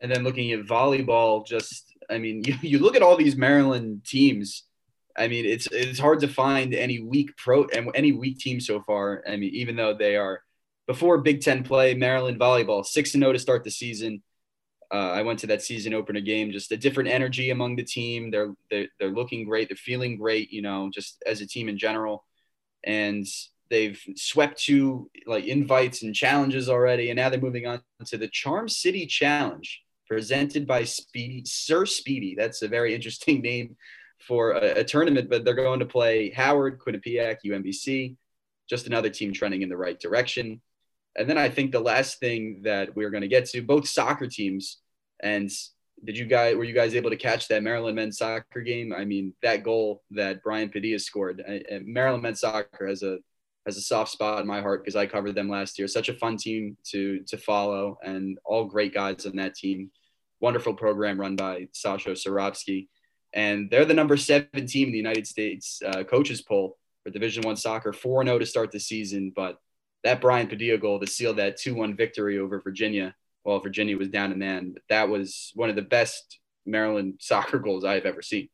And 0.00 0.10
then 0.10 0.24
looking 0.24 0.50
at 0.50 0.66
volleyball, 0.66 1.46
just 1.46 1.94
I 2.10 2.18
mean, 2.18 2.42
you, 2.44 2.56
you 2.60 2.78
look 2.80 2.96
at 2.96 3.02
all 3.02 3.16
these 3.16 3.36
Maryland 3.36 4.04
teams. 4.04 4.64
I 5.20 5.28
mean, 5.28 5.44
it's 5.44 5.68
it's 5.70 5.98
hard 5.98 6.20
to 6.20 6.28
find 6.28 6.72
any 6.74 7.00
weak 7.00 7.36
pro 7.36 7.66
and 7.66 7.90
any 7.94 8.12
weak 8.12 8.38
team 8.38 8.58
so 8.58 8.80
far. 8.80 9.22
I 9.28 9.36
mean, 9.36 9.54
even 9.54 9.76
though 9.76 9.94
they 9.94 10.16
are 10.16 10.42
before 10.86 11.18
Big 11.18 11.42
Ten 11.42 11.62
play, 11.62 11.92
Maryland 11.94 12.40
volleyball 12.40 12.84
six 12.84 13.14
and 13.14 13.20
zero 13.20 13.30
oh 13.30 13.32
to 13.34 13.38
start 13.38 13.62
the 13.62 13.70
season. 13.70 14.22
Uh, 14.92 15.12
I 15.12 15.22
went 15.22 15.38
to 15.40 15.46
that 15.48 15.62
season 15.62 15.94
opener 15.94 16.20
game, 16.20 16.50
just 16.50 16.72
a 16.72 16.76
different 16.76 17.10
energy 17.10 17.50
among 17.50 17.76
the 17.76 17.84
team. 17.84 18.32
They're, 18.32 18.52
they're, 18.72 18.88
they're 18.98 19.12
looking 19.12 19.44
great. 19.44 19.68
They're 19.68 19.76
feeling 19.76 20.16
great, 20.16 20.50
you 20.50 20.62
know, 20.62 20.90
just 20.92 21.22
as 21.24 21.40
a 21.40 21.46
team 21.46 21.68
in 21.68 21.78
general. 21.78 22.24
And 22.82 23.24
they've 23.68 24.02
swept 24.16 24.60
two 24.60 25.08
like 25.26 25.44
invites 25.44 26.02
and 26.02 26.12
challenges 26.12 26.68
already. 26.68 27.10
And 27.10 27.16
now 27.18 27.28
they're 27.28 27.40
moving 27.40 27.68
on 27.68 27.82
to 28.06 28.18
the 28.18 28.26
Charm 28.26 28.68
City 28.68 29.06
Challenge 29.06 29.80
presented 30.08 30.66
by 30.66 30.82
Speedy, 30.82 31.44
Sir 31.46 31.86
Speedy. 31.86 32.34
That's 32.36 32.62
a 32.62 32.68
very 32.68 32.92
interesting 32.92 33.40
name 33.42 33.76
for 34.26 34.52
a, 34.52 34.80
a, 34.80 34.84
tournament, 34.84 35.30
but 35.30 35.44
they're 35.44 35.54
going 35.54 35.80
to 35.80 35.86
play 35.86 36.30
Howard, 36.30 36.78
Quinnipiac, 36.78 37.38
UMBC, 37.44 38.16
just 38.68 38.86
another 38.86 39.10
team 39.10 39.32
trending 39.32 39.62
in 39.62 39.68
the 39.68 39.76
right 39.76 39.98
direction. 39.98 40.60
And 41.16 41.28
then 41.28 41.38
I 41.38 41.48
think 41.48 41.72
the 41.72 41.80
last 41.80 42.20
thing 42.20 42.62
that 42.62 42.94
we're 42.94 43.10
going 43.10 43.22
to 43.22 43.28
get 43.28 43.46
to 43.46 43.62
both 43.62 43.88
soccer 43.88 44.26
teams. 44.26 44.78
And 45.22 45.50
did 46.04 46.16
you 46.16 46.24
guys 46.24 46.56
were 46.56 46.64
you 46.64 46.74
guys 46.74 46.94
able 46.94 47.10
to 47.10 47.16
catch 47.16 47.48
that 47.48 47.62
Maryland 47.62 47.96
men's 47.96 48.18
soccer 48.18 48.60
game? 48.60 48.92
I 48.92 49.04
mean, 49.04 49.34
that 49.42 49.64
goal 49.64 50.02
that 50.12 50.42
Brian 50.42 50.68
Padilla 50.68 50.98
scored. 50.98 51.42
Maryland 51.84 52.22
men's 52.22 52.40
soccer 52.40 52.86
has 52.86 53.02
a 53.02 53.18
has 53.66 53.76
a 53.76 53.82
soft 53.82 54.10
spot 54.10 54.40
in 54.40 54.46
my 54.46 54.60
heart 54.60 54.82
because 54.82 54.96
I 54.96 55.06
covered 55.06 55.34
them 55.34 55.48
last 55.48 55.78
year. 55.78 55.88
Such 55.88 56.08
a 56.08 56.14
fun 56.14 56.36
team 56.36 56.76
to 56.90 57.20
to 57.26 57.36
follow, 57.36 57.98
and 58.02 58.38
all 58.44 58.64
great 58.64 58.94
guys 58.94 59.26
on 59.26 59.36
that 59.36 59.54
team. 59.54 59.90
Wonderful 60.40 60.74
program 60.74 61.20
run 61.20 61.36
by 61.36 61.68
Sasho 61.74 62.12
Cirovski, 62.12 62.88
and 63.32 63.70
they're 63.70 63.84
the 63.84 63.94
number 63.94 64.16
seven 64.16 64.66
team 64.66 64.88
in 64.88 64.92
the 64.92 64.98
United 64.98 65.26
States 65.26 65.80
uh, 65.84 66.04
coaches 66.04 66.42
poll 66.42 66.78
for 67.02 67.10
Division 67.10 67.42
One 67.42 67.56
soccer, 67.56 67.92
four 67.92 68.24
zero 68.24 68.36
oh 68.36 68.38
to 68.38 68.46
start 68.46 68.72
the 68.72 68.80
season. 68.80 69.32
But 69.34 69.58
that 70.04 70.20
Brian 70.20 70.46
Padilla 70.46 70.78
goal 70.78 71.00
to 71.00 71.06
seal 71.06 71.34
that 71.34 71.56
two 71.56 71.74
one 71.74 71.96
victory 71.96 72.38
over 72.38 72.60
Virginia, 72.60 73.14
while 73.42 73.60
Virginia 73.60 73.96
was 73.96 74.08
down 74.08 74.32
a 74.32 74.36
man, 74.36 74.74
that 74.88 75.08
was 75.08 75.52
one 75.54 75.70
of 75.70 75.76
the 75.76 75.82
best 75.82 76.38
Maryland 76.66 77.14
soccer 77.20 77.58
goals 77.58 77.84
I've 77.84 78.06
ever 78.06 78.22
seen 78.22 78.48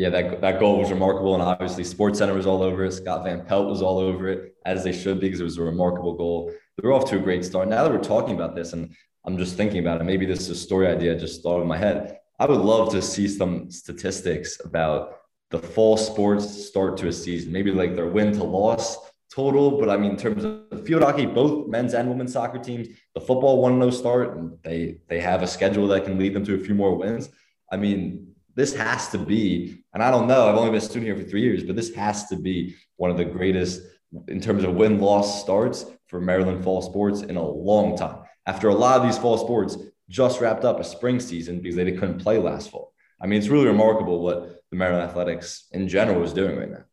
yeah, 0.00 0.08
that, 0.08 0.40
that 0.40 0.60
goal 0.60 0.78
was 0.78 0.90
remarkable. 0.90 1.34
And 1.34 1.42
obviously, 1.42 1.84
Sports 1.84 2.18
Center 2.18 2.32
was 2.32 2.46
all 2.46 2.62
over 2.62 2.86
it. 2.86 2.92
Scott 2.92 3.22
Van 3.22 3.44
Pelt 3.44 3.68
was 3.68 3.82
all 3.82 3.98
over 3.98 4.28
it, 4.28 4.54
as 4.64 4.82
they 4.82 4.92
should 4.92 5.20
be, 5.20 5.26
because 5.26 5.40
it 5.40 5.44
was 5.44 5.58
a 5.58 5.62
remarkable 5.62 6.14
goal. 6.14 6.50
They're 6.78 6.92
off 6.92 7.04
to 7.10 7.16
a 7.16 7.20
great 7.20 7.44
start. 7.44 7.68
Now 7.68 7.82
that 7.82 7.92
we're 7.92 7.98
talking 7.98 8.34
about 8.34 8.54
this, 8.54 8.72
and 8.72 8.94
I'm 9.26 9.36
just 9.36 9.56
thinking 9.56 9.80
about 9.80 10.00
it, 10.00 10.04
maybe 10.04 10.24
this 10.24 10.40
is 10.40 10.48
a 10.48 10.54
story 10.54 10.86
idea 10.86 11.14
I 11.14 11.18
just 11.18 11.42
thought 11.42 11.60
in 11.60 11.68
my 11.68 11.76
head. 11.76 12.19
I 12.40 12.46
would 12.46 12.60
love 12.60 12.90
to 12.92 13.02
see 13.02 13.28
some 13.28 13.70
statistics 13.70 14.58
about 14.64 15.18
the 15.50 15.58
fall 15.58 15.98
sports 15.98 16.46
start 16.66 16.96
to 16.96 17.08
a 17.08 17.12
season, 17.12 17.52
maybe 17.52 17.70
like 17.70 17.94
their 17.94 18.06
win 18.06 18.32
to 18.32 18.44
loss 18.44 18.96
total. 19.30 19.78
But 19.78 19.90
I 19.90 19.98
mean, 19.98 20.12
in 20.12 20.16
terms 20.16 20.44
of 20.44 20.86
field 20.86 21.02
hockey, 21.02 21.26
both 21.26 21.68
men's 21.68 21.92
and 21.92 22.08
women's 22.08 22.32
soccer 22.32 22.58
teams, 22.58 22.88
the 23.14 23.20
football 23.20 23.60
1 23.60 23.78
0 23.78 23.90
start, 23.90 24.38
and 24.38 24.56
they, 24.62 25.00
they 25.08 25.20
have 25.20 25.42
a 25.42 25.46
schedule 25.46 25.86
that 25.88 26.06
can 26.06 26.18
lead 26.18 26.32
them 26.32 26.42
to 26.46 26.54
a 26.54 26.58
few 26.58 26.74
more 26.74 26.96
wins. 26.96 27.28
I 27.70 27.76
mean, 27.76 28.34
this 28.54 28.74
has 28.74 29.08
to 29.08 29.18
be, 29.18 29.84
and 29.92 30.02
I 30.02 30.10
don't 30.10 30.26
know, 30.26 30.48
I've 30.48 30.56
only 30.56 30.70
been 30.70 30.78
a 30.78 30.80
student 30.80 31.04
here 31.04 31.16
for 31.16 31.28
three 31.28 31.42
years, 31.42 31.62
but 31.62 31.76
this 31.76 31.94
has 31.94 32.26
to 32.28 32.36
be 32.36 32.74
one 32.96 33.10
of 33.10 33.18
the 33.18 33.24
greatest 33.26 33.82
in 34.28 34.40
terms 34.40 34.64
of 34.64 34.74
win 34.74 34.98
loss 34.98 35.42
starts 35.42 35.84
for 36.06 36.22
Maryland 36.22 36.64
fall 36.64 36.80
sports 36.80 37.20
in 37.20 37.36
a 37.36 37.46
long 37.46 37.98
time. 37.98 38.22
After 38.46 38.70
a 38.70 38.74
lot 38.74 38.98
of 38.98 39.02
these 39.06 39.18
fall 39.18 39.36
sports 39.36 39.76
just 40.10 40.40
wrapped 40.40 40.64
up 40.64 40.80
a 40.80 40.84
spring 40.84 41.20
season 41.20 41.60
because 41.60 41.76
they 41.76 41.92
couldn't 41.92 42.18
play 42.18 42.36
last 42.36 42.70
fall. 42.70 42.92
I 43.22 43.26
mean, 43.26 43.38
it's 43.38 43.48
really 43.48 43.66
remarkable 43.66 44.22
what 44.22 44.62
the 44.70 44.76
Maryland 44.76 45.08
Athletics 45.08 45.68
in 45.70 45.88
general 45.88 46.22
is 46.24 46.32
doing 46.32 46.58
right 46.58 46.70
now. 46.70 46.84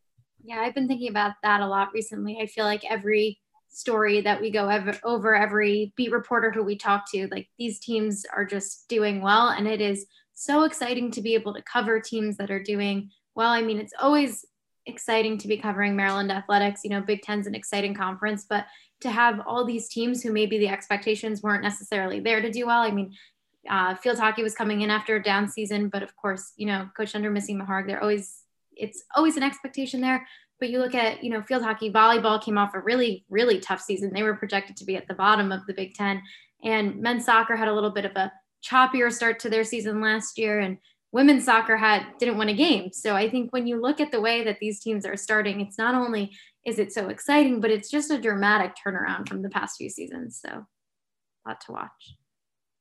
Yeah, 0.44 0.60
I've 0.60 0.76
been 0.76 0.88
thinking 0.88 1.10
about 1.10 1.34
that 1.44 1.62
a 1.62 1.68
lot 1.68 1.90
recently. 1.94 2.38
I 2.40 2.46
feel 2.46 2.64
like 2.64 2.86
every 2.90 3.40
story 3.70 4.22
that 4.22 4.40
we 4.40 4.52
go 4.52 4.70
ever, 4.70 4.98
over, 5.04 5.36
every 5.36 5.94
beat 5.98 6.12
reporter 6.12 6.52
who 6.52 6.64
we 6.64 6.78
talk 6.78 7.10
to, 7.12 7.28
like 7.32 7.50
these 7.58 7.80
teams 7.80 8.24
are 8.34 8.46
just 8.46 8.88
doing 8.88 9.22
well. 9.22 9.50
And 9.50 9.68
it 9.68 9.82
is 9.82 10.06
so 10.34 10.64
exciting 10.64 11.12
to 11.12 11.22
be 11.22 11.34
able 11.34 11.54
to 11.56 11.64
cover 11.64 12.00
teams 12.00 12.38
that 12.38 12.52
are 12.52 12.62
doing 12.62 13.10
well. 13.36 13.50
I 13.50 13.62
mean, 13.62 13.80
it's 13.80 13.94
always 14.00 14.46
exciting 14.86 15.38
to 15.40 15.48
be 15.48 15.58
covering 15.58 15.96
Maryland 15.96 16.32
athletics. 16.32 16.82
You 16.84 16.92
know, 16.92 17.02
Big 17.02 17.22
Ten's 17.24 17.48
an 17.48 17.56
exciting 17.56 17.94
conference, 17.94 18.46
but 18.50 18.66
to 19.02 19.10
have 19.10 19.42
all 19.46 19.64
these 19.66 19.90
teams 19.90 20.24
who 20.24 20.32
maybe 20.32 20.58
the 20.58 20.68
expectations 20.68 21.44
weren't 21.44 21.64
necessarily 21.64 22.20
there 22.20 22.42
to 22.42 22.52
do 22.52 22.66
well. 22.66 22.82
I 22.82 22.92
mean, 22.92 23.14
uh, 23.70 23.96
field 23.96 24.18
hockey 24.18 24.44
was 24.44 24.56
coming 24.56 24.82
in 24.82 24.90
after 24.90 25.18
a 25.18 25.24
down 25.24 25.48
season, 25.50 25.90
but 25.90 26.04
of 26.04 26.16
course, 26.16 26.54
you 26.58 26.66
know, 26.66 26.90
Coach 26.96 27.16
under 27.16 27.30
Missy 27.30 27.54
Meharg, 27.54 27.88
they're 27.88 28.02
always 28.02 28.44
it's 28.76 29.04
always 29.16 29.38
an 29.38 29.44
expectation 29.44 30.02
there. 30.02 30.28
But 30.60 30.70
you 30.70 30.80
look 30.80 30.96
at, 30.96 31.24
you 31.24 31.30
know, 31.30 31.44
field 31.44 31.64
hockey, 31.64 31.92
volleyball 31.92 32.44
came 32.44 32.58
off 32.58 32.74
a 32.74 32.80
really, 32.80 33.26
really 33.30 33.60
tough 33.60 33.82
season. 33.82 34.12
They 34.14 34.24
were 34.24 34.36
projected 34.36 34.78
to 34.78 34.86
be 34.86 34.96
at 34.96 35.08
the 35.08 35.14
bottom 35.14 35.52
of 35.52 35.66
the 35.68 35.74
Big 35.74 35.94
Ten. 35.94 36.22
And 36.64 37.00
men's 37.00 37.26
soccer 37.26 37.56
had 37.56 37.68
a 37.68 37.74
little 37.74 37.92
bit 37.92 38.06
of 38.06 38.16
a 38.16 38.32
choppier 38.64 39.12
start 39.12 39.40
to 39.40 39.50
their 39.50 39.64
season 39.64 40.02
last 40.02 40.38
year 40.38 40.60
and 40.60 40.78
women's 41.12 41.46
soccer 41.46 41.78
had 41.78 42.06
didn't 42.20 42.38
win 42.38 42.50
a 42.50 42.54
game 42.54 42.92
so 42.92 43.16
i 43.16 43.30
think 43.30 43.54
when 43.54 43.66
you 43.66 43.80
look 43.80 44.02
at 44.02 44.12
the 44.12 44.20
way 44.20 44.44
that 44.44 44.60
these 44.60 44.80
teams 44.82 45.06
are 45.06 45.16
starting 45.16 45.62
it's 45.62 45.78
not 45.78 45.96
only 45.96 46.36
is 46.68 46.78
it 46.78 46.94
so 46.94 47.08
exciting 47.08 47.60
but 47.60 47.72
it's 47.72 47.90
just 47.90 48.12
a 48.12 48.22
dramatic 48.22 48.74
turnaround 48.76 49.28
from 49.28 49.42
the 49.42 49.50
past 49.50 49.78
few 49.78 49.90
seasons 49.90 50.40
so 50.46 50.66
a 51.48 51.50
lot 51.50 51.62
to 51.62 51.72
watch. 51.72 52.16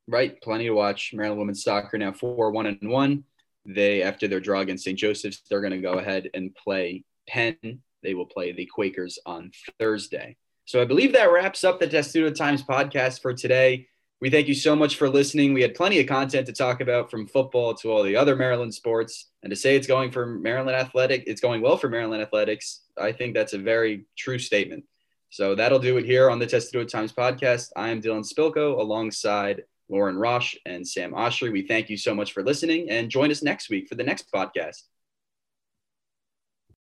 Right 0.09 0.41
plenty 0.43 0.65
to 0.65 0.73
watch. 0.73 1.13
Maryland 1.15 1.39
women's 1.39 1.63
soccer 1.63 1.97
now 1.97 2.13
4 2.13 2.51
1 2.51 2.67
and 2.67 2.91
1 2.91 3.25
they 3.65 4.03
after 4.03 4.29
their 4.29 4.41
draw 4.41 4.61
against 4.61 4.85
st 4.85 4.99
joseph's 4.99 5.43
they're 5.49 5.61
going 5.61 5.73
to 5.73 5.79
go 5.79 5.95
ahead 5.95 6.29
and 6.35 6.55
play 6.55 7.05
penn. 7.29 7.57
They 8.03 8.15
will 8.15 8.27
play 8.27 8.53
the 8.53 8.67
quakers 8.67 9.19
on 9.25 9.51
thursday. 9.79 10.37
So 10.65 10.83
i 10.83 10.85
believe 10.85 11.13
that 11.13 11.33
wraps 11.33 11.65
up 11.65 11.81
the 11.81 11.87
testudo 11.87 12.31
times 12.31 12.63
podcast 12.63 13.23
for 13.23 13.33
today 13.33 13.87
we 14.21 14.31
thank 14.31 14.49
you 14.49 14.55
so 14.55 14.75
much 14.75 14.97
for 14.97 15.11
listening. 15.11 15.53
We 15.53 15.63
had 15.63 15.75
plenty 15.75 16.01
of 16.01 16.07
content 16.07 16.47
to 16.47 16.53
talk 16.53 16.81
about 16.81 17.11
from 17.11 17.27
football 17.27 17.75
to 17.75 17.93
all 17.93 18.03
the 18.03 18.17
other 18.17 18.35
Maryland 18.35 18.73
sports. 18.73 19.29
And 19.43 19.51
to 19.51 19.57
say 19.57 19.77
it's 19.77 19.87
going 19.87 20.11
for 20.11 20.27
Maryland 20.27 20.77
Athletic, 20.77 21.25
it's 21.27 21.41
going 21.41 21.61
well 21.61 21.77
for 21.77 21.91
Maryland 21.91 22.23
Athletics, 22.23 22.81
I 22.99 23.13
think 23.13 23.35
that's 23.35 23.53
a 23.53 23.59
very 23.59 24.05
true 24.17 24.39
statement. 24.39 24.85
So 25.31 25.55
that'll 25.55 25.79
do 25.79 25.99
it 25.99 26.07
here 26.07 26.31
on 26.31 26.39
the 26.39 26.47
Testudo 26.47 26.85
Times 26.85 27.13
podcast. 27.13 27.71
I 27.77 27.91
am 27.91 28.01
Dylan 28.01 28.27
Spilko 28.27 28.79
alongside 28.79 29.65
Lauren 29.89 30.17
Rosh 30.17 30.57
and 30.65 30.87
Sam 30.87 31.13
Oshley. 31.13 31.53
We 31.53 31.67
thank 31.67 31.91
you 31.91 31.97
so 31.97 32.15
much 32.15 32.33
for 32.33 32.43
listening 32.43 32.89
and 32.89 33.11
join 33.11 33.31
us 33.31 33.43
next 33.43 33.69
week 33.69 33.87
for 33.87 33.97
the 33.97 34.05
next 34.05 34.33
podcast. 34.33 34.85